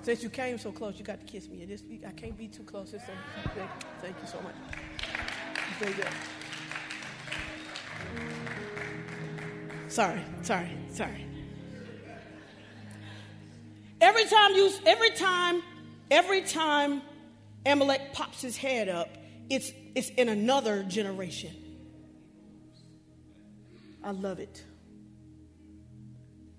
Since 0.02 0.24
you 0.24 0.30
came 0.30 0.58
so 0.58 0.72
close, 0.72 0.98
you 0.98 1.06
got 1.06 1.20
to 1.20 1.26
kiss 1.26 1.48
me. 1.48 1.68
I 2.06 2.12
can't 2.12 2.38
be 2.38 2.48
too 2.48 2.64
close. 2.64 2.96
Thank 4.02 4.16
you 4.22 4.28
so 4.28 4.42
much. 4.42 4.56
Very 5.80 5.94
good. 5.94 6.08
Sorry, 9.94 10.22
sorry, 10.42 10.72
sorry. 10.90 11.24
Every 14.02 14.26
time 14.26 14.56
you, 14.56 14.72
every 14.88 15.12
time, 15.12 15.62
every 16.10 16.42
time 16.42 17.04
Amalek 17.64 18.12
pops 18.12 18.42
his 18.42 18.58
head 18.58 18.90
up, 18.90 19.08
it's, 19.52 19.72
it's 19.94 20.10
in 20.10 20.30
another 20.30 20.82
generation. 20.82 21.56
I 24.04 24.10
love 24.10 24.40
it. 24.40 24.64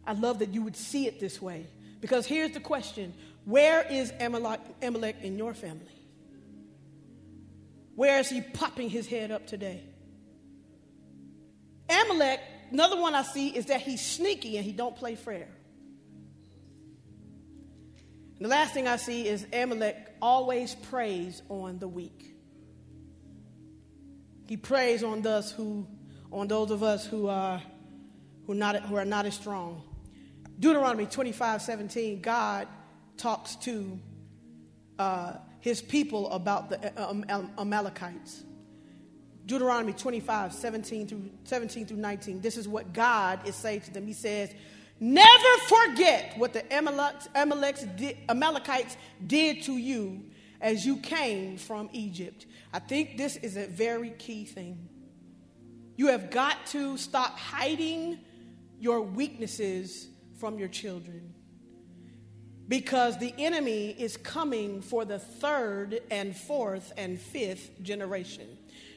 I 0.07 0.13
love 0.13 0.39
that 0.39 0.55
you 0.55 0.63
would 0.63 0.77
see 0.77 1.09
it 1.09 1.19
this 1.19 1.43
way. 1.43 1.67
Because 2.01 2.27
here's 2.27 2.53
the 2.53 2.61
question 2.61 3.13
Where 3.47 3.83
is 3.83 4.13
Amalek, 4.21 4.61
Amalek 4.81 5.17
in 5.23 5.37
your 5.37 5.55
family? 5.55 5.91
Where 7.97 8.21
is 8.21 8.31
he 8.31 8.43
popping 8.43 8.91
his 8.91 9.09
head 9.09 9.33
up 9.33 9.49
today? 9.49 9.83
Amalek 11.91 12.39
another 12.75 13.01
one 13.01 13.15
I 13.15 13.23
see 13.23 13.49
is 13.49 13.67
that 13.67 13.83
he's 13.83 14.05
sneaky 14.05 14.57
and 14.57 14.67
he 14.67 14.73
don't 14.73 14.97
play 14.97 15.15
fair. 15.15 15.49
And 18.37 18.45
the 18.45 18.49
last 18.49 18.75
thing 18.75 18.89
I 18.89 18.97
see 18.97 19.29
is 19.29 19.47
Amalek 19.53 19.97
always 20.21 20.75
preys 20.75 21.41
on 21.49 21.79
the 21.79 21.87
weak. 21.87 22.35
He 24.49 24.57
preys 24.57 25.05
on 25.05 25.23
those 25.23 25.53
who, 25.53 25.87
on 26.33 26.49
those 26.49 26.73
of 26.73 26.83
us 26.83 27.07
who 27.07 27.29
are, 27.29 27.63
who, 28.49 28.55
not, 28.55 28.77
who 28.83 28.97
are 28.97 29.05
not 29.05 29.25
as 29.25 29.35
strong. 29.35 29.83
Deuteronomy 30.59 31.07
25, 31.07 31.63
17, 31.63 32.21
God 32.21 32.67
talks 33.17 33.55
to 33.57 34.01
uh, 34.99 35.35
his 35.61 35.81
people 35.81 36.29
about 36.33 36.71
the 36.71 37.03
um, 37.03 37.25
Amalekites. 37.57 38.43
Deuteronomy 39.47 39.93
25, 39.93 40.53
17 40.53 41.07
through, 41.07 41.31
17 41.45 41.87
through 41.87 41.99
19. 41.99 42.41
This 42.41 42.57
is 42.57 42.67
what 42.67 42.93
God 42.93 43.47
is 43.47 43.55
saying 43.55 43.83
to 43.83 43.93
them. 43.93 44.07
He 44.07 44.13
says, 44.13 44.53
Never 45.01 45.59
forget 45.69 46.39
what 46.39 46.53
the 46.53 46.73
Amalekites 46.73 47.27
did 49.27 49.63
to 49.65 49.77
you 49.77 50.23
as 50.61 50.87
you 50.87 50.97
came 50.99 51.59
from 51.59 51.91
Egypt. 51.93 52.47
I 52.73 52.79
think 52.79 53.19
this 53.19 53.37
is 53.37 53.57
a 53.57 53.67
very 53.67 54.11
key 54.11 54.45
thing. 54.45 54.89
You 55.97 56.09
have 56.09 56.31
got 56.31 56.67
to 56.69 56.97
stop 56.97 57.39
hiding 57.39 58.19
your 58.79 59.03
weaknesses 59.03 60.09
from 60.39 60.59
your 60.59 60.69
children 60.69 61.35
because 62.67 63.19
the 63.19 63.35
enemy 63.39 63.91
is 63.91 64.17
coming 64.17 64.81
for 64.81 65.05
the 65.05 65.19
third 65.19 66.01
and 66.11 66.37
fourth 66.37 66.93
and 66.97 67.21
fifth 67.21 67.83
generation. 67.83 68.54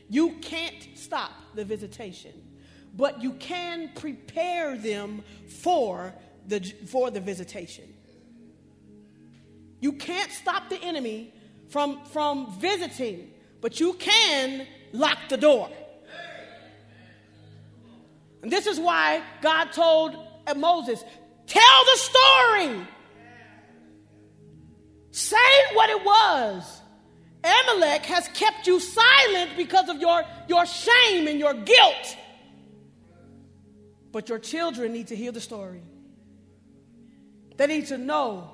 You 0.10 0.32
can't 0.42 0.88
stop 0.96 1.32
the 1.54 1.66
visitation, 1.66 2.34
but 2.96 3.22
you 3.22 3.34
can 3.34 3.92
prepare 3.96 4.78
them 4.78 5.24
for 5.62 6.14
the, 6.48 6.60
for 6.88 7.12
the 7.12 7.20
visitation. 7.20 7.94
You 9.80 9.94
can't 9.94 10.32
stop 10.32 10.70
the 10.70 10.82
enemy 10.82 11.34
from, 11.70 12.04
from 12.06 12.60
visiting, 12.60 13.32
but 13.62 13.80
you 13.80 13.94
can 13.94 14.66
lock 14.94 15.18
the 15.30 15.38
door. 15.38 15.70
And 18.42 18.52
this 18.52 18.66
is 18.66 18.80
why 18.80 19.22
God 19.42 19.74
told 19.74 20.16
Moses, 20.56 21.04
Tell 21.48 21.86
the 21.86 21.98
story. 21.98 22.88
Say 25.12 25.36
what 25.74 25.90
it 25.90 26.04
was. 26.04 26.82
Amalek 27.48 28.06
has 28.06 28.28
kept 28.30 28.68
you 28.68 28.80
silent 28.80 29.52
because 29.56 29.90
of 29.90 30.00
your, 30.00 30.24
your 30.48 30.66
shame 30.66 31.28
and 31.28 31.40
your 31.40 31.54
guilt. 31.54 32.18
But 34.12 34.30
your 34.30 34.40
children 34.40 34.94
need 34.94 35.08
to 35.08 35.16
hear 35.16 35.32
the 35.32 35.42
story. 35.42 35.82
They 37.56 37.68
need 37.68 37.88
to 37.88 37.98
know 37.98 38.52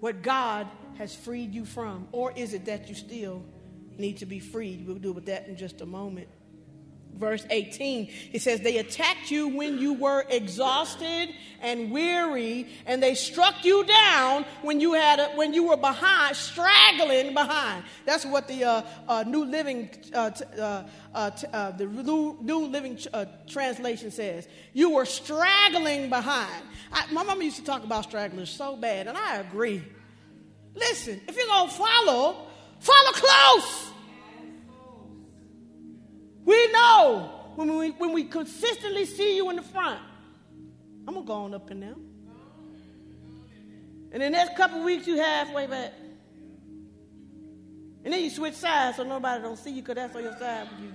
what 0.00 0.22
God 0.22 0.68
has 0.96 1.14
freed 1.14 1.54
you 1.54 1.64
from. 1.64 2.08
Or 2.12 2.32
is 2.32 2.54
it 2.54 2.66
that 2.66 2.88
you 2.88 2.94
still 2.94 3.44
need 3.96 4.18
to 4.18 4.26
be 4.26 4.40
freed? 4.40 4.86
We'll 4.86 4.96
deal 4.98 5.12
with 5.12 5.26
that 5.26 5.48
in 5.48 5.56
just 5.56 5.80
a 5.80 5.86
moment 5.86 6.28
verse 7.14 7.44
18. 7.50 8.10
It 8.32 8.42
says, 8.42 8.60
They 8.60 8.78
attacked 8.78 9.30
you 9.30 9.48
when 9.48 9.78
you 9.78 9.94
were 9.94 10.24
exhausted 10.28 11.30
and 11.60 11.90
weary, 11.90 12.68
and 12.86 13.02
they 13.02 13.14
struck 13.14 13.64
you 13.64 13.84
down 13.84 14.44
when 14.62 14.80
you, 14.80 14.94
had 14.94 15.18
a, 15.18 15.28
when 15.30 15.52
you 15.52 15.68
were 15.68 15.76
behind, 15.76 16.36
straggling 16.36 17.34
behind. 17.34 17.84
That's 18.06 18.24
what 18.24 18.46
the 18.48 18.64
uh, 18.64 18.82
uh, 19.08 19.24
New 19.26 19.44
Living, 19.44 19.90
uh, 20.14 20.30
t- 20.30 20.44
uh, 20.58 20.84
uh, 21.14 21.30
t- 21.30 21.46
uh, 21.52 21.72
the 21.72 21.86
New, 21.86 22.66
Living 22.66 22.98
Translation 23.48 24.10
says. 24.10 24.46
You 24.72 24.90
were 24.90 25.06
straggling 25.06 26.08
behind. 26.08 26.62
I, 26.92 27.10
my 27.12 27.24
mama 27.24 27.42
used 27.42 27.56
to 27.56 27.64
talk 27.64 27.84
about 27.84 28.04
stragglers 28.04 28.50
so 28.50 28.76
bad, 28.76 29.08
and 29.08 29.16
I 29.16 29.36
agree. 29.36 29.82
Listen, 30.74 31.20
if 31.26 31.36
you're 31.36 31.46
going 31.46 31.68
to 31.68 31.74
follow, 31.74 32.46
follow 32.78 33.12
close. 33.12 33.92
We 36.48 36.72
know 36.72 37.30
when 37.56 37.76
we, 37.76 37.90
when 37.90 38.14
we 38.14 38.24
consistently 38.24 39.04
see 39.04 39.36
you 39.36 39.50
in 39.50 39.56
the 39.56 39.62
front, 39.62 40.00
I'm 41.06 41.12
going 41.12 41.26
to 41.26 41.28
go 41.28 41.34
on 41.34 41.52
up 41.52 41.70
in 41.70 41.80
there. 41.80 41.94
And 44.12 44.22
the 44.22 44.30
next 44.30 44.56
couple 44.56 44.82
weeks, 44.82 45.06
you 45.06 45.18
halfway 45.18 45.66
back. 45.66 45.92
And 48.02 48.14
then 48.14 48.24
you 48.24 48.30
switch 48.30 48.54
sides 48.54 48.96
so 48.96 49.02
nobody 49.02 49.42
don't 49.42 49.58
see 49.58 49.72
you 49.72 49.82
because 49.82 49.96
that's 49.96 50.16
on 50.16 50.22
your 50.22 50.38
side 50.38 50.68
with 50.70 50.80
you. 50.80 50.94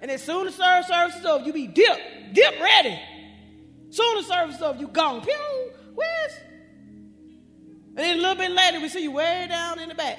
And 0.00 0.10
as 0.10 0.20
soon 0.20 0.48
as 0.48 0.56
service, 0.56 0.88
service 0.88 1.16
is 1.20 1.24
over, 1.24 1.44
you 1.44 1.52
be 1.52 1.68
dip, 1.68 1.96
dip 2.32 2.60
ready. 2.60 2.98
Soon 3.90 4.18
as 4.18 4.26
service 4.26 4.56
is 4.56 4.62
over, 4.62 4.80
you 4.80 4.88
gone. 4.88 5.20
Pew, 5.20 5.70
where's? 5.94 6.32
And 7.90 7.98
then 7.98 8.18
a 8.18 8.20
little 8.20 8.34
bit 8.34 8.50
later, 8.50 8.80
we 8.80 8.88
see 8.88 9.04
you 9.04 9.12
way 9.12 9.46
down 9.48 9.78
in 9.78 9.90
the 9.90 9.94
back. 9.94 10.18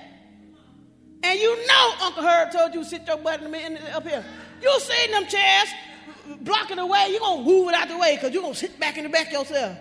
And 1.21 1.39
you 1.39 1.67
know 1.67 1.93
Uncle 2.01 2.23
Herb 2.23 2.51
told 2.51 2.73
you 2.73 2.83
sit 2.83 3.05
your 3.05 3.17
butt 3.17 3.41
in 3.41 3.51
the, 3.51 3.95
up 3.95 4.07
here. 4.07 4.23
You 4.61 4.79
in 5.05 5.11
them 5.11 5.25
chairs, 5.25 5.69
blocking 6.41 6.77
the 6.77 6.85
way, 6.85 7.07
you're 7.11 7.19
going 7.19 7.43
to 7.43 7.49
move 7.49 7.69
it 7.69 7.75
out 7.75 7.87
the 7.87 7.97
way 7.97 8.15
because 8.15 8.33
you're 8.33 8.41
going 8.41 8.53
to 8.53 8.59
sit 8.59 8.79
back 8.79 8.97
in 8.97 9.03
the 9.03 9.09
back 9.09 9.31
yourself. 9.31 9.77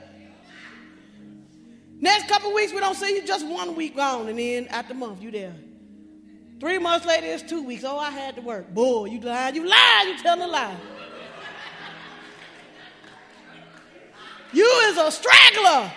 Next 2.01 2.29
couple 2.29 2.55
weeks, 2.55 2.73
we 2.73 2.79
don't 2.79 2.95
see 2.95 3.17
you 3.17 3.27
just 3.27 3.47
one 3.47 3.75
week 3.75 3.97
gone, 3.97 4.29
and 4.29 4.39
then 4.39 4.69
after 4.69 4.95
month, 4.95 5.21
you 5.21 5.33
there. 5.33 5.55
Three 6.61 6.79
months 6.79 7.07
later, 7.07 7.27
it's 7.27 7.43
two 7.43 7.63
weeks. 7.63 7.85
Oh, 7.85 7.99
I 7.99 8.11
had 8.11 8.37
to 8.37 8.41
work. 8.41 8.73
Boy, 8.73 9.07
you 9.07 9.21
lying. 9.21 9.55
you 9.55 9.67
lying. 9.67 10.09
you 10.09 10.23
telling 10.23 10.43
a 10.43 10.47
lie. 10.47 10.77
You 14.53 14.65
is 14.87 14.97
a 14.97 15.11
straggler. 15.11 15.93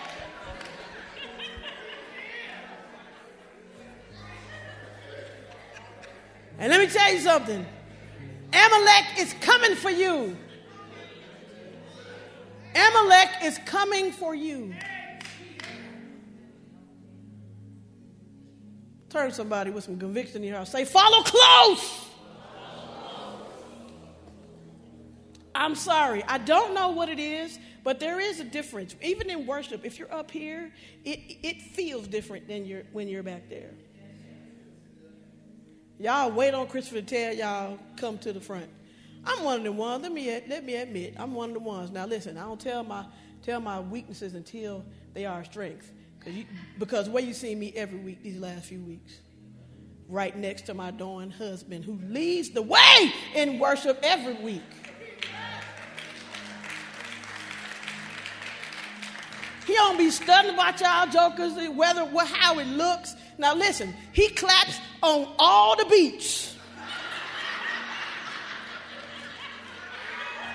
And 6.62 6.70
let 6.70 6.80
me 6.80 6.86
tell 6.86 7.12
you 7.12 7.20
something 7.20 7.66
Amalek 8.54 9.06
is 9.18 9.34
coming 9.42 9.76
for 9.76 9.90
you. 9.90 10.38
Amalek 12.76 13.30
is 13.44 13.58
coming 13.66 14.12
for 14.12 14.36
you. 14.36 14.74
Turn 19.10 19.32
somebody 19.32 19.72
with 19.72 19.86
some 19.86 19.98
conviction 19.98 20.38
in 20.38 20.50
your 20.50 20.58
house. 20.58 20.72
Say, 20.72 20.86
follow 20.86 21.24
close. 21.24 22.06
I'm 25.56 25.74
sorry. 25.76 26.24
I 26.28 26.38
don't 26.38 26.76
know 26.76 26.92
what 26.92 27.10
it 27.10 27.20
is, 27.20 27.58
but 27.84 28.00
there 28.00 28.20
is 28.20 28.40
a 28.40 28.46
difference. 28.46 28.96
Even 29.02 29.32
in 29.32 29.48
worship, 29.48 29.84
if 29.84 29.98
you're 29.98 30.14
up 30.14 30.30
here, 30.30 30.72
it, 31.04 31.20
it 31.42 31.62
feels 31.62 32.08
different 32.08 32.48
than 32.48 32.66
you're, 32.66 32.84
when 32.94 33.08
you're 33.08 33.24
back 33.24 33.50
there. 33.50 33.72
Y'all 36.02 36.32
wait 36.32 36.52
on 36.56 36.66
Christopher 36.66 37.00
to 37.00 37.06
tell 37.06 37.32
y'all 37.32 37.78
come 37.96 38.18
to 38.18 38.34
the 38.34 38.42
front. 38.42 38.66
I'm 39.24 39.44
one 39.44 39.60
of 39.60 39.64
the 39.64 39.72
ones. 39.72 40.02
Let 40.02 40.12
me 40.12 40.42
let 40.48 40.66
me 40.66 40.74
admit, 40.74 41.14
I'm 41.16 41.36
one 41.36 41.50
of 41.50 41.54
the 41.54 41.60
ones. 41.60 41.92
Now 41.92 42.08
listen, 42.08 42.40
I 42.40 42.42
don't 42.42 42.60
tell 42.60 42.84
my 42.84 43.06
tell 43.44 43.60
my 43.60 43.80
weaknesses 43.80 44.34
until 44.34 44.84
they 45.14 45.28
are 45.28 45.44
strengths. 45.44 45.92
Cause 46.24 46.34
you, 46.34 46.46
because 46.80 47.08
where 47.08 47.22
you 47.22 47.34
see 47.34 47.54
me 47.54 47.72
every 47.76 48.00
week 48.00 48.24
these 48.24 48.38
last 48.38 48.66
few 48.66 48.82
weeks, 48.82 49.20
right 50.08 50.36
next 50.36 50.64
to 50.64 50.74
my 50.74 50.90
darn 50.90 51.30
husband 51.30 51.86
who 51.86 52.00
leads 52.10 52.50
the 52.50 52.64
way 52.64 53.14
in 53.36 53.60
worship 53.60 54.00
every 54.02 54.44
week. 54.44 54.64
He 59.68 59.74
don't 59.74 60.00
be 60.00 60.10
studying 60.10 60.56
about 60.56 60.82
y'all 60.82 61.08
jokers, 61.08 61.54
whether 61.76 62.06
how 62.26 62.58
it 62.58 62.68
looks. 62.68 63.16
Now 63.42 63.56
listen, 63.56 63.96
he 64.12 64.30
claps 64.30 64.80
on 65.02 65.28
all 65.40 65.76
the 65.76 65.86
beats. 65.86 66.56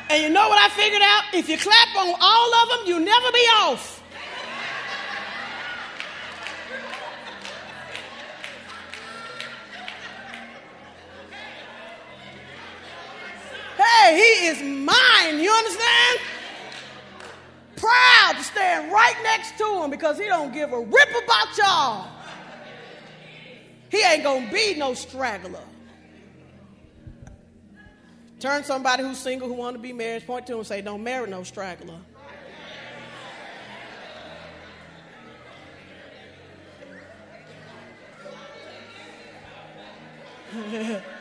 And 0.09 0.23
you 0.23 0.29
know 0.29 0.49
what 0.49 0.63
I 0.63 0.69
figured 0.69 1.03
out? 1.03 1.23
If 1.35 1.49
you 1.49 1.59
clap 1.59 1.97
on 1.97 2.15
all 2.21 2.55
of 2.55 2.69
them, 2.69 2.79
you'll 2.87 3.01
never 3.01 3.33
be 3.33 3.45
off. 3.57 4.05
Hey, 13.77 14.15
he 14.15 14.47
is 14.47 14.63
mine. 14.63 15.41
You 15.41 15.51
understand? 15.51 16.21
Proud 17.75 18.35
to 18.37 18.45
stand 18.45 18.93
right 18.93 19.17
next 19.25 19.59
to 19.59 19.83
him 19.83 19.91
because 19.91 20.19
he 20.19 20.27
don't 20.27 20.55
give 20.55 20.73
a 20.73 20.79
rip 20.79 21.11
about 21.25 21.59
y'all. 21.59 22.16
He 23.97 24.03
ain't 24.03 24.23
gonna 24.25 24.53
be 24.53 24.75
no 24.75 24.93
straggler. 24.93 25.65
Turn 28.39 28.63
somebody 28.63 29.03
who's 29.03 29.17
single 29.17 29.49
who 29.49 29.55
want 29.55 29.75
to 29.75 29.81
be 29.81 29.95
married, 29.95 30.27
point 30.27 30.47
to 30.49 30.53
him 30.53 30.59
and 30.59 30.67
say, 30.67 30.83
Don't 30.83 31.03
marry 31.03 31.31
no 31.31 31.43
straggler. 31.45 31.99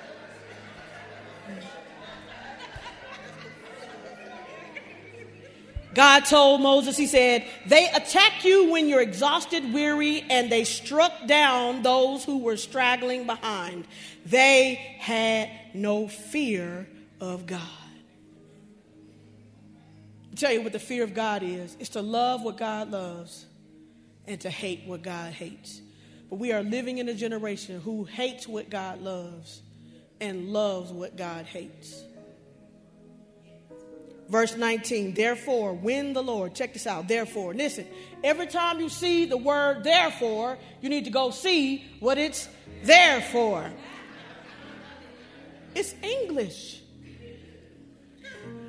God 5.96 6.26
told 6.26 6.62
Moses, 6.62 6.98
He 6.98 7.08
said, 7.08 7.46
They 7.66 7.88
attack 7.89 8.43
you 8.43 8.70
when 8.70 8.88
you're 8.88 9.02
exhausted, 9.02 9.74
weary, 9.74 10.24
and 10.30 10.52
they 10.52 10.66
struck 10.66 11.26
down 11.26 11.82
those 11.82 12.24
who 12.24 12.39
were 12.39 12.58
straggling 12.58 13.26
behind. 13.26 13.88
They 14.26 14.76
had 15.00 15.50
no 15.74 16.08
fear 16.08 16.88
of 17.22 17.46
God. 17.46 17.62
I'll 20.30 20.38
tell 20.38 20.52
you 20.52 20.62
what 20.62 20.74
the 20.74 20.80
fear 20.80 21.04
of 21.04 21.14
God 21.14 21.43
is 21.43 21.78
it's 21.80 21.91
to 21.91 22.02
love 22.02 22.43
what 22.43 22.58
God 22.58 22.91
loves 22.91 23.46
and 24.28 24.39
to 24.41 24.50
hate 24.50 24.84
what 24.86 25.02
God 25.02 25.32
hates. 25.32 25.82
But 26.30 26.39
we 26.39 26.52
are 26.52 26.62
living 26.62 26.98
in 26.98 27.08
a 27.08 27.14
generation 27.14 27.80
who 27.80 28.04
hates 28.04 28.48
what 28.48 28.70
God 28.70 29.02
loves 29.02 29.62
and 30.20 30.50
loves 30.50 30.91
what 30.91 31.16
God 31.16 31.46
hates. 31.46 32.04
Verse 34.28 34.55
19, 34.55 35.13
therefore, 35.13 35.73
when 35.73 36.13
the 36.13 36.23
Lord, 36.23 36.55
check 36.55 36.73
this 36.73 36.88
out, 36.88 37.07
therefore, 37.07 37.53
listen, 37.53 37.86
every 38.23 38.47
time 38.47 38.80
you 38.80 38.89
see 38.89 39.26
the 39.26 39.38
word 39.38 39.84
therefore, 39.84 40.57
you 40.82 40.89
need 40.89 41.05
to 41.05 41.11
go 41.11 41.30
see 41.30 41.84
what 41.99 42.17
it's 42.17 42.49
there 42.84 43.21
for. 43.21 43.71
It's 45.76 45.93
English. 46.01 46.82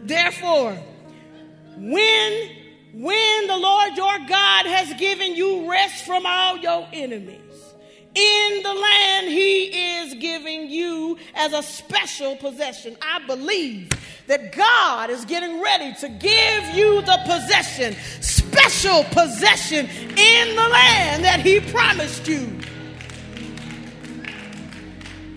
Therefore, 0.03 0.77
when 1.77 2.51
when 2.93 3.47
the 3.47 3.57
Lord 3.57 3.95
your 3.95 4.19
God 4.27 4.65
has 4.65 4.99
given 4.99 5.37
you 5.37 5.71
rest 5.71 6.07
from 6.07 6.25
all 6.25 6.57
your 6.57 6.89
enemies, 6.93 7.41
in 8.15 8.63
the 8.63 8.73
land 8.73 9.29
he 9.29 9.65
is 9.65 10.15
giving 10.15 10.71
you 10.71 11.19
as 11.35 11.53
a 11.53 11.63
special 11.63 12.37
possession. 12.37 12.97
I 13.03 13.27
believe 13.27 13.91
that 14.27 14.53
God 14.53 15.11
is 15.11 15.25
getting 15.25 15.61
ready 15.61 15.95
to 16.01 16.09
give 16.09 16.75
you 16.75 17.01
the 17.03 17.19
possession, 17.25 17.95
special 18.21 19.05
possession 19.05 19.87
in 19.87 20.57
the 20.57 20.69
land 20.69 21.25
that 21.25 21.41
he 21.41 21.61
promised 21.61 22.27
you. 22.27 22.59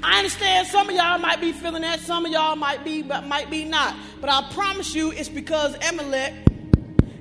I 0.02 0.18
understand 0.18 0.68
some 0.68 0.90
of 0.90 0.96
y'all 0.96 1.20
might 1.20 1.42
be 1.42 1.52
feeling 1.52 1.82
that, 1.82 2.00
some 2.00 2.26
of 2.26 2.32
y'all 2.32 2.56
might 2.56 2.84
be, 2.84 3.02
but 3.02 3.26
might 3.26 3.50
be 3.50 3.66
not. 3.66 3.96
But 4.22 4.30
I 4.30 4.50
promise 4.54 4.96
you 4.96 5.12
it's 5.12 5.30
because 5.30 5.76
Amalek 5.88 6.34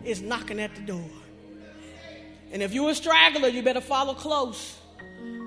is 0.04 0.22
knocking 0.22 0.60
at 0.60 0.74
the 0.74 0.80
door. 0.82 1.10
And 2.50 2.62
if 2.62 2.72
you're 2.72 2.90
a 2.90 2.94
straggler, 2.94 3.48
you 3.48 3.62
better 3.62 3.80
follow 3.80 4.14
close. 4.14 4.78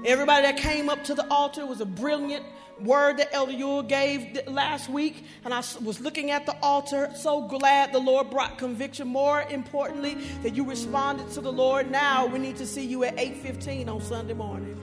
Everybody 0.05 0.43
that 0.43 0.57
came 0.57 0.89
up 0.89 1.03
to 1.05 1.15
the 1.15 1.27
altar 1.31 1.65
was 1.65 1.81
a 1.81 1.85
brilliant 1.85 2.45
word 2.83 3.17
that 3.17 3.33
Elder 3.33 3.51
Yule 3.51 3.83
gave 3.83 4.39
last 4.47 4.89
week, 4.89 5.25
and 5.43 5.53
I 5.53 5.63
was 5.83 5.99
looking 5.99 6.31
at 6.31 6.45
the 6.45 6.55
altar. 6.61 7.11
So 7.15 7.47
glad 7.47 7.91
the 7.91 7.99
Lord 7.99 8.29
brought 8.29 8.57
conviction. 8.57 9.07
More 9.07 9.43
importantly, 9.43 10.15
that 10.43 10.55
you 10.55 10.63
responded 10.63 11.31
to 11.31 11.41
the 11.41 11.51
Lord. 11.51 11.89
Now 11.91 12.25
we 12.25 12.39
need 12.39 12.57
to 12.57 12.67
see 12.67 12.85
you 12.85 13.03
at 13.03 13.17
8:15 13.17 13.89
on 13.89 14.01
Sunday 14.01 14.33
morning. 14.33 14.79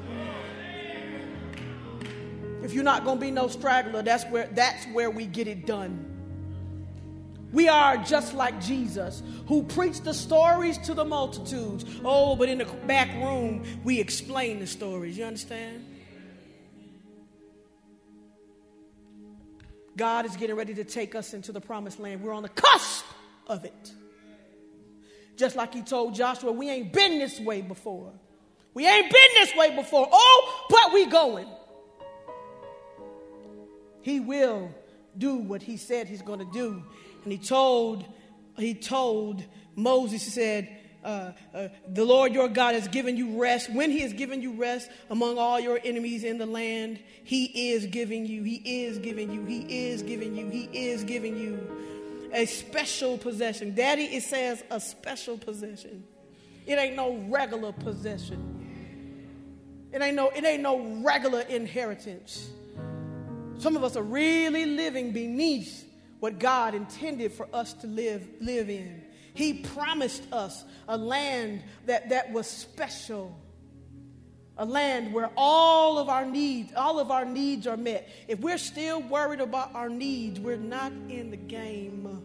If 2.63 2.73
you're 2.75 2.85
not 2.85 3.05
going 3.05 3.19
to 3.19 3.25
be 3.25 3.31
no 3.31 3.49
straggler, 3.49 4.03
that's 4.03 4.25
where 4.25 4.49
that's 4.53 4.85
where 4.87 5.11
we 5.11 5.27
get 5.27 5.47
it 5.47 5.67
done. 5.67 6.05
We 7.51 7.67
are 7.69 7.97
just 7.97 8.35
like 8.35 8.61
Jesus, 8.61 9.23
who 9.47 9.63
preached 9.63 10.05
the 10.05 10.13
stories 10.13 10.77
to 10.79 10.93
the 10.93 11.05
multitudes. 11.05 11.87
Oh, 12.05 12.37
but 12.37 12.51
in 12.51 12.59
the 12.59 12.67
back 12.87 13.09
room, 13.25 13.65
we 13.85 13.99
explain 13.99 14.61
the 14.61 14.67
stories. 14.67 15.17
You 15.17 15.25
understand? 15.25 15.83
God 19.99 20.25
is 20.25 20.37
getting 20.37 20.57
ready 20.57 20.73
to 20.75 20.85
take 20.85 21.15
us 21.15 21.35
into 21.35 21.53
the 21.53 21.61
promised 21.61 21.99
land. 22.01 22.23
We're 22.23 22.33
on 22.33 22.45
the 22.45 22.49
cusp 22.49 23.05
of 23.47 23.65
it. 23.65 23.93
Just 25.37 25.57
like 25.57 25.75
he 25.75 25.83
told 25.83 26.15
Joshua, 26.15 26.53
we 26.53 26.71
ain't 26.71 26.93
been 26.93 27.19
this 27.19 27.39
way 27.39 27.61
before. 27.61 28.13
We 28.75 28.87
ain't 28.87 29.11
been 29.11 29.31
this 29.35 29.55
way 29.57 29.75
before. 29.77 30.09
Oh, 30.11 30.67
but 30.71 30.93
we 30.95 31.07
going. 31.07 31.49
He 34.03 34.21
will 34.21 34.71
do 35.17 35.37
what 35.37 35.63
he 35.63 35.77
said 35.77 36.09
he's 36.09 36.23
going 36.23 36.39
to 36.39 36.51
do 36.53 36.83
and 37.25 37.33
he 37.33 37.39
told, 37.39 38.05
he 38.57 38.75
told 38.75 39.45
Moses, 39.75 40.25
he 40.25 40.31
said, 40.31 40.78
uh, 41.09 41.33
uh, 41.55 41.69
the 41.89 42.05
Lord 42.05 42.35
your 42.35 42.49
God 42.49 42.75
has 42.75 42.87
given 42.87 43.17
you 43.17 43.41
rest. 43.41 43.73
When 43.73 43.91
he 43.91 44.01
has 44.01 44.13
given 44.13 44.43
you 44.43 44.53
rest 44.53 44.91
among 45.09 45.39
all 45.39 45.59
your 45.59 45.81
enemies 45.83 46.23
in 46.23 46.37
the 46.37 46.45
land, 46.45 47.01
he 47.25 47.73
is 47.73 47.87
giving 47.87 48.27
you, 48.27 48.43
he 48.43 48.85
is 48.85 48.99
giving 48.99 49.33
you, 49.33 49.45
he 49.47 49.89
is 49.89 50.03
giving 50.03 50.37
you, 50.37 50.51
he 50.51 50.69
is 50.73 51.05
giving 51.05 51.39
you 51.39 52.29
a 52.35 52.45
special 52.45 53.17
possession. 53.17 53.75
Daddy, 53.75 54.05
it 54.05 54.23
says 54.23 54.63
a 54.71 54.79
special 54.79 55.39
possession. 55.39 56.05
It 56.67 56.75
ain't 56.75 56.95
no 56.95 57.17
regular 57.29 57.73
possession. 57.73 59.89
It 59.91 60.03
ain't 60.03 60.15
no, 60.15 60.29
it 60.29 60.45
ain't 60.45 60.63
no 60.63 60.79
regular 61.03 61.41
inheritance. 61.41 62.51
Some 63.57 63.77
of 63.77 63.83
us 63.83 63.97
are 63.97 64.03
really 64.03 64.67
living 64.67 65.13
beneath 65.13 65.87
what 66.21 66.39
God 66.39 66.75
intended 66.75 67.33
for 67.33 67.49
us 67.55 67.73
to 67.75 67.87
live, 67.87 68.29
live 68.41 68.69
in. 68.69 69.08
He 69.39 69.55
promised 69.55 70.25
us 70.33 70.65
a 70.89 70.99
land 70.99 71.63
that, 71.87 72.09
that 72.09 72.33
was 72.33 72.49
special. 72.49 73.39
A 74.57 74.65
land 74.65 75.13
where 75.13 75.31
all 75.37 76.01
of 76.01 76.09
our 76.09 76.27
needs, 76.27 76.73
all 76.75 76.99
of 76.99 77.13
our 77.13 77.25
needs 77.25 77.69
are 77.69 77.77
met. 77.77 78.09
If 78.27 78.41
we're 78.41 78.59
still 78.59 79.01
worried 79.01 79.39
about 79.39 79.77
our 79.77 79.89
needs, 79.89 80.41
we're 80.41 80.57
not 80.57 80.91
in 81.09 81.31
the 81.31 81.37
game. 81.37 82.21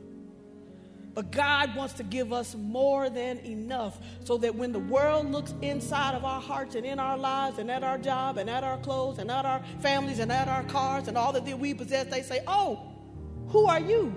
But 1.14 1.30
God 1.30 1.76
wants 1.76 1.94
to 1.96 2.04
give 2.04 2.34
us 2.34 2.56
more 2.56 3.12
than 3.12 3.38
enough 3.42 4.00
so 4.24 4.40
that 4.40 4.56
when 4.56 4.72
the 4.72 4.80
world 4.80 5.30
looks 5.30 5.54
inside 5.62 6.16
of 6.16 6.26
our 6.26 6.42
hearts 6.42 6.74
and 6.74 6.84
in 6.84 6.98
our 6.98 7.16
lives 7.16 7.60
and 7.60 7.70
at 7.70 7.84
our 7.84 8.00
job 8.00 8.40
and 8.40 8.50
at 8.50 8.64
our 8.64 8.80
clothes 8.80 9.20
and 9.20 9.30
at 9.30 9.46
our 9.46 9.62
families 9.82 10.18
and 10.18 10.32
at 10.32 10.48
our 10.48 10.64
cars 10.64 11.08
and 11.08 11.16
all 11.16 11.32
that 11.34 11.44
we 11.60 11.76
possess, 11.76 12.08
they 12.08 12.24
say, 12.24 12.40
Oh, 12.48 12.92
who 13.50 13.68
are 13.68 13.80
you? 13.80 14.16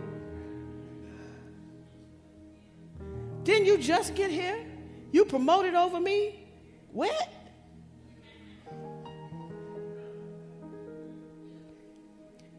Didn't 3.46 3.66
you 3.66 3.78
just 3.78 4.16
get 4.16 4.30
here? 4.32 4.58
You 5.12 5.24
promoted 5.24 5.74
over 5.74 6.00
me? 6.00 6.48
What? 6.90 7.32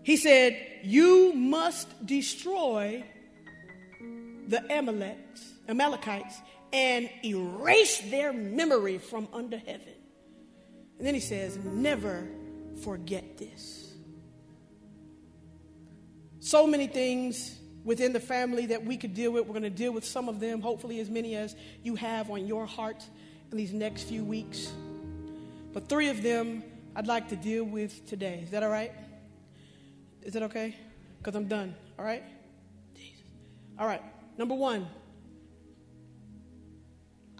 He 0.01 0.15
said, 0.15 0.57
You 0.83 1.33
must 1.33 2.05
destroy 2.05 3.03
the 4.47 4.63
Amalekites, 5.67 6.39
and 6.71 7.09
erase 7.25 7.99
their 8.09 8.31
memory 8.31 8.97
from 8.97 9.27
under 9.33 9.57
heaven. 9.57 9.93
And 10.99 11.05
then 11.05 11.13
he 11.13 11.19
says, 11.19 11.57
Never 11.57 12.29
forget 12.81 13.37
this 13.37 13.87
so 16.39 16.65
many 16.65 16.87
things 16.87 17.59
within 17.87 18.11
the 18.11 18.19
family 18.19 18.65
that 18.65 18.83
we 18.83 18.97
could 18.97 19.13
deal 19.13 19.31
with. 19.31 19.45
We're 19.45 19.53
going 19.53 19.63
to 19.63 19.69
deal 19.69 19.93
with 19.93 20.03
some 20.03 20.27
of 20.27 20.41
them, 20.41 20.59
hopefully, 20.59 20.99
as 20.99 21.09
many 21.09 21.35
as 21.35 21.55
you 21.83 21.95
have 21.95 22.29
on 22.29 22.45
your 22.45 22.65
heart 22.65 23.01
in 23.49 23.57
these 23.57 23.71
next 23.71 24.03
few 24.03 24.25
weeks. 24.25 24.73
But 25.73 25.87
three 25.87 26.09
of 26.09 26.21
them 26.21 26.63
I'd 26.97 27.07
like 27.07 27.29
to 27.29 27.37
deal 27.37 27.63
with 27.63 28.05
today. 28.05 28.41
Is 28.43 28.51
that 28.51 28.61
all 28.61 28.69
right? 28.69 28.91
Is 30.21 30.33
that 30.33 30.43
okay? 30.43 30.75
Because 31.17 31.35
I'm 31.35 31.47
done. 31.47 31.73
All 31.97 32.03
right? 32.03 32.23
Jesus. 32.93 33.23
All 33.79 33.87
right. 33.87 34.01
Number 34.37 34.53
one 34.53 34.85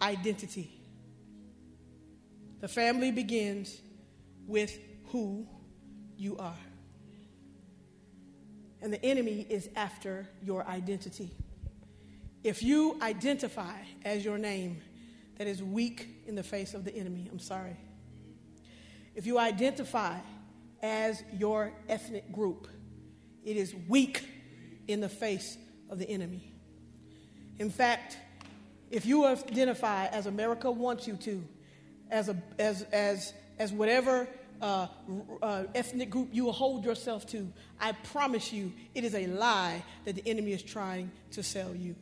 identity. 0.00 0.70
The 2.60 2.68
family 2.68 3.12
begins 3.12 3.78
with 4.46 4.78
who 5.08 5.46
you 6.16 6.38
are. 6.38 6.56
And 8.80 8.92
the 8.92 9.04
enemy 9.04 9.46
is 9.48 9.68
after 9.74 10.28
your 10.42 10.66
identity. 10.66 11.30
If 12.44 12.62
you 12.62 12.96
identify 13.02 13.74
as 14.04 14.24
your 14.24 14.38
name, 14.38 14.80
that 15.38 15.46
is 15.46 15.62
weak 15.62 16.08
in 16.26 16.34
the 16.34 16.42
face 16.42 16.74
of 16.74 16.84
the 16.84 16.94
enemy. 16.94 17.28
I'm 17.30 17.38
sorry. 17.38 17.76
If 19.14 19.26
you 19.26 19.38
identify 19.38 20.18
as 20.82 21.22
your 21.36 21.72
ethnic 21.88 22.32
group, 22.32 22.68
it 23.44 23.56
is 23.56 23.74
weak 23.88 24.28
in 24.86 25.00
the 25.00 25.08
face 25.08 25.56
of 25.90 25.98
the 25.98 26.08
enemy. 26.08 26.54
In 27.58 27.70
fact, 27.70 28.16
if 28.90 29.04
you 29.04 29.26
identify 29.26 30.06
as 30.06 30.26
America 30.26 30.70
wants 30.70 31.06
you 31.06 31.16
to, 31.16 31.44
as, 32.10 32.28
a, 32.28 32.36
as, 32.58 32.82
as, 32.92 33.32
as 33.58 33.72
whatever 33.72 34.28
uh, 34.60 34.86
uh, 35.42 35.64
ethnic 35.74 36.10
group 36.10 36.28
you 36.32 36.50
hold 36.50 36.84
yourself 36.84 37.26
to, 37.28 37.52
I 37.80 37.92
promise 37.92 38.52
you 38.52 38.72
it 38.94 39.04
is 39.04 39.14
a 39.14 39.26
lie 39.26 39.82
that 40.04 40.16
the 40.16 40.26
enemy 40.26 40.52
is 40.52 40.62
trying 40.62 41.10
to 41.32 41.42
sell 41.42 41.74
you. 41.74 41.94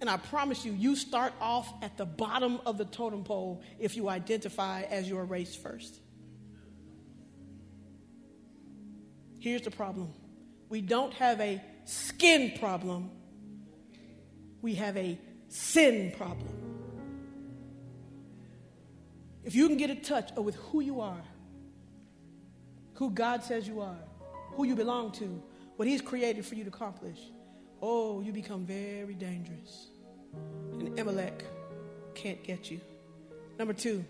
And 0.00 0.10
I 0.10 0.18
promise 0.18 0.66
you, 0.66 0.72
you 0.72 0.96
start 0.96 1.32
off 1.40 1.72
at 1.82 1.96
the 1.96 2.04
bottom 2.04 2.60
of 2.66 2.76
the 2.76 2.84
totem 2.84 3.24
pole 3.24 3.62
if 3.78 3.96
you 3.96 4.08
identify 4.10 4.82
as 4.82 5.08
your 5.08 5.24
race 5.24 5.56
first. 5.56 5.98
Here's 9.40 9.62
the 9.62 9.70
problem 9.70 10.12
we 10.68 10.80
don't 10.80 11.12
have 11.14 11.40
a 11.40 11.62
skin 11.84 12.58
problem, 12.58 13.10
we 14.60 14.74
have 14.74 14.96
a 14.96 15.18
sin 15.48 16.12
problem. 16.16 16.63
If 19.44 19.54
you 19.54 19.68
can 19.68 19.76
get 19.76 19.90
in 19.90 20.00
touch 20.00 20.32
with 20.36 20.54
who 20.56 20.80
you 20.80 21.00
are, 21.00 21.22
who 22.94 23.10
God 23.10 23.42
says 23.42 23.68
you 23.68 23.80
are, 23.80 23.98
who 24.52 24.64
you 24.64 24.74
belong 24.74 25.12
to, 25.12 25.42
what 25.76 25.86
He's 25.86 26.00
created 26.00 26.46
for 26.46 26.54
you 26.54 26.64
to 26.64 26.70
accomplish, 26.70 27.18
oh, 27.82 28.20
you 28.20 28.32
become 28.32 28.64
very 28.64 29.14
dangerous. 29.14 29.88
And 30.72 30.98
Amalek 30.98 31.44
can't 32.14 32.42
get 32.42 32.70
you. 32.70 32.80
Number 33.58 33.74
two, 33.74 34.04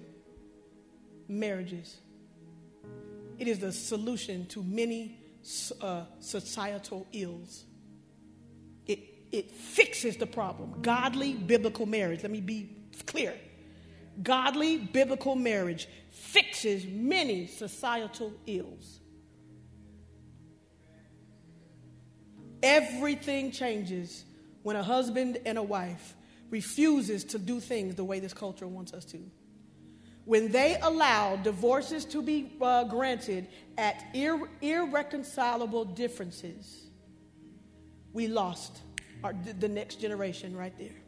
marriages. 1.29 1.97
It 3.39 3.49
is 3.49 3.59
the 3.59 3.73
solution 3.73 4.47
to 4.47 4.63
many 4.63 5.19
uh, 5.81 6.05
societal 6.21 7.07
ills. 7.13 7.65
It, 8.87 9.01
it 9.33 9.51
fixes 9.51 10.17
the 10.17 10.27
problem. 10.27 10.81
Godly 10.83 11.35
biblical 11.35 11.87
marriage, 11.87 12.23
let 12.23 12.31
me 12.31 12.41
be 12.41 12.71
clear. 13.07 13.35
Godly 14.23 14.79
biblical 14.79 15.35
marriage 15.35 15.89
fixes 16.11 16.87
many 16.87 17.47
societal 17.47 18.33
ills. 18.47 19.01
Everything 22.63 23.51
changes 23.51 24.25
when 24.63 24.77
a 24.77 24.83
husband 24.83 25.39
and 25.45 25.59
a 25.59 25.63
wife 25.63 26.15
refuses 26.51 27.25
to 27.25 27.39
do 27.39 27.61
things 27.61 27.95
the 27.95 28.05
way 28.05 28.21
this 28.21 28.33
culture 28.33 28.67
wants 28.67 28.93
us 28.93 29.05
to. 29.05 29.19
When 30.25 30.51
they 30.51 30.79
allow 30.81 31.37
divorces 31.37 32.07
to 32.07 32.23
be 32.23 32.57
uh, 32.61 32.85
granted 32.85 33.49
at 33.77 34.03
ir- 34.15 34.49
irreconcilable 34.63 35.85
differences, 35.85 36.87
we 38.15 38.29
lost 38.29 38.81
our, 39.23 39.35
the 39.61 39.69
next 39.69 40.01
generation 40.01 40.57
right 40.57 40.77
there. 40.79 41.04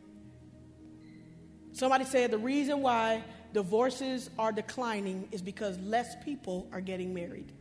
Somebody 1.77 2.07
said 2.07 2.31
the 2.31 2.39
reason 2.39 2.81
why 2.81 3.23
divorces 3.53 4.31
are 4.39 4.51
declining 4.51 5.29
is 5.31 5.43
because 5.43 5.79
less 5.81 6.17
people 6.25 6.67
are 6.73 6.81
getting 6.81 7.13
married. 7.13 7.53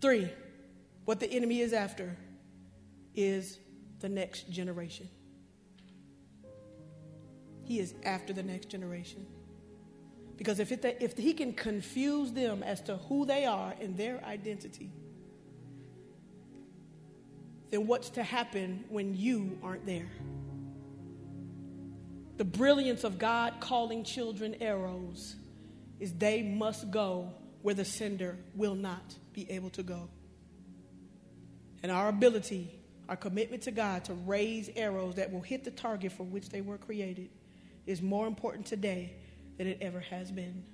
Three, 0.00 0.30
what 1.04 1.20
the 1.20 1.30
enemy 1.30 1.60
is 1.60 1.74
after 1.74 2.16
is 3.14 3.58
the 4.00 4.08
next 4.08 4.50
generation. 4.50 5.06
He 7.64 7.78
is 7.78 7.92
after 8.04 8.32
the 8.32 8.42
next 8.42 8.70
generation. 8.70 9.26
Because 10.38 10.60
if, 10.60 10.72
it, 10.72 10.96
if 10.98 11.18
he 11.18 11.34
can 11.34 11.52
confuse 11.52 12.32
them 12.32 12.62
as 12.62 12.80
to 12.84 12.96
who 12.96 13.26
they 13.26 13.44
are 13.44 13.74
and 13.82 13.98
their 13.98 14.24
identity, 14.24 14.90
then 17.68 17.86
what's 17.86 18.08
to 18.08 18.22
happen 18.22 18.86
when 18.88 19.14
you 19.14 19.58
aren't 19.62 19.84
there? 19.84 20.08
The 22.36 22.44
brilliance 22.44 23.04
of 23.04 23.18
God 23.18 23.54
calling 23.60 24.04
children 24.04 24.56
arrows 24.60 25.36
is 26.00 26.12
they 26.14 26.42
must 26.42 26.90
go 26.90 27.32
where 27.62 27.74
the 27.74 27.84
sender 27.84 28.36
will 28.54 28.74
not 28.74 29.14
be 29.32 29.50
able 29.50 29.70
to 29.70 29.82
go. 29.82 30.08
And 31.82 31.92
our 31.92 32.08
ability 32.08 32.82
our 33.08 33.16
commitment 33.16 33.62
to 33.64 33.70
God 33.70 34.04
to 34.06 34.14
raise 34.14 34.70
arrows 34.76 35.16
that 35.16 35.30
will 35.30 35.42
hit 35.42 35.64
the 35.64 35.70
target 35.70 36.12
for 36.12 36.22
which 36.24 36.48
they 36.48 36.60
were 36.60 36.78
created 36.78 37.28
is 37.84 38.00
more 38.00 38.26
important 38.26 38.64
today 38.66 39.12
than 39.58 39.66
it 39.66 39.78
ever 39.80 40.00
has 40.00 40.30
been. 40.30 40.64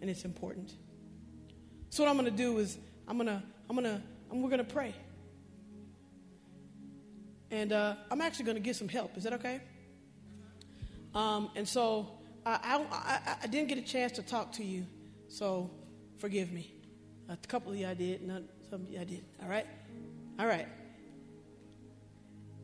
And 0.00 0.10
it's 0.10 0.24
important. 0.24 0.72
So 1.90 2.04
what 2.04 2.10
I'm 2.10 2.16
going 2.16 2.30
to 2.30 2.36
do 2.36 2.58
is 2.58 2.78
I'm 3.08 3.16
going 3.16 3.26
to 3.26 3.42
I'm 3.68 3.76
going 3.76 3.84
to 3.84 4.02
we're 4.30 4.48
going 4.48 4.64
to 4.64 4.72
pray. 4.72 4.94
And 7.50 7.72
uh, 7.72 7.96
I'm 8.10 8.20
actually 8.20 8.46
going 8.46 8.56
to 8.56 8.62
get 8.62 8.76
some 8.76 8.88
help. 8.88 9.16
Is 9.16 9.24
that 9.24 9.32
okay? 9.34 9.60
Um, 11.14 11.50
and 11.54 11.68
so 11.68 12.18
I, 12.46 12.84
I, 12.90 13.36
I, 13.42 13.46
didn't 13.46 13.68
get 13.68 13.78
a 13.78 13.82
chance 13.82 14.12
to 14.12 14.22
talk 14.22 14.52
to 14.52 14.64
you, 14.64 14.86
so 15.28 15.70
forgive 16.18 16.50
me. 16.52 16.74
A 17.28 17.36
couple 17.36 17.72
of 17.72 17.78
you 17.78 17.86
I 17.86 17.94
did, 17.94 18.22
not 18.22 18.42
some 18.70 18.82
of 18.82 18.90
you 18.90 18.98
I 18.98 19.04
did. 19.04 19.24
All 19.42 19.48
right? 19.48 19.66
All 20.38 20.46
right. 20.46 20.66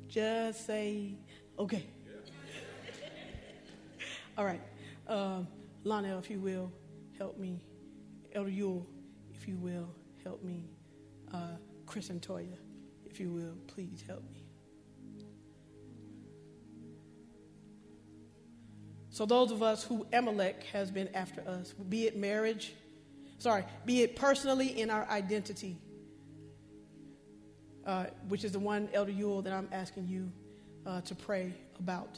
Just 0.09 0.67
say, 0.67 1.15
okay. 1.59 1.85
All 4.39 4.45
right. 4.45 4.63
Um, 5.07 5.47
Lionel, 5.85 6.19
if 6.19 6.31
you 6.31 6.41
will, 6.41 6.73
help 7.19 7.39
me. 7.39 7.63
Elder 8.35 8.51
Yule, 8.51 8.87
if 9.35 9.47
you 9.47 9.57
will, 9.57 9.89
help 10.25 10.43
me. 10.43 10.71
Uh, 11.33 11.57
Chris 11.87 12.11
and 12.11 12.21
Toya, 12.23 12.57
if 13.05 13.21
you 13.21 13.31
will, 13.31 13.57
please 13.67 14.03
help 14.07 14.23
me. 14.31 14.38
So, 19.19 19.27
those 19.27 19.51
of 19.51 19.65
us 19.65 19.83
who 19.83 20.07
Amalek 20.13 20.63
has 20.73 20.93
been 20.93 21.09
after 21.13 21.41
us, 21.41 21.75
be 21.89 22.07
it 22.07 22.17
marriage, 22.17 22.73
sorry, 23.39 23.65
be 23.85 24.03
it 24.03 24.15
personally 24.15 24.81
in 24.81 24.91
our 24.91 25.09
identity, 25.09 25.77
uh, 27.85 28.05
which 28.29 28.45
is 28.45 28.53
the 28.53 28.61
one, 28.61 28.89
Elder 28.93 29.11
Yule, 29.11 29.43
that 29.43 29.53
I'm 29.53 29.69
asking 29.73 30.07
you 30.07 30.31
uh, 30.87 31.01
to 31.01 31.17
pray 31.17 31.53
about 31.81 32.17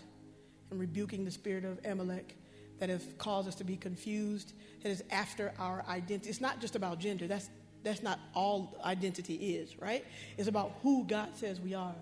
and 0.71 0.79
rebuking 0.79 1.25
the 1.25 1.31
spirit 1.31 1.65
of 1.65 1.79
Amalek 1.87 2.37
that 2.81 2.91
has 2.91 3.03
caused 3.17 3.49
us 3.49 3.55
to 3.55 3.65
be 3.65 3.79
confused, 3.79 4.53
that 4.83 4.91
is 4.91 5.03
after 5.11 5.55
our 5.59 5.83
identity. 5.89 6.29
It's 6.29 6.43
not 6.43 6.61
just 6.61 6.77
about 6.77 6.99
gender. 6.99 7.27
That's, 7.27 7.49
that's 7.83 8.03
not 8.03 8.21
all 8.35 8.79
identity 8.85 9.55
is, 9.55 9.79
right? 9.79 10.05
It's 10.37 10.49
about 10.49 10.77
who 10.83 11.07
God 11.07 11.31
says 11.35 11.63
we 11.63 11.73
are. 11.73 11.95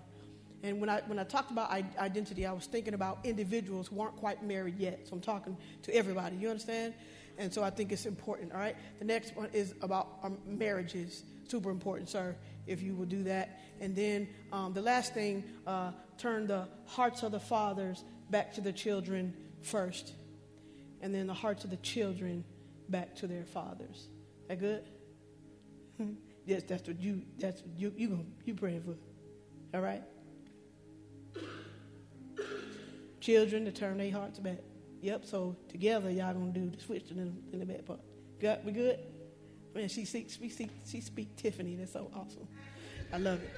And 0.63 0.81
when 0.81 0.89
I, 0.89 1.01
when 1.07 1.19
I 1.19 1.23
talked 1.23 1.51
about 1.51 1.71
identity, 1.71 2.45
I 2.45 2.51
was 2.51 2.65
thinking 2.65 2.93
about 2.93 3.19
individuals 3.23 3.87
who 3.87 4.01
aren't 4.01 4.17
quite 4.17 4.43
married 4.43 4.77
yet. 4.77 5.07
So 5.07 5.13
I'm 5.13 5.21
talking 5.21 5.55
to 5.83 5.95
everybody. 5.95 6.35
You 6.35 6.49
understand? 6.49 6.93
And 7.37 7.53
so 7.53 7.63
I 7.63 7.69
think 7.69 7.91
it's 7.93 8.05
important, 8.05 8.51
all 8.51 8.59
right? 8.59 8.75
The 8.99 9.05
next 9.05 9.35
one 9.35 9.49
is 9.53 9.73
about 9.81 10.19
our 10.21 10.31
marriages. 10.45 11.23
Super 11.47 11.69
important, 11.69 12.09
sir 12.09 12.35
if 12.69 12.83
you 12.83 12.95
will 12.95 13.05
do 13.05 13.23
that. 13.23 13.59
And 13.81 13.95
then 13.95 14.29
um, 14.53 14.73
the 14.73 14.81
last 14.81 15.13
thing, 15.13 15.43
uh, 15.65 15.91
turn 16.17 16.47
the 16.47 16.67
hearts 16.85 17.23
of 17.23 17.31
the 17.31 17.39
fathers 17.39 18.03
back 18.29 18.53
to 18.53 18.61
the 18.61 18.71
children 18.71 19.35
first, 19.61 20.13
and 21.01 21.13
then 21.13 21.27
the 21.27 21.33
hearts 21.33 21.63
of 21.63 21.71
the 21.71 21.77
children 21.77 22.45
back 22.87 23.15
to 23.15 23.27
their 23.27 23.43
fathers. 23.43 24.07
That 24.47 24.59
good? 24.59 24.83
yes, 26.45 26.63
that's 26.67 26.87
what 26.87 27.01
you 27.01 27.23
that's 27.39 27.61
what 27.61 27.71
you 27.77 27.93
you 27.97 28.25
you 28.45 28.53
praying 28.53 28.83
for. 28.83 28.95
All 29.75 29.83
right. 29.83 30.03
Children 33.19 33.65
to 33.65 33.71
turn 33.71 33.97
their 33.97 34.11
hearts 34.11 34.39
back. 34.39 34.59
Yep. 35.01 35.25
So 35.25 35.55
together, 35.69 36.09
y'all 36.09 36.33
gonna 36.33 36.51
do 36.51 36.69
the 36.69 36.81
switch 36.81 37.11
in 37.11 37.17
the, 37.17 37.53
in 37.53 37.59
the 37.59 37.65
back 37.65 37.85
part. 37.85 37.99
Got 38.39 38.63
we 38.63 38.71
good? 38.71 38.99
Man, 39.75 39.87
she 39.87 40.05
speaks, 40.05 40.37
she 40.37 40.49
speak, 40.49 40.69
she 40.85 41.01
speak 41.01 41.35
Tifiny. 41.35 41.77
That's 41.77 41.93
so 41.93 42.09
awesome. 42.15 42.47
I 43.13 43.17
love 43.17 43.41
it. 43.41 43.49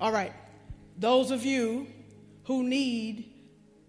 All 0.00 0.12
right. 0.12 0.32
Those 0.98 1.30
of 1.30 1.44
you 1.44 1.86
who 2.44 2.62
need 2.62 3.32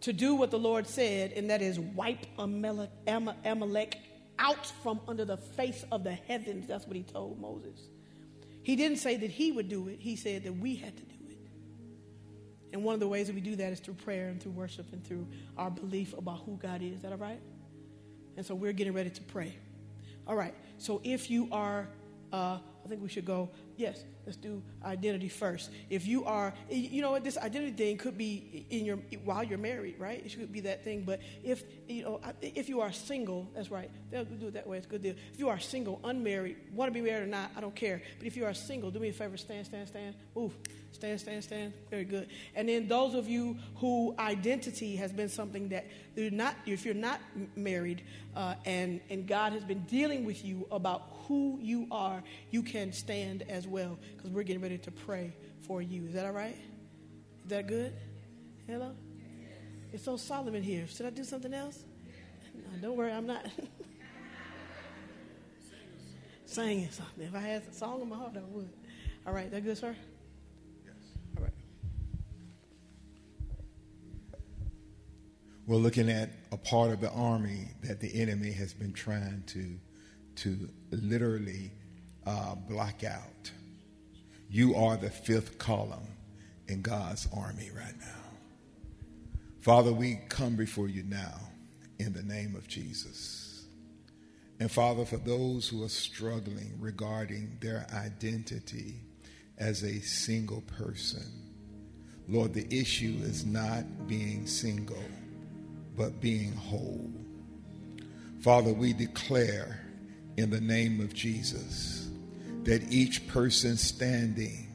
to 0.01 0.13
do 0.13 0.35
what 0.35 0.51
the 0.51 0.59
Lord 0.59 0.87
said, 0.87 1.31
and 1.33 1.49
that 1.49 1.61
is 1.61 1.79
wipe 1.79 2.25
Amalek, 2.37 2.89
Amalek 3.07 3.97
out 4.39 4.65
from 4.81 4.99
under 5.07 5.25
the 5.25 5.37
face 5.37 5.85
of 5.91 6.03
the 6.03 6.13
heavens. 6.13 6.67
That's 6.67 6.85
what 6.85 6.95
he 6.95 7.03
told 7.03 7.39
Moses. 7.39 7.79
He 8.63 8.75
didn't 8.75 8.97
say 8.97 9.15
that 9.17 9.29
he 9.29 9.51
would 9.51 9.69
do 9.69 9.87
it, 9.87 9.99
he 9.99 10.15
said 10.15 10.43
that 10.43 10.53
we 10.53 10.75
had 10.75 10.97
to 10.97 11.03
do 11.03 11.13
it. 11.13 11.20
And 12.73 12.83
one 12.83 12.93
of 12.93 12.99
the 12.99 13.07
ways 13.07 13.27
that 13.27 13.35
we 13.35 13.41
do 13.41 13.55
that 13.57 13.73
is 13.73 13.79
through 13.79 13.95
prayer 13.95 14.29
and 14.29 14.41
through 14.41 14.53
worship 14.53 14.91
and 14.93 15.03
through 15.05 15.27
our 15.57 15.69
belief 15.69 16.17
about 16.17 16.41
who 16.45 16.57
God 16.57 16.81
is. 16.81 16.93
Is 16.93 17.01
that 17.01 17.11
all 17.11 17.17
right? 17.17 17.39
And 18.37 18.45
so 18.45 18.55
we're 18.55 18.71
getting 18.71 18.93
ready 18.93 19.09
to 19.09 19.21
pray. 19.23 19.55
All 20.27 20.35
right. 20.35 20.53
So 20.77 21.01
if 21.03 21.29
you 21.29 21.49
are, 21.51 21.87
uh, 22.31 22.59
I 22.83 22.87
think 22.87 23.01
we 23.01 23.09
should 23.09 23.25
go, 23.25 23.49
yes, 23.75 24.03
let's 24.25 24.37
do 24.37 24.61
identity 24.83 25.29
first. 25.29 25.71
If 25.89 26.07
you 26.07 26.25
are, 26.25 26.53
you 26.69 27.01
know 27.01 27.11
what, 27.11 27.23
this 27.23 27.37
identity 27.37 27.71
thing 27.71 27.97
could 27.97 28.17
be 28.17 28.65
in 28.69 28.85
your, 28.85 28.97
while 29.23 29.43
you're 29.43 29.57
married, 29.57 29.95
right? 29.99 30.21
It 30.23 30.31
should 30.31 30.51
be 30.51 30.61
that 30.61 30.83
thing. 30.83 31.03
But 31.03 31.21
if, 31.43 31.63
you 31.87 32.03
know, 32.03 32.21
if 32.41 32.69
you 32.69 32.81
are 32.81 32.91
single, 32.91 33.49
that's 33.55 33.71
right. 33.71 33.89
They'll 34.11 34.25
do 34.25 34.47
it 34.47 34.53
that 34.53 34.67
way. 34.67 34.77
It's 34.77 34.85
a 34.85 34.89
good 34.89 35.01
deal. 35.01 35.15
If 35.33 35.39
you 35.39 35.49
are 35.49 35.59
single, 35.59 35.99
unmarried, 36.03 36.57
want 36.73 36.89
to 36.89 36.93
be 36.93 37.01
married 37.01 37.23
or 37.23 37.27
not, 37.27 37.51
I 37.55 37.61
don't 37.61 37.75
care. 37.75 38.01
But 38.17 38.27
if 38.27 38.37
you 38.37 38.45
are 38.45 38.53
single, 38.53 38.91
do 38.91 38.99
me 38.99 39.09
a 39.09 39.13
favor, 39.13 39.37
stand, 39.37 39.65
stand, 39.65 39.87
stand. 39.87 40.15
Ooh, 40.37 40.51
stand, 40.91 41.19
stand, 41.19 41.43
stand. 41.43 41.73
Very 41.89 42.05
good. 42.05 42.27
And 42.55 42.69
then 42.69 42.87
those 42.87 43.15
of 43.15 43.27
you 43.27 43.57
who 43.77 44.15
identity 44.19 44.95
has 44.97 45.11
been 45.11 45.29
something 45.29 45.69
that 45.69 45.87
you're 46.15 46.31
not, 46.31 46.55
if 46.65 46.85
you're 46.85 46.93
not 46.93 47.19
married, 47.55 48.03
uh, 48.35 48.55
and 48.65 49.01
and 49.09 49.27
God 49.27 49.53
has 49.53 49.63
been 49.63 49.81
dealing 49.83 50.25
with 50.25 50.43
you 50.43 50.67
about 50.71 51.03
who 51.27 51.59
you 51.61 51.87
are, 51.91 52.23
you 52.49 52.63
can 52.63 52.91
stand 52.91 53.43
as 53.49 53.67
well 53.67 53.97
because 54.21 54.35
we're 54.35 54.43
getting 54.43 54.61
ready 54.61 54.77
to 54.77 54.91
pray 54.91 55.33
for 55.61 55.81
you. 55.81 56.05
Is 56.05 56.13
that 56.13 56.25
all 56.25 56.31
right? 56.31 56.55
Is 57.43 57.49
that 57.49 57.67
good? 57.67 57.93
Hello? 58.67 58.91
It's 59.91 60.03
so 60.03 60.15
solemn 60.15 60.53
in 60.53 60.61
here. 60.61 60.85
Should 60.87 61.07
I 61.07 61.09
do 61.09 61.23
something 61.23 61.53
else? 61.53 61.83
No, 62.53 62.81
don't 62.81 62.97
worry, 62.97 63.11
I'm 63.11 63.25
not. 63.25 63.45
Singing 66.45 66.89
something. 66.91 67.25
If 67.25 67.33
I 67.33 67.39
had 67.39 67.63
a 67.69 67.73
song 67.73 68.01
in 68.01 68.09
my 68.09 68.15
heart, 68.15 68.33
I 68.35 68.41
would. 68.41 68.69
All 69.25 69.33
right, 69.33 69.49
that 69.49 69.63
good, 69.63 69.77
sir? 69.77 69.95
Yes. 70.85 70.93
All 71.37 71.43
right. 71.43 71.53
We're 75.65 75.77
looking 75.77 76.11
at 76.11 76.29
a 76.51 76.57
part 76.57 76.91
of 76.91 77.01
the 77.01 77.11
army 77.11 77.69
that 77.83 77.99
the 77.99 78.21
enemy 78.21 78.51
has 78.51 78.73
been 78.73 78.93
trying 78.93 79.43
to, 79.47 79.79
to 80.43 80.69
literally 80.91 81.71
uh, 82.27 82.55
block 82.55 83.03
out. 83.03 83.51
You 84.53 84.75
are 84.75 84.97
the 84.97 85.09
fifth 85.09 85.57
column 85.57 86.05
in 86.67 86.81
God's 86.81 87.25
army 87.33 87.71
right 87.73 87.97
now. 88.01 88.21
Father, 89.61 89.93
we 89.93 90.19
come 90.27 90.57
before 90.57 90.89
you 90.89 91.03
now 91.03 91.39
in 91.99 92.11
the 92.11 92.23
name 92.23 92.57
of 92.57 92.67
Jesus. 92.67 93.63
And 94.59 94.69
Father, 94.69 95.05
for 95.05 95.15
those 95.15 95.69
who 95.69 95.85
are 95.85 95.89
struggling 95.89 96.75
regarding 96.81 97.59
their 97.61 97.87
identity 97.93 98.95
as 99.57 99.83
a 99.83 100.01
single 100.01 100.61
person, 100.77 101.23
Lord, 102.27 102.53
the 102.53 102.67
issue 102.77 103.19
is 103.21 103.45
not 103.45 103.85
being 104.05 104.45
single, 104.45 105.05
but 105.95 106.19
being 106.19 106.51
whole. 106.51 107.09
Father, 108.41 108.73
we 108.73 108.91
declare 108.91 109.79
in 110.35 110.49
the 110.49 110.59
name 110.59 110.99
of 110.99 111.13
Jesus 111.13 112.00
that 112.63 112.91
each 112.91 113.27
person 113.27 113.77
standing, 113.77 114.67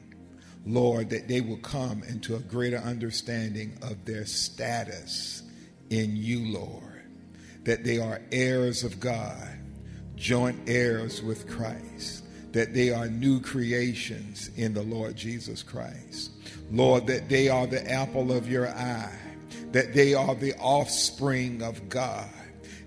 Lord, 0.65 1.09
that 1.11 1.27
they 1.27 1.41
will 1.41 1.57
come 1.57 2.03
into 2.03 2.35
a 2.35 2.39
greater 2.39 2.77
understanding 2.77 3.77
of 3.81 4.05
their 4.05 4.25
status 4.25 5.43
in 5.89 6.15
you, 6.15 6.51
Lord, 6.51 7.03
that 7.63 7.83
they 7.83 7.99
are 7.99 8.21
heirs 8.31 8.83
of 8.83 8.99
God, 8.99 9.47
joint 10.15 10.57
heirs 10.67 11.21
with 11.21 11.47
Christ, 11.49 12.25
that 12.51 12.73
they 12.73 12.89
are 12.89 13.07
new 13.07 13.39
creations 13.39 14.49
in 14.57 14.73
the 14.73 14.83
Lord 14.83 15.15
Jesus 15.15 15.63
Christ. 15.63 16.31
Lord, 16.71 17.07
that 17.07 17.29
they 17.29 17.47
are 17.47 17.67
the 17.67 17.89
apple 17.89 18.31
of 18.31 18.49
your 18.49 18.67
eye, 18.67 19.17
that 19.71 19.93
they 19.93 20.13
are 20.13 20.35
the 20.35 20.55
offspring 20.55 21.61
of 21.61 21.87
God. 21.87 22.29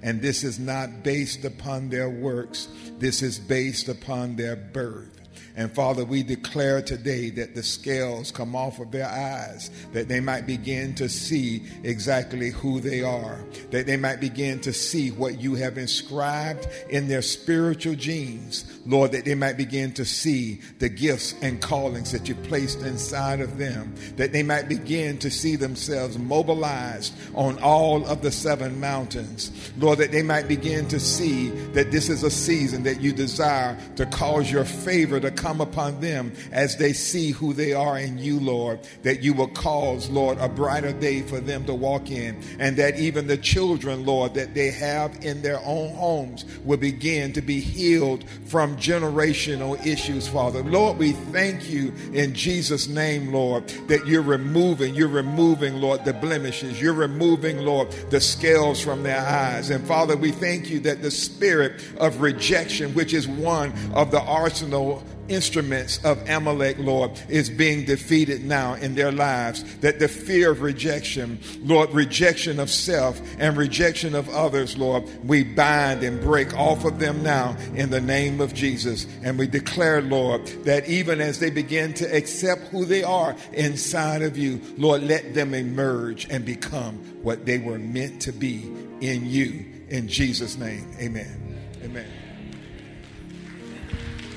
And 0.03 0.23
this 0.23 0.45
is 0.45 0.59
not 0.59 1.03
based 1.03 1.45
upon 1.45 1.91
their 1.91 2.09
works, 2.09 2.69
this 2.99 3.23
is 3.23 3.39
based 3.39 3.89
upon 3.89 4.37
their 4.37 4.57
birth. 4.57 5.20
And 5.57 5.73
Father, 5.73 6.05
we 6.05 6.23
declare 6.23 6.81
today 6.81 7.31
that 7.31 7.55
the 7.55 7.63
scales 7.63 8.31
come 8.31 8.55
off 8.55 8.79
of 8.79 8.91
their 8.91 9.07
eyes, 9.07 9.71
that 9.93 10.09
they 10.09 10.21
might 10.21 10.47
begin 10.47 10.95
to 10.95 11.09
see 11.09 11.63
exactly 11.83 12.51
who 12.51 12.81
they 12.81 13.03
are, 13.03 13.39
that 13.71 13.87
they 13.87 13.97
might 13.97 14.21
begin 14.21 14.61
to 14.61 14.73
see 14.73 15.11
what 15.11 15.41
you 15.41 15.55
have 15.57 15.77
inscribed 15.77 16.69
in 16.89 17.09
their 17.09 17.23
spiritual 17.23 17.95
genes, 17.95 18.81
Lord, 18.87 19.13
that 19.13 19.25
they 19.25 19.35
might 19.35 19.57
begin 19.57 19.93
to 19.95 20.05
see 20.05 20.61
the 20.79 20.89
gifts 20.89 21.35
and 21.43 21.61
callings 21.61 22.13
that 22.13 22.29
you 22.29 22.35
placed 22.35 22.81
inside 22.83 23.41
of 23.41 23.59
them, 23.59 23.95
that 24.17 24.33
they 24.33 24.43
might 24.43 24.69
begin 24.69 25.19
to 25.19 25.31
see 25.31 25.57
themselves 25.57 26.19
mobilized 26.19 27.15
on 27.35 27.59
all 27.59 28.07
of 28.07 28.23
the 28.23 28.31
seven 28.31 28.79
mountains, 28.81 29.73
Lord, 29.79 29.99
that 29.99 30.13
they 30.13 30.23
might 30.23 30.49
begin 30.49 30.87
to 30.89 31.01
see 31.01 31.49
that 31.73 31.91
this 31.91 32.09
is 32.09 32.23
a 32.23 32.31
season 32.31 32.83
that 32.85 33.01
you 33.01 33.13
desire 33.13 33.77
to 33.97 34.07
cause 34.07 34.51
your 34.51 34.65
favor 34.65 35.19
to 35.21 35.31
come 35.41 35.61
upon 35.61 36.01
them 36.01 36.33
as 36.53 36.77
they 36.77 36.93
see 36.93 37.31
who 37.31 37.53
they 37.53 37.73
are 37.73 37.99
in 37.99 38.19
you, 38.19 38.39
Lord, 38.39 38.81
that 39.03 39.23
you 39.23 39.33
will 39.33 39.49
cause, 39.49 40.11
Lord, 40.11 40.39
a 40.39 40.49
brighter 40.49 40.93
day 40.93 41.23
for 41.23 41.41
them 41.41 41.65
to 41.65 41.75
walk 41.75 42.11
in, 42.11 42.41
and 42.59 42.77
that 42.77 42.99
even 42.99 43.27
the 43.27 43.39
children, 43.39 44.05
Lord, 44.05 44.35
that 44.35 44.55
they 44.55 44.71
have 44.71 45.25
in 45.25 45.43
their 45.43 45.61
own 45.65 45.95
homes 45.95 46.45
will 46.65 46.77
begin 46.77 47.33
to 47.33 47.41
be 47.41 47.61
healed 47.61 48.25
from 48.45 48.77
generational 48.77 49.85
issues, 49.85 50.29
Father. 50.29 50.63
Lord, 50.63 50.99
we 50.99 51.13
thank 51.13 51.71
you 51.71 51.93
in 52.13 52.35
Jesus' 52.35 52.87
name, 52.87 53.33
Lord, 53.33 53.69
that 53.89 54.07
you're 54.07 54.23
removing, 54.23 54.95
you're 54.95 55.09
removing, 55.09 55.77
Lord, 55.77 56.05
the 56.05 56.13
blemishes, 56.13 56.81
you're 56.81 56.93
removing, 56.93 57.59
Lord, 57.59 57.91
the 58.11 58.21
scales 58.21 58.81
from 58.81 59.03
their 59.03 59.21
eyes. 59.21 59.71
And 59.71 59.87
Father, 59.87 60.17
we 60.17 60.33
thank 60.33 60.69
you 60.69 60.81
that 60.81 61.03
the 61.03 61.11
spirit 61.11 61.83
of 61.99 62.21
rejection, 62.21 62.93
which 62.95 63.15
is 63.15 63.27
one 63.27 63.73
of 63.95 64.11
the 64.11 64.21
arsenal 64.21 65.03
instruments 65.31 66.05
of 66.05 66.29
Amalek, 66.29 66.77
Lord, 66.79 67.13
is 67.29 67.49
being 67.49 67.85
defeated 67.85 68.45
now 68.45 68.75
in 68.75 68.95
their 68.95 69.13
lives. 69.13 69.63
That 69.79 69.99
the 69.99 70.09
fear 70.09 70.51
of 70.51 70.61
rejection, 70.61 71.41
Lord, 71.63 71.91
rejection 71.91 72.61
of 72.61 72.71
self 72.71 73.21
and 73.39 73.57
rejection 73.57 74.15
of 74.15 74.29
others, 74.29 74.77
Lord, 74.77 75.05
we 75.27 75.45
bind 75.45 76.03
and 76.03 76.21
break 76.21 76.55
off 76.55 76.85
of 76.85 76.99
them 76.99 77.23
now 77.23 77.57
in 77.75 77.91
the 77.91 78.01
name 78.01 78.41
of 78.41 78.53
Jesus. 78.53 79.07
And 79.23 79.39
we 79.39 79.47
declare, 79.47 80.03
Lord, 80.03 80.47
that 80.65 80.89
even 80.89 81.21
as 81.21 81.39
they 81.39 81.51
begin 81.51 81.95
to 81.95 82.17
accept 82.17 82.69
who 82.69 82.85
they 82.85 83.03
are 83.03 83.37
inside 83.53 84.23
of 84.23 84.37
you, 84.37 84.61
Lord, 84.77 85.03
let 85.03 85.35
them 85.35 85.55
emerge 85.55 86.27
and 86.29 86.45
become 86.45 86.97
what 87.23 87.47
they 87.47 87.59
were 87.59 87.79
meant 87.79 88.21
to 88.23 88.33
be 88.33 88.63
in 89.01 89.27
you. 89.27 89.65
In 89.89 90.09
Jesus' 90.09 90.57
name, 90.57 90.89
amen. 91.01 91.50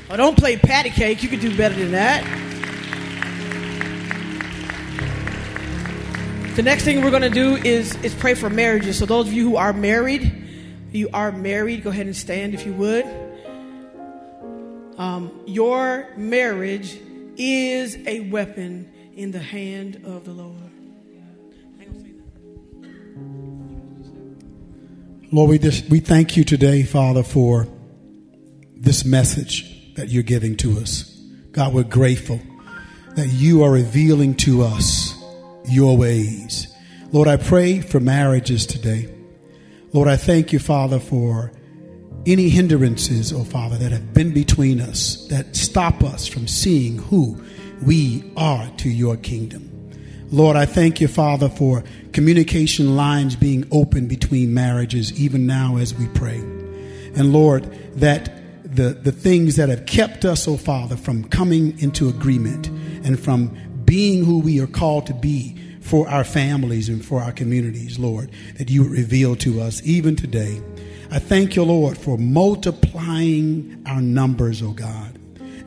Oh, 0.10 0.18
don't 0.18 0.38
play 0.38 0.58
patty 0.58 0.89
cake. 0.89 1.24
You 1.24 1.30
can 1.30 1.39
do 1.39 1.56
better 1.56 1.76
than 1.76 1.91
that. 1.91 2.24
The 6.56 6.62
next 6.62 6.84
thing 6.84 7.04
we're 7.04 7.10
going 7.10 7.24
to 7.24 7.30
do 7.30 7.56
is, 7.56 7.95
is 8.04 8.14
pray 8.14 8.36
for 8.36 8.49
marriages. 8.49 8.99
So, 8.99 9.06
those 9.06 9.28
of 9.28 9.34
you 9.34 9.49
who 9.49 9.56
are 9.56 9.74
married, 9.74 10.32
you 10.91 11.10
are 11.14 11.32
married, 11.32 11.84
go 11.84 11.89
ahead 11.89 12.06
and 12.06 12.16
stand 12.16 12.54
if 12.54 12.66
you 12.66 12.74
would. 12.74 13.06
Um, 14.97 15.41
your 15.47 16.08
marriage 16.16 16.99
is 17.38 17.97
a 18.06 18.20
weapon 18.30 18.91
in 19.16 19.32
the 19.32 19.39
hand 19.39 20.04
of 20.06 20.26
the 20.26 20.32
Lord. 20.32 20.58
Lord, 25.32 25.49
we, 25.49 25.58
just, 25.58 25.89
we 25.89 25.99
thank 25.99 26.38
you 26.38 26.43
today, 26.43 26.84
Father, 26.84 27.24
for 27.24 27.68
this 28.76 29.04
message 29.04 29.72
that 29.95 30.09
you're 30.09 30.23
giving 30.23 30.55
to 30.57 30.79
us. 30.79 31.03
God, 31.51 31.73
we're 31.73 31.83
grateful 31.83 32.39
that 33.15 33.27
you 33.27 33.63
are 33.63 33.71
revealing 33.71 34.35
to 34.35 34.63
us 34.63 35.13
your 35.65 35.97
ways. 35.97 36.67
Lord, 37.11 37.27
I 37.27 37.37
pray 37.37 37.79
for 37.79 37.99
marriages 37.99 38.65
today. 38.65 39.13
Lord, 39.91 40.07
I 40.07 40.17
thank 40.17 40.51
you, 40.51 40.59
Father, 40.59 40.99
for 40.99 41.51
any 42.25 42.49
hindrances, 42.49 43.31
oh 43.31 43.43
Father, 43.43 43.77
that 43.77 43.91
have 43.91 44.13
been 44.13 44.33
between 44.33 44.79
us 44.81 45.27
that 45.27 45.55
stop 45.55 46.03
us 46.03 46.25
from 46.25 46.47
seeing 46.47 46.97
who 46.97 47.43
we 47.85 48.31
are 48.35 48.69
to 48.77 48.89
your 48.89 49.17
kingdom. 49.17 49.69
Lord, 50.31 50.55
I 50.55 50.65
thank 50.65 50.99
you, 50.99 51.07
Father, 51.07 51.49
for 51.49 51.83
communication 52.11 52.95
lines 52.95 53.36
being 53.36 53.67
open 53.71 54.07
between 54.07 54.53
marriages, 54.53 55.13
even 55.20 55.45
now 55.45 55.78
as 55.78 55.93
we 55.93 56.07
pray. 56.07 56.39
And 57.15 57.32
Lord, 57.32 57.65
that 57.99 58.32
the, 58.75 58.93
the 58.93 59.12
things 59.12 59.55
that 59.55 59.70
have 59.70 59.86
kept 59.86 60.25
us, 60.25 60.47
oh 60.47 60.58
Father, 60.58 60.95
from 60.95 61.24
coming 61.25 61.79
into 61.79 62.09
agreement 62.09 62.67
and 62.67 63.20
from 63.20 63.55
being 63.86 64.24
who 64.25 64.39
we 64.39 64.59
are 64.59 64.67
called 64.67 65.05
to 65.08 65.13
be 65.13 65.58
for 65.82 66.08
our 66.08 66.24
families 66.24 66.89
and 66.89 67.04
for 67.04 67.21
our 67.21 67.32
communities, 67.32 68.00
Lord, 68.00 68.32
that 68.58 68.70
you 68.70 68.83
would 68.83 68.91
reveal 68.91 69.36
to 69.37 69.62
us 69.62 69.82
even 69.83 70.16
today. 70.16 70.62
I 71.12 71.20
thank 71.20 71.55
you, 71.55 71.63
Lord, 71.63 71.97
for 71.97 72.17
multiplying 72.17 73.83
our 73.86 74.01
numbers, 74.01 74.62
oh 74.62 74.71
God 74.71 75.20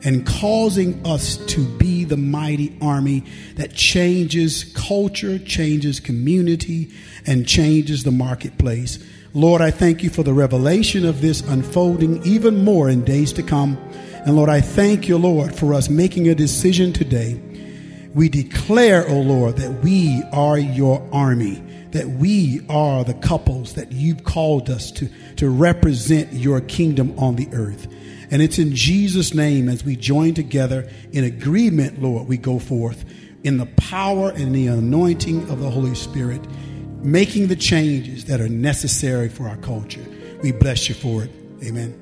and 0.03 0.25
causing 0.25 1.05
us 1.05 1.37
to 1.47 1.65
be 1.77 2.03
the 2.03 2.17
mighty 2.17 2.77
army 2.81 3.23
that 3.55 3.73
changes 3.73 4.63
culture, 4.75 5.39
changes 5.39 5.99
community, 5.99 6.91
and 7.25 7.47
changes 7.47 8.03
the 8.03 8.11
marketplace. 8.11 9.03
Lord, 9.37 9.61
I 9.61 9.69
thank 9.69 10.01
you 10.01 10.09
for 10.09 10.23
the 10.23 10.33
revelation 10.33 11.05
of 11.05 11.21
this 11.21 11.41
unfolding 11.41 12.25
even 12.25 12.63
more 12.63 12.89
in 12.89 13.03
days 13.03 13.31
to 13.33 13.43
come. 13.43 13.77
And 14.25 14.35
Lord, 14.35 14.49
I 14.49 14.61
thank 14.61 15.07
you, 15.07 15.15
Lord, 15.19 15.53
for 15.53 15.75
us 15.75 15.89
making 15.89 16.27
a 16.27 16.33
decision 16.33 16.91
today. 16.91 17.39
We 18.15 18.29
declare, 18.29 19.07
O 19.07 19.11
oh 19.11 19.21
Lord, 19.21 19.57
that 19.57 19.83
we 19.83 20.23
are 20.33 20.57
your 20.57 21.07
army, 21.11 21.61
that 21.91 22.07
we 22.07 22.65
are 22.67 23.03
the 23.03 23.13
couples 23.13 23.75
that 23.75 23.91
you've 23.91 24.23
called 24.23 24.71
us 24.71 24.89
to, 24.93 25.07
to 25.35 25.51
represent 25.51 26.33
your 26.33 26.59
kingdom 26.61 27.13
on 27.19 27.35
the 27.35 27.47
earth. 27.53 27.85
And 28.31 28.41
it's 28.41 28.57
in 28.57 28.75
Jesus' 28.75 29.35
name 29.35 29.69
as 29.69 29.83
we 29.83 29.95
join 29.95 30.33
together 30.33 30.89
in 31.11 31.23
agreement, 31.23 32.01
Lord, 32.01 32.27
we 32.27 32.37
go 32.37 32.57
forth 32.57 33.05
in 33.43 33.57
the 33.57 33.67
power 33.77 34.31
and 34.31 34.55
the 34.55 34.65
anointing 34.65 35.47
of 35.51 35.59
the 35.59 35.69
Holy 35.69 35.93
Spirit, 35.93 36.41
making 37.03 37.47
the 37.47 37.55
changes 37.55 38.25
that 38.25 38.39
are 38.41 38.49
necessary 38.49 39.29
for 39.29 39.47
our 39.47 39.57
culture. 39.57 40.05
We 40.43 40.51
bless 40.51 40.89
you 40.89 40.95
for 40.95 41.23
it. 41.23 41.31
Amen. 41.63 41.93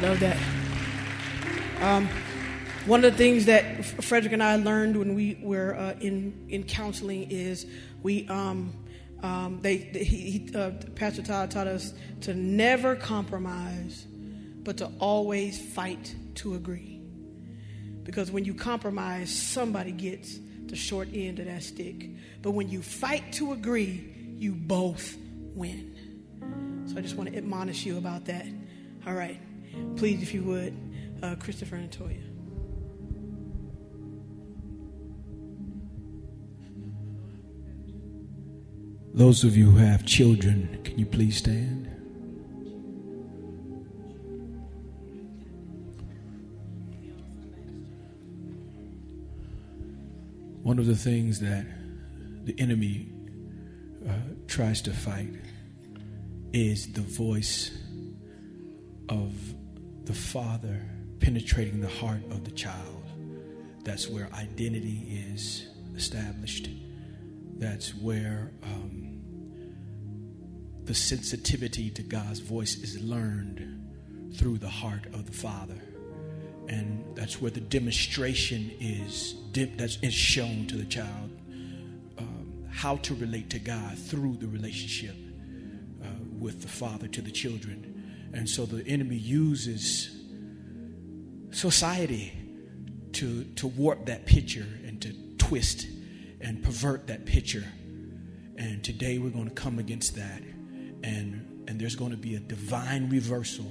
Love 0.00 0.20
that. 0.20 0.36
Um, 1.80 2.08
one 2.86 3.04
of 3.04 3.12
the 3.12 3.18
things 3.18 3.46
that 3.46 3.84
Frederick 3.84 4.32
and 4.32 4.42
I 4.42 4.56
learned 4.56 4.96
when 4.96 5.14
we 5.14 5.38
were 5.42 5.74
uh, 5.74 5.94
in 6.00 6.46
in 6.48 6.64
counseling 6.64 7.30
is 7.30 7.66
we 8.02 8.28
um, 8.28 8.72
Um, 9.24 9.60
they, 9.62 9.78
he, 9.78 10.16
he, 10.32 10.54
uh, 10.54 10.72
Pastor 10.96 11.22
Todd 11.22 11.50
taught 11.50 11.66
us 11.66 11.94
to 12.20 12.34
never 12.34 12.94
compromise, 12.94 14.06
but 14.62 14.76
to 14.76 14.90
always 15.00 15.58
fight 15.72 16.14
to 16.34 16.54
agree. 16.54 17.00
Because 18.02 18.30
when 18.30 18.44
you 18.44 18.52
compromise, 18.52 19.30
somebody 19.32 19.92
gets 19.92 20.38
the 20.68 20.76
short 20.76 21.08
end 21.12 21.38
of 21.38 21.46
that 21.46 21.62
stick. 21.62 22.08
But 22.42 22.52
when 22.52 22.68
you 22.68 22.82
fight 22.82 23.32
to 23.34 23.52
agree, 23.52 24.34
you 24.36 24.52
both 24.52 25.16
win. 25.54 25.94
So 26.86 26.96
I 26.96 27.00
just 27.00 27.16
want 27.16 27.30
to 27.30 27.36
admonish 27.36 27.86
you 27.86 27.98
about 27.98 28.24
that. 28.26 28.46
All 29.06 29.14
right. 29.14 29.40
Please, 29.96 30.22
if 30.22 30.34
you 30.34 30.42
would, 30.44 30.76
uh, 31.22 31.34
Christopher 31.36 31.76
and 31.76 31.90
Toya. 31.90 32.20
Those 39.14 39.44
of 39.44 39.56
you 39.56 39.70
who 39.70 39.78
have 39.78 40.04
children, 40.04 40.80
can 40.82 40.98
you 40.98 41.06
please 41.06 41.36
stand? 41.36 41.93
One 50.64 50.78
of 50.78 50.86
the 50.86 50.96
things 50.96 51.40
that 51.40 51.66
the 52.46 52.58
enemy 52.58 53.12
uh, 54.08 54.12
tries 54.48 54.80
to 54.80 54.92
fight 54.94 55.28
is 56.54 56.90
the 56.94 57.02
voice 57.02 57.70
of 59.10 59.34
the 60.06 60.14
father 60.14 60.80
penetrating 61.20 61.82
the 61.82 61.88
heart 61.88 62.22
of 62.30 62.44
the 62.44 62.50
child. 62.50 63.04
That's 63.82 64.08
where 64.08 64.30
identity 64.32 65.22
is 65.28 65.68
established. 65.96 66.70
That's 67.58 67.94
where 67.94 68.50
um, 68.62 69.20
the 70.84 70.94
sensitivity 70.94 71.90
to 71.90 72.02
God's 72.02 72.40
voice 72.40 72.76
is 72.76 72.98
learned 73.02 74.32
through 74.34 74.56
the 74.56 74.70
heart 74.70 75.04
of 75.12 75.26
the 75.26 75.32
father. 75.32 75.82
And 76.68 77.04
that's 77.14 77.40
where 77.40 77.50
the 77.50 77.60
demonstration 77.60 78.70
is, 78.80 79.36
that's 79.52 79.98
is 80.02 80.14
shown 80.14 80.66
to 80.68 80.76
the 80.76 80.84
child 80.84 81.30
um, 82.18 82.66
how 82.70 82.96
to 82.96 83.14
relate 83.14 83.50
to 83.50 83.58
God 83.58 83.98
through 83.98 84.36
the 84.36 84.46
relationship 84.46 85.14
uh, 86.02 86.06
with 86.38 86.62
the 86.62 86.68
father 86.68 87.06
to 87.08 87.20
the 87.20 87.30
children. 87.30 88.30
And 88.32 88.48
so 88.48 88.66
the 88.66 88.86
enemy 88.86 89.16
uses 89.16 90.10
society 91.50 92.32
to, 93.12 93.44
to 93.44 93.68
warp 93.68 94.06
that 94.06 94.26
picture 94.26 94.66
and 94.84 95.00
to 95.02 95.12
twist 95.38 95.86
and 96.40 96.62
pervert 96.62 97.06
that 97.06 97.26
picture. 97.26 97.64
And 98.56 98.82
today 98.82 99.18
we're 99.18 99.30
going 99.30 99.48
to 99.48 99.54
come 99.54 99.78
against 99.78 100.16
that. 100.16 100.42
And, 101.02 101.64
and 101.68 101.80
there's 101.80 101.96
going 101.96 102.10
to 102.10 102.16
be 102.16 102.34
a 102.34 102.40
divine 102.40 103.08
reversal 103.08 103.70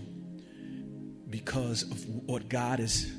because 1.33 1.81
of 1.81 2.05
what 2.27 2.47
God 2.47 2.79
is 2.79 3.11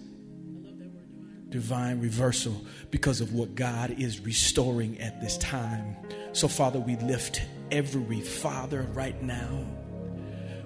divine 1.49 2.01
reversal 2.01 2.65
because 2.93 3.21
of 3.21 3.35
what 3.35 3.57
God 3.57 3.91
is 3.99 4.21
restoring 4.21 5.01
at 5.01 5.21
this 5.21 5.37
time. 5.39 5.97
So, 6.33 6.47
Father, 6.47 6.79
we 6.79 6.95
lift 6.97 7.43
every 7.73 8.21
father 8.21 8.83
right 8.93 9.21
now. 9.21 9.67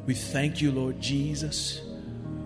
We 0.05 0.13
thank 0.13 0.61
you, 0.61 0.73
Lord 0.73 1.01
Jesus, 1.01 1.81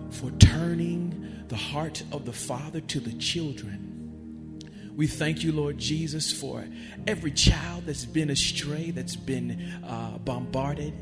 for 0.09 0.31
turning 0.39 1.43
the 1.49 1.57
heart 1.57 2.01
of 2.13 2.23
the 2.23 2.31
father 2.31 2.79
to 2.79 3.01
the 3.01 3.13
children. 3.13 4.59
We 4.95 5.07
thank 5.07 5.43
you, 5.43 5.51
Lord 5.51 5.77
Jesus, 5.77 6.31
for 6.31 6.65
every 7.07 7.31
child 7.31 7.87
that's 7.87 8.05
been 8.05 8.29
astray, 8.29 8.91
that's 8.91 9.17
been 9.17 9.83
uh, 9.85 10.17
bombarded 10.19 10.93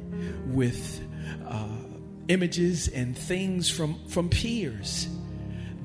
with 0.47 1.01
uh, 1.47 1.67
images 2.31 2.87
and 2.87 3.17
things 3.17 3.69
from, 3.69 3.99
from 4.07 4.29
peers. 4.29 5.07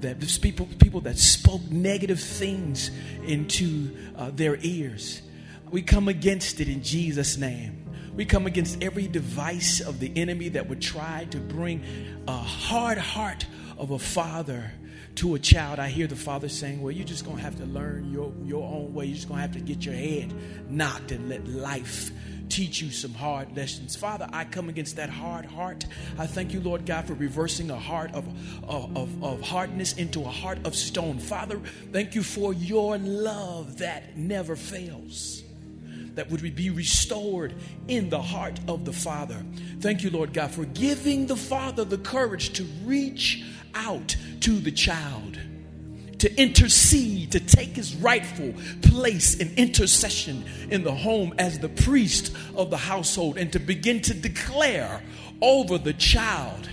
That 0.00 0.20
people, 0.42 0.68
people 0.78 1.00
that 1.02 1.18
spoke 1.18 1.62
negative 1.70 2.20
things 2.20 2.90
into 3.24 3.96
uh, 4.16 4.30
their 4.30 4.58
ears. 4.60 5.22
We 5.70 5.82
come 5.82 6.08
against 6.08 6.60
it 6.60 6.68
in 6.68 6.82
Jesus' 6.82 7.36
name. 7.36 7.84
We 8.14 8.24
come 8.24 8.46
against 8.46 8.82
every 8.82 9.08
device 9.08 9.80
of 9.80 9.98
the 9.98 10.12
enemy 10.16 10.50
that 10.50 10.68
would 10.68 10.80
try 10.80 11.26
to 11.30 11.38
bring 11.38 11.82
a 12.28 12.36
hard 12.36 12.98
heart 12.98 13.46
of 13.78 13.90
a 13.90 13.98
father 13.98 14.70
to 15.16 15.34
a 15.34 15.38
child, 15.38 15.78
I 15.78 15.88
hear 15.88 16.06
the 16.06 16.16
father 16.16 16.48
saying, 16.48 16.82
Well, 16.82 16.92
you're 16.92 17.06
just 17.06 17.24
going 17.24 17.38
to 17.38 17.42
have 17.42 17.56
to 17.56 17.64
learn 17.64 18.12
your, 18.12 18.32
your 18.44 18.62
own 18.62 18.92
way. 18.94 19.06
You're 19.06 19.16
just 19.16 19.28
going 19.28 19.38
to 19.38 19.42
have 19.42 19.52
to 19.52 19.60
get 19.60 19.84
your 19.84 19.94
head 19.94 20.32
knocked 20.70 21.10
and 21.10 21.28
let 21.28 21.46
life 21.48 22.10
teach 22.48 22.80
you 22.80 22.90
some 22.90 23.12
hard 23.14 23.56
lessons. 23.56 23.96
Father, 23.96 24.28
I 24.32 24.44
come 24.44 24.68
against 24.68 24.96
that 24.96 25.10
hard 25.10 25.44
heart. 25.44 25.86
I 26.18 26.26
thank 26.26 26.52
you, 26.52 26.60
Lord 26.60 26.86
God, 26.86 27.06
for 27.06 27.14
reversing 27.14 27.70
a 27.70 27.78
heart 27.78 28.14
of, 28.14 28.26
of, 28.68 29.22
of, 29.22 29.40
hardness 29.42 29.94
into 29.94 30.22
a 30.22 30.30
heart 30.30 30.58
of 30.64 30.74
stone. 30.74 31.18
Father, 31.18 31.60
thank 31.92 32.14
you 32.14 32.22
for 32.22 32.52
your 32.52 32.98
love 32.98 33.78
that 33.78 34.16
never 34.16 34.56
fails 34.56 35.42
that 36.16 36.30
would 36.30 36.56
be 36.56 36.70
restored 36.70 37.54
in 37.88 38.10
the 38.10 38.20
heart 38.20 38.58
of 38.68 38.84
the 38.84 38.92
Father. 38.92 39.44
Thank 39.80 40.02
you, 40.02 40.10
Lord 40.10 40.32
God, 40.32 40.50
for 40.50 40.64
giving 40.64 41.26
the 41.26 41.36
Father 41.36 41.84
the 41.84 41.98
courage 41.98 42.54
to 42.54 42.64
reach 42.84 43.44
out 43.74 44.16
to 44.40 44.58
the 44.58 44.72
child, 44.72 45.38
to 46.18 46.34
intercede, 46.40 47.32
to 47.32 47.40
take 47.40 47.76
his 47.76 47.94
rightful 47.96 48.54
place 48.82 49.36
in 49.36 49.54
intercession 49.56 50.44
in 50.70 50.82
the 50.82 50.94
home 50.94 51.34
as 51.38 51.58
the 51.58 51.68
priest 51.68 52.34
of 52.54 52.70
the 52.70 52.76
household, 52.76 53.36
and 53.36 53.52
to 53.52 53.58
begin 53.58 54.00
to 54.02 54.14
declare 54.14 55.02
over 55.40 55.78
the 55.78 55.92
child 55.92 56.68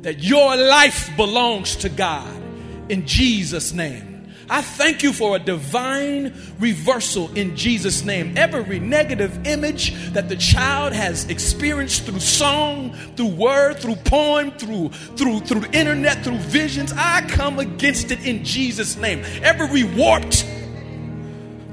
that 0.00 0.22
your 0.22 0.56
life 0.56 1.10
belongs 1.16 1.76
to 1.76 1.88
God 1.88 2.42
in 2.88 3.06
Jesus' 3.06 3.72
name. 3.72 4.11
I 4.48 4.62
thank 4.62 5.02
you 5.02 5.12
for 5.12 5.36
a 5.36 5.38
divine 5.38 6.34
reversal 6.58 7.32
in 7.34 7.56
Jesus' 7.56 8.04
name. 8.04 8.34
Every 8.36 8.78
negative 8.78 9.46
image 9.46 9.94
that 10.12 10.28
the 10.28 10.36
child 10.36 10.92
has 10.92 11.28
experienced 11.28 12.04
through 12.04 12.20
song, 12.20 12.92
through 13.16 13.28
word, 13.28 13.78
through 13.78 13.96
poem, 13.96 14.50
through 14.52 14.90
through 15.16 15.40
through 15.40 15.64
internet, 15.72 16.24
through 16.24 16.38
visions, 16.38 16.92
I 16.96 17.26
come 17.28 17.58
against 17.58 18.10
it 18.10 18.24
in 18.26 18.44
Jesus' 18.44 18.96
name. 18.96 19.24
Every 19.42 19.84
warped 19.84 20.46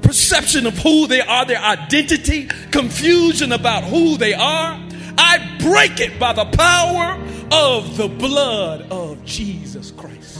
perception 0.02 0.66
of 0.66 0.76
who 0.78 1.06
they 1.06 1.20
are, 1.20 1.44
their 1.44 1.62
identity, 1.62 2.48
confusion 2.70 3.52
about 3.52 3.84
who 3.84 4.16
they 4.16 4.34
are, 4.34 4.80
I 5.16 5.56
break 5.60 6.00
it 6.00 6.18
by 6.18 6.32
the 6.32 6.46
power 6.46 7.20
of 7.52 7.96
the 7.96 8.08
blood 8.08 8.90
of 8.90 9.24
Jesus 9.24 9.90
Christ. 9.92 10.39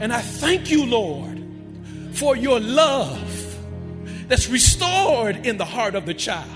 And 0.00 0.12
I 0.12 0.20
thank 0.20 0.70
you, 0.70 0.86
Lord, 0.86 1.42
for 2.12 2.36
your 2.36 2.60
love 2.60 3.56
that's 4.28 4.48
restored 4.48 5.46
in 5.46 5.56
the 5.56 5.64
heart 5.64 5.94
of 5.94 6.06
the 6.06 6.14
child. 6.14 6.50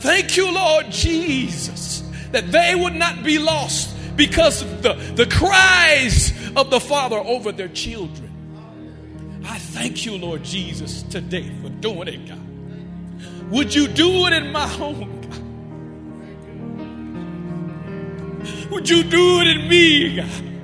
Thank 0.00 0.36
you, 0.36 0.52
Lord 0.52 0.90
Jesus, 0.90 2.02
that 2.32 2.52
they 2.52 2.74
would 2.74 2.94
not 2.94 3.22
be 3.24 3.38
lost 3.38 3.96
because 4.16 4.62
of 4.62 4.82
the, 4.82 4.94
the 5.14 5.26
cries 5.26 6.32
of 6.56 6.70
the 6.70 6.80
Father 6.80 7.16
over 7.16 7.52
their 7.52 7.68
children. 7.68 8.32
I 9.44 9.58
thank 9.58 10.04
you, 10.04 10.16
Lord 10.18 10.42
Jesus, 10.42 11.02
today 11.04 11.50
for 11.62 11.68
doing 11.68 12.08
it, 12.08 12.28
God. 12.28 13.50
Would 13.50 13.74
you 13.74 13.86
do 13.86 14.26
it 14.26 14.32
in 14.32 14.52
my 14.52 14.66
home? 14.66 15.12
Would 18.70 18.88
you 18.88 19.04
do 19.04 19.40
it 19.40 19.46
in 19.46 19.68
me, 19.68 20.16
God? 20.16 20.55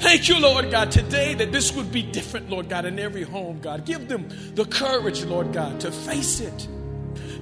Thank 0.00 0.30
you, 0.30 0.40
Lord 0.40 0.70
God, 0.70 0.90
today 0.90 1.34
that 1.34 1.52
this 1.52 1.74
would 1.74 1.92
be 1.92 2.02
different, 2.02 2.48
Lord 2.48 2.70
God, 2.70 2.86
in 2.86 2.98
every 2.98 3.22
home, 3.22 3.60
God. 3.60 3.84
Give 3.84 4.08
them 4.08 4.28
the 4.54 4.64
courage, 4.64 5.24
Lord 5.24 5.52
God, 5.52 5.78
to 5.80 5.92
face 5.92 6.40
it, 6.40 6.68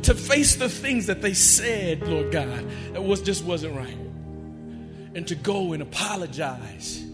to 0.03 0.13
face 0.13 0.57
the 0.57 0.69
things 0.69 1.07
that 1.07 1.23
they 1.23 1.35
said, 1.35 2.03
Lord 2.09 2.33
God, 2.33 2.69
that 2.95 3.03
was 3.03 3.23
just 3.23 3.45
wasn't 3.45 3.77
right, 3.77 3.97
and 5.15 5.25
to 5.29 5.37
go 5.37 5.73
and 5.73 5.83
apologize. 5.83 7.05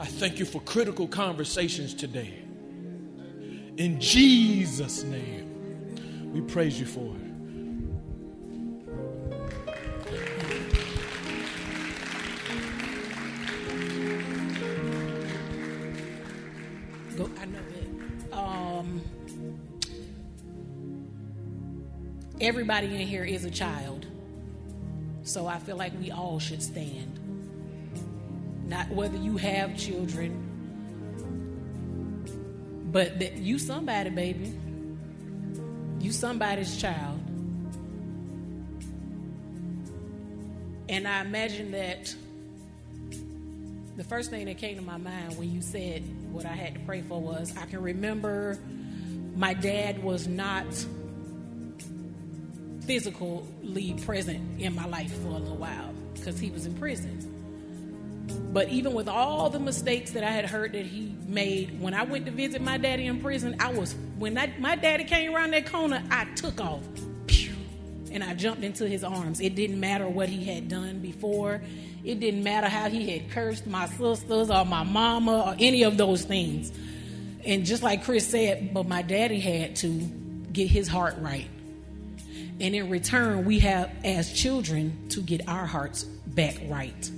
I 0.00 0.06
thank 0.06 0.40
you 0.40 0.44
for 0.44 0.60
critical 0.62 1.06
conversations 1.06 1.94
today. 1.94 2.42
In 3.76 4.00
Jesus' 4.00 5.04
name, 5.04 6.32
we 6.32 6.40
praise 6.40 6.80
you 6.80 6.86
for 6.86 7.14
it. 7.14 7.29
Um, 18.80 19.02
everybody 22.40 22.86
in 22.86 23.06
here 23.06 23.24
is 23.24 23.44
a 23.44 23.50
child. 23.50 24.06
So 25.22 25.46
I 25.46 25.58
feel 25.58 25.76
like 25.76 25.92
we 26.00 26.10
all 26.10 26.38
should 26.38 26.62
stand. 26.62 27.18
Not 28.66 28.88
whether 28.88 29.18
you 29.18 29.36
have 29.36 29.76
children, 29.76 30.46
but 32.90 33.18
that 33.18 33.36
you 33.36 33.58
somebody, 33.58 34.08
baby. 34.10 34.54
You 36.00 36.12
somebody's 36.12 36.80
child. 36.80 37.20
And 40.88 41.06
I 41.06 41.20
imagine 41.20 41.72
that 41.72 42.14
the 43.96 44.04
first 44.04 44.30
thing 44.30 44.46
that 44.46 44.56
came 44.56 44.76
to 44.76 44.82
my 44.82 44.96
mind 44.96 45.36
when 45.36 45.52
you 45.52 45.60
said 45.60 46.02
what 46.32 46.46
I 46.46 46.54
had 46.54 46.74
to 46.74 46.80
pray 46.80 47.02
for 47.02 47.20
was 47.20 47.56
I 47.56 47.66
can 47.66 47.82
remember 47.82 48.58
my 49.34 49.54
dad 49.54 50.02
was 50.02 50.26
not 50.26 50.66
physically 52.86 53.94
present 54.04 54.60
in 54.60 54.74
my 54.74 54.86
life 54.86 55.12
for 55.22 55.28
a 55.28 55.38
little 55.38 55.56
while 55.56 55.94
because 56.14 56.38
he 56.38 56.50
was 56.50 56.66
in 56.66 56.74
prison. 56.74 57.26
But 58.52 58.68
even 58.68 58.94
with 58.94 59.08
all 59.08 59.48
the 59.48 59.60
mistakes 59.60 60.10
that 60.12 60.24
I 60.24 60.30
had 60.30 60.44
heard 60.44 60.72
that 60.72 60.86
he 60.86 61.14
made, 61.26 61.80
when 61.80 61.94
I 61.94 62.02
went 62.02 62.26
to 62.26 62.32
visit 62.32 62.60
my 62.60 62.78
daddy 62.78 63.06
in 63.06 63.20
prison, 63.20 63.56
I 63.60 63.72
was 63.72 63.94
when 64.18 64.34
that, 64.34 64.60
my 64.60 64.76
daddy 64.76 65.04
came 65.04 65.34
around 65.34 65.52
that 65.52 65.70
corner, 65.70 66.02
I 66.10 66.24
took 66.34 66.60
off, 66.60 66.82
and 68.10 68.22
I 68.22 68.34
jumped 68.34 68.64
into 68.64 68.86
his 68.88 69.04
arms. 69.04 69.40
It 69.40 69.54
didn't 69.54 69.80
matter 69.80 70.08
what 70.08 70.28
he 70.28 70.44
had 70.44 70.68
done 70.68 70.98
before. 70.98 71.62
It 72.02 72.20
didn't 72.20 72.42
matter 72.42 72.68
how 72.68 72.88
he 72.88 73.10
had 73.10 73.30
cursed 73.30 73.66
my 73.66 73.86
sisters 73.86 74.50
or 74.50 74.64
my 74.64 74.82
mama 74.82 75.44
or 75.46 75.56
any 75.58 75.82
of 75.82 75.96
those 75.96 76.22
things. 76.22 76.72
And 77.44 77.64
just 77.64 77.82
like 77.82 78.04
Chris 78.04 78.26
said, 78.26 78.72
but 78.74 78.86
my 78.86 79.02
daddy 79.02 79.40
had 79.40 79.76
to 79.76 80.00
get 80.52 80.68
his 80.68 80.88
heart 80.88 81.16
right. 81.18 81.48
And 82.60 82.74
in 82.74 82.90
return, 82.90 83.46
we 83.46 83.60
have, 83.60 83.90
as 84.04 84.32
children, 84.32 85.08
to 85.10 85.22
get 85.22 85.48
our 85.48 85.66
hearts 85.66 86.04
back 86.04 86.56
right. 86.68 87.10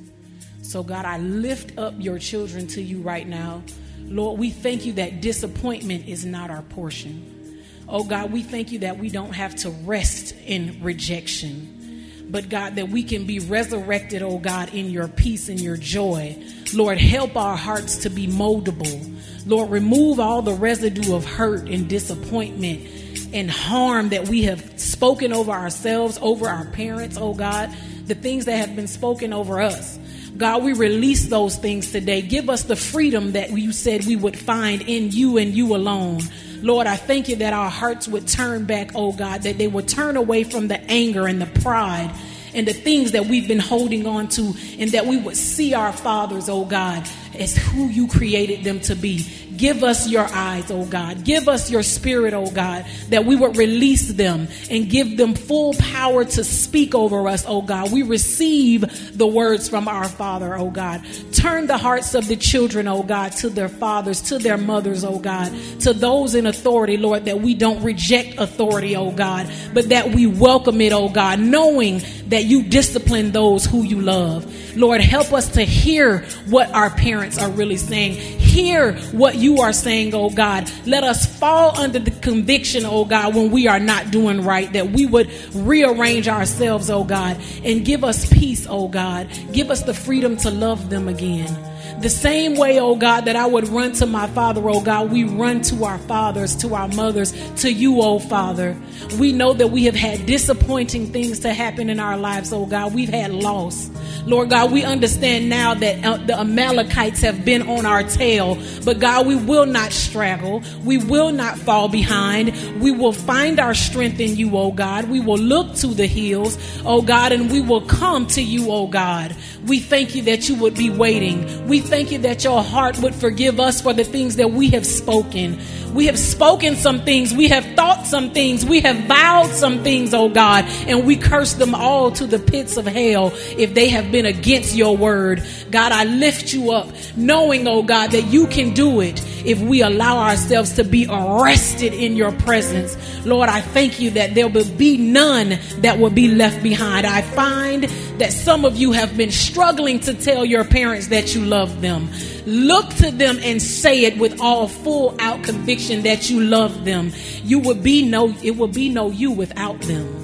So, 0.63 0.85
God, 0.85 1.05
I 1.05 1.19
lift 1.19 1.79
up 1.79 1.95
your 1.99 2.19
children 2.21 2.69
to 2.69 2.83
you 2.83 3.01
right 3.01 3.27
now. 3.27 3.63
Lord, 3.99 4.39
we 4.39 4.51
thank 4.51 4.87
you 4.87 4.93
that 4.95 5.21
disappointment 5.21 6.07
is 6.07 6.25
not 6.25 6.51
our 6.51 6.63
portion. 6.63 7.65
Oh, 7.89 8.05
God, 8.05 8.33
we 8.33 8.43
thank 8.43 8.71
you 8.71 8.81
that 8.81 8.99
we 8.99 9.11
don't 9.11 9.33
have 9.33 9.57
to 9.57 9.71
rest 9.71 10.35
in 10.47 10.79
rejection, 10.83 11.82
but 12.31 12.49
God, 12.49 12.77
that 12.77 12.89
we 12.89 13.03
can 13.03 13.27
be 13.27 13.39
resurrected, 13.39 14.23
oh 14.23 14.39
God, 14.39 14.73
in 14.75 14.91
your 14.91 15.09
peace 15.09 15.49
and 15.49 15.61
your 15.61 15.77
joy. 15.77 16.37
Lord, 16.75 16.99
help 16.99 17.37
our 17.37 17.57
hearts 17.57 17.99
to 17.99 18.11
be 18.11 18.27
moldable. 18.27 19.09
Lord, 19.47 19.71
remove 19.71 20.21
all 20.21 20.43
the 20.43 20.55
residue 20.55 21.15
of 21.15 21.25
hurt 21.25 21.69
and 21.69 21.89
disappointment 21.89 22.89
and 23.33 23.51
harm 23.51 24.11
that 24.11 24.29
we 24.29 24.45
have 24.45 24.79
spoken 24.79 25.33
over 25.33 25.51
ourselves, 25.51 26.19
over 26.23 26.49
our 26.49 26.65
parents, 26.67 27.17
oh 27.19 27.35
God, 27.35 27.71
the 28.07 28.15
things 28.15 28.45
that 28.45 28.57
have 28.57 28.77
been 28.77 28.89
spoken 28.89 29.33
over 29.33 29.61
us. 29.61 29.99
God, 30.37 30.63
we 30.63 30.73
release 30.73 31.29
those 31.29 31.57
things 31.57 31.93
today. 31.93 32.23
Give 32.23 32.49
us 32.49 32.65
the 32.65 32.77
freedom 32.77 33.33
that 33.33 33.51
you 33.51 33.73
said 33.73 34.07
we 34.07 34.17
would 34.17 34.39
find 34.39 34.83
in 34.83 35.11
you 35.11 35.39
and 35.39 35.55
you 35.55 35.77
alone. 35.77 36.21
Lord, 36.63 36.87
I 36.87 36.97
thank 36.97 37.29
you 37.29 37.37
that 37.37 37.53
our 37.53 37.71
hearts 37.71 38.09
would 38.09 38.29
turn 38.29 38.65
back, 38.65 38.93
oh 38.95 39.13
God, 39.13 39.43
that 39.43 39.59
they 39.59 39.69
would 39.69 39.89
turn 39.89 40.17
away 40.17 40.45
from 40.45 40.69
the 40.69 40.81
anger 40.91 41.27
and 41.27 41.41
the 41.41 41.61
pride 41.61 42.15
and 42.55 42.69
the 42.69 42.73
things 42.73 43.13
that 43.13 43.27
we've 43.27 43.49
been 43.49 43.59
holding 43.59 44.07
on 44.07 44.29
to, 44.29 44.55
and 44.79 44.91
that 44.91 45.07
we 45.07 45.17
would 45.17 45.37
see 45.37 45.75
our 45.75 45.93
fathers, 45.93 46.49
oh 46.49 46.65
God, 46.65 47.07
as 47.39 47.57
who 47.57 47.89
you 47.89 48.07
created 48.07 48.63
them 48.63 48.81
to 48.81 48.95
be. 48.95 49.27
Give 49.57 49.85
us 49.85 50.09
your 50.09 50.27
eyes, 50.33 50.71
oh 50.71 50.85
God. 50.85 51.25
Give 51.25 51.49
us 51.49 51.71
your 51.71 51.83
spirit, 51.83 52.35
oh 52.35 52.51
God, 52.51 52.85
that 53.09 53.25
we 53.25 53.37
would 53.37 53.57
release 53.57 54.13
them 54.13 54.49
and 54.71 54.89
give 54.89 55.17
them 55.17 55.35
full 55.35 55.75
power 55.75 56.25
to 56.25 56.45
speak 56.45 56.95
over 56.95 57.29
us, 57.29 57.45
oh 57.47 57.63
God. 57.63 57.93
We 57.93 58.03
receive 58.03 59.17
the 59.17 59.27
words 59.27 59.69
from 59.69 59.89
our 59.89 60.09
Father, 60.09 60.57
oh 60.57 60.71
God. 60.71 61.05
Turn 61.43 61.67
the 61.67 61.77
hearts 61.77 62.15
of 62.15 62.29
the 62.29 62.37
children, 62.37 62.87
oh 62.87 63.03
God, 63.03 63.33
to 63.39 63.49
their 63.49 63.69
fathers, 63.69 64.21
to 64.23 64.39
their 64.39 64.57
mothers, 64.57 65.03
oh 65.03 65.19
God, 65.19 65.53
to 65.81 65.93
those 65.93 66.37
in 66.37 66.47
authority, 66.47 66.97
Lord, 66.97 67.25
that 67.25 67.41
we 67.41 67.55
don't 67.55 67.83
reject 67.83 68.39
authority, 68.39 68.95
oh 68.95 69.11
God, 69.11 69.51
but 69.75 69.89
that 69.89 70.15
we 70.15 70.25
welcome 70.29 70.81
it, 70.81 70.93
oh 70.93 71.09
God, 71.09 71.41
knowing 71.41 72.01
that 72.29 72.45
you 72.45 72.63
discipline 72.63 73.33
those 73.33 73.67
who 73.67 73.83
you 73.83 74.01
love. 74.01 74.47
Lord, 74.77 75.01
help 75.01 75.33
us 75.33 75.51
to 75.55 75.63
hear 75.63 76.21
what 76.47 76.71
our 76.71 76.91
parents 76.91 77.39
are 77.39 77.51
really 77.51 77.77
saying. 77.77 78.39
Hear 78.53 78.93
what 79.13 79.37
you 79.37 79.63
are 79.63 79.73
saying, 79.73 80.15
oh 80.15 80.29
God. 80.29 80.71
Let 80.85 81.05
us 81.05 81.25
fall 81.39 81.75
under 81.75 81.99
the 81.99 82.11
conviction, 82.11 82.85
oh 82.85 83.07
God, 83.07 83.35
when 83.35 83.51
we 83.51 83.67
are 83.67 83.81
not 83.81 84.11
doing 84.11 84.45
right, 84.45 84.71
that 84.75 84.91
we 84.91 85.07
would 85.07 85.31
rearrange 85.55 86.29
ourselves, 86.29 86.91
oh 86.91 87.03
God, 87.03 87.41
and 87.65 87.83
give 87.83 88.05
us 88.05 88.31
peace, 88.31 88.67
oh 88.69 88.89
God. 88.89 89.31
Give 89.53 89.71
us 89.71 89.85
the 89.85 89.95
freedom 89.95 90.37
to 90.37 90.51
love 90.51 90.91
them 90.91 91.09
again. 91.09 91.72
The 92.01 92.11
same 92.11 92.57
way, 92.57 92.81
oh 92.81 92.97
God, 92.97 93.27
that 93.27 93.37
I 93.37 93.47
would 93.47 93.69
run 93.69 93.93
to 93.93 94.07
my 94.07 94.27
father, 94.29 94.69
oh 94.69 94.81
God, 94.81 95.11
we 95.11 95.25
run 95.25 95.61
to 95.63 95.85
our 95.85 95.99
fathers, 95.99 96.57
to 96.57 96.75
our 96.75 96.89
mothers, 96.89 97.33
to 97.63 97.73
you, 97.73 98.01
oh 98.01 98.19
Father. 98.19 98.77
We 99.19 99.33
know 99.33 99.53
that 99.53 99.69
we 99.69 99.85
have 99.85 99.95
had 99.95 100.27
disappointing 100.27 101.13
things 101.13 101.41
to 101.41 101.53
happen 101.53 101.91
in 101.91 102.01
our 102.01 102.17
lives, 102.17 102.53
oh 102.53 102.67
God. 102.67 102.95
We've 102.95 103.09
had 103.09 103.33
loss. 103.33 103.91
Lord 104.25 104.51
God, 104.51 104.71
we 104.71 104.85
understand 104.85 105.49
now 105.49 105.75
that 105.75 106.05
uh, 106.05 106.17
the 106.19 106.39
Amalekites 106.39 107.21
have 107.23 107.45
been 107.45 107.63
on 107.63 107.87
our 107.87 108.03
tail, 108.05 108.57
but 108.85 109.01
God, 109.01 109.27
we 109.27 109.37
will 109.37 109.67
not 109.67 109.93
straggle. 109.93 110.63
We 110.85 110.99
will 110.99 111.33
not 111.33 111.59
fall 111.59 111.89
behind. 111.89 112.81
We 112.81 112.93
will 112.93 113.13
find 113.13 113.59
our 113.59 113.75
strength 113.75 114.21
in 114.21 114.37
you, 114.37 114.57
oh 114.57 114.73
God. 114.73 115.09
We 115.09 115.21
will 115.21 115.39
look 115.39 115.75
to 115.77 115.89
the 115.89 116.07
hills, 116.07 116.57
oh 116.85 117.03
God, 117.03 117.33
and 117.33 117.51
we 117.51 117.61
will 117.61 117.83
come 117.83 118.27
to 118.29 118.43
you, 118.43 118.71
oh 118.71 118.87
God. 118.87 119.35
We 119.67 119.81
thank 119.81 120.15
you 120.15 120.23
that 120.23 120.49
you 120.49 120.57
would 120.57 120.75
be 120.75 120.91
waiting. 120.91 121.67
We 121.67 121.81
thank 121.83 122.11
you 122.11 122.19
that 122.19 122.45
your 122.45 122.63
heart 122.63 122.99
would 122.99 123.15
forgive 123.15 123.61
us 123.61 123.81
for 123.81 123.93
the 123.93 124.05
things 124.05 124.37
that 124.37 124.51
we 124.51 124.71
have 124.71 124.87
spoken. 124.87 125.61
We 125.95 126.07
have 126.07 126.19
spoken 126.19 126.77
some 126.77 127.05
things. 127.05 127.35
We 127.35 127.49
have 127.49 127.65
thought 127.75 128.07
some 128.07 128.31
things. 128.31 128.65
We 128.65 128.81
have 128.81 128.97
vowed 129.05 129.51
some 129.51 129.83
things, 129.83 130.15
oh 130.15 130.31
God, 130.31 130.65
and 130.89 131.07
we 131.07 131.17
curse 131.17 131.55
them 131.55 131.75
all 131.75 132.11
to 132.13 132.27
the 132.27 132.39
pits 132.39 132.79
of 132.79 132.87
hell 132.87 133.33
if 133.59 133.75
they 133.75 133.89
have 133.89 134.11
been 134.11 134.25
against 134.25 134.75
your 134.75 134.97
word. 134.97 135.43
God, 135.71 135.93
I 135.93 136.05
lift 136.05 136.55
you 136.55 136.73
up, 136.73 136.89
knowing, 137.17 137.69
oh 137.69 137.83
God, 137.83 138.13
that 138.13 138.23
you 138.29 138.47
can 138.47 138.73
do 138.73 139.01
it 139.01 139.23
if 139.45 139.61
we 139.61 139.83
allow 139.83 140.19
ourselves 140.19 140.75
to 140.75 140.85
be 140.85 141.07
arrested 141.09 141.93
in 141.93 142.17
your 142.17 142.33
presence. 142.33 142.97
Lord, 143.27 143.49
I 143.49 143.61
thank 143.61 144.01
you 144.01 144.11
that 144.13 144.35
there 144.35 144.49
will 144.49 144.69
be 144.77 144.97
none 144.97 145.59
that 145.79 145.99
will 145.99 146.11
be 146.11 146.29
left 146.29 146.63
behind. 146.63 147.07
I 147.07 147.23
find 147.23 147.85
that 148.19 148.33
some 148.33 148.65
of 148.65 148.77
you 148.77 148.93
have 148.93 149.17
been 149.17 149.31
struggling 149.31 150.01
to 150.01 150.15
tell 150.15 150.45
your 150.45 150.65
parents 150.65 151.09
that 151.09 151.35
you 151.35 151.45
love 151.45 151.72
them. 151.81 152.11
Look 152.47 152.89
to 152.97 153.11
them 153.11 153.39
and 153.43 153.63
say 153.63 154.05
it 154.05 154.19
with 154.19 154.41
all 154.41 154.69
full 154.69 155.17
out 155.19 155.43
conviction 155.43 156.03
that 156.03 156.29
you 156.29 156.41
love 156.41 156.85
them. 156.85 157.13
You 157.45 157.59
would 157.61 157.83
be 157.83 158.07
no, 158.07 158.35
it 158.43 158.57
will 158.57 158.69
be 158.69 158.89
no 158.89 159.11
you 159.11 159.31
without 159.31 159.81
them 159.83 160.23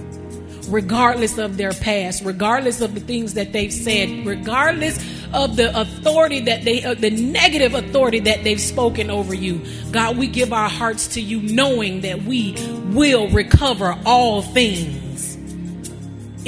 regardless 0.69 1.39
of 1.39 1.57
their 1.57 1.73
past, 1.73 2.23
regardless 2.25 2.81
of 2.81 2.95
the 2.95 3.01
things 3.01 3.35
that 3.35 3.53
they've 3.53 3.73
said, 3.73 4.27
regardless 4.27 4.99
of 5.33 5.57
the 5.57 5.79
authority 5.79 6.41
that 6.41 6.65
they, 6.65 6.83
uh, 6.85 6.95
the 6.95 7.11
negative 7.11 7.75
authority 7.75 8.21
that 8.21 8.45
they've 8.45 8.61
spoken 8.61 9.11
over 9.11 9.35
you. 9.35 9.65
God, 9.91 10.17
we 10.17 10.27
give 10.27 10.53
our 10.53 10.69
hearts 10.69 11.09
to 11.09 11.21
you 11.21 11.41
knowing 11.41 12.03
that 12.03 12.23
we 12.23 12.55
will 12.93 13.29
recover 13.29 13.99
all 14.05 14.43
things, 14.43 15.28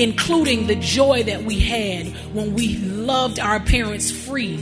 including 0.00 0.66
the 0.66 0.76
joy 0.76 1.22
that 1.24 1.44
we 1.44 1.60
had 1.60 2.06
when 2.34 2.54
we 2.54 2.76
loved 2.78 3.38
our 3.38 3.60
parents 3.60 4.10
free 4.10 4.56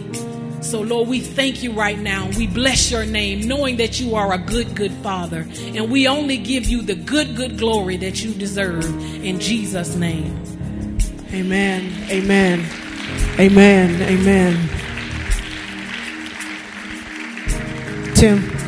so, 0.61 0.81
Lord, 0.81 1.09
we 1.09 1.21
thank 1.21 1.63
you 1.63 1.73
right 1.73 1.99
now. 1.99 2.29
We 2.37 2.47
bless 2.47 2.91
your 2.91 3.07
name, 3.07 3.47
knowing 3.47 3.77
that 3.77 4.01
you 4.01 4.17
are 4.17 4.33
a 4.33 4.39
good, 4.39 4.75
good 4.75 4.93
Father. 4.93 5.47
And 5.59 5.91
we 5.91 6.09
only 6.09 6.37
give 6.37 6.67
you 6.67 6.83
the 6.83 6.95
good, 6.95 7.37
good 7.37 7.59
glory 7.59 7.97
that 7.99 8.23
you 8.23 8.35
deserve. 8.35 8.85
In 9.25 9.39
Jesus' 9.41 9.95
name. 9.95 10.37
Amen. 11.33 11.93
Amen. 12.11 12.67
Amen. 13.39 14.03
Amen. 14.03 14.69
Tim. 18.15 18.68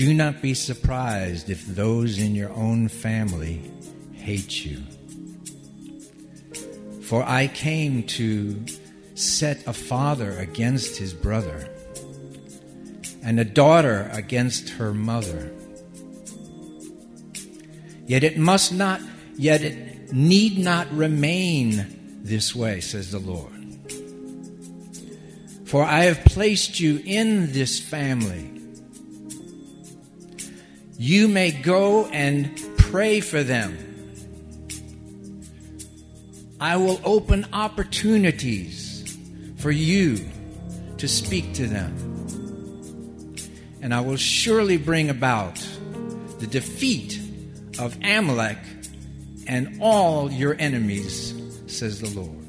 Do 0.00 0.14
not 0.14 0.40
be 0.40 0.54
surprised 0.54 1.50
if 1.50 1.66
those 1.66 2.18
in 2.18 2.34
your 2.34 2.48
own 2.54 2.88
family 2.88 3.70
hate 4.14 4.64
you. 4.64 4.82
For 7.02 7.22
I 7.22 7.48
came 7.48 8.04
to 8.04 8.64
set 9.14 9.66
a 9.66 9.74
father 9.74 10.38
against 10.38 10.96
his 10.96 11.12
brother, 11.12 11.68
and 13.22 13.38
a 13.38 13.44
daughter 13.44 14.08
against 14.14 14.70
her 14.70 14.94
mother. 14.94 15.52
Yet 18.06 18.24
it 18.24 18.38
must 18.38 18.72
not, 18.72 19.02
yet 19.36 19.60
it 19.60 20.14
need 20.14 20.56
not 20.56 20.90
remain 20.92 22.22
this 22.24 22.54
way, 22.54 22.80
says 22.80 23.10
the 23.10 23.18
Lord. 23.18 23.52
For 25.66 25.84
I 25.84 26.04
have 26.04 26.24
placed 26.24 26.80
you 26.80 27.02
in 27.04 27.52
this 27.52 27.78
family. 27.78 28.59
You 31.02 31.28
may 31.28 31.50
go 31.50 32.04
and 32.08 32.62
pray 32.76 33.20
for 33.20 33.42
them. 33.42 33.78
I 36.60 36.76
will 36.76 37.00
open 37.04 37.46
opportunities 37.54 39.16
for 39.56 39.70
you 39.70 40.18
to 40.98 41.08
speak 41.08 41.54
to 41.54 41.66
them. 41.66 41.96
And 43.80 43.94
I 43.94 44.02
will 44.02 44.18
surely 44.18 44.76
bring 44.76 45.08
about 45.08 45.54
the 46.38 46.46
defeat 46.46 47.18
of 47.78 47.96
Amalek 48.04 48.58
and 49.46 49.78
all 49.80 50.30
your 50.30 50.54
enemies, 50.58 51.34
says 51.66 52.02
the 52.02 52.10
Lord. 52.10 52.39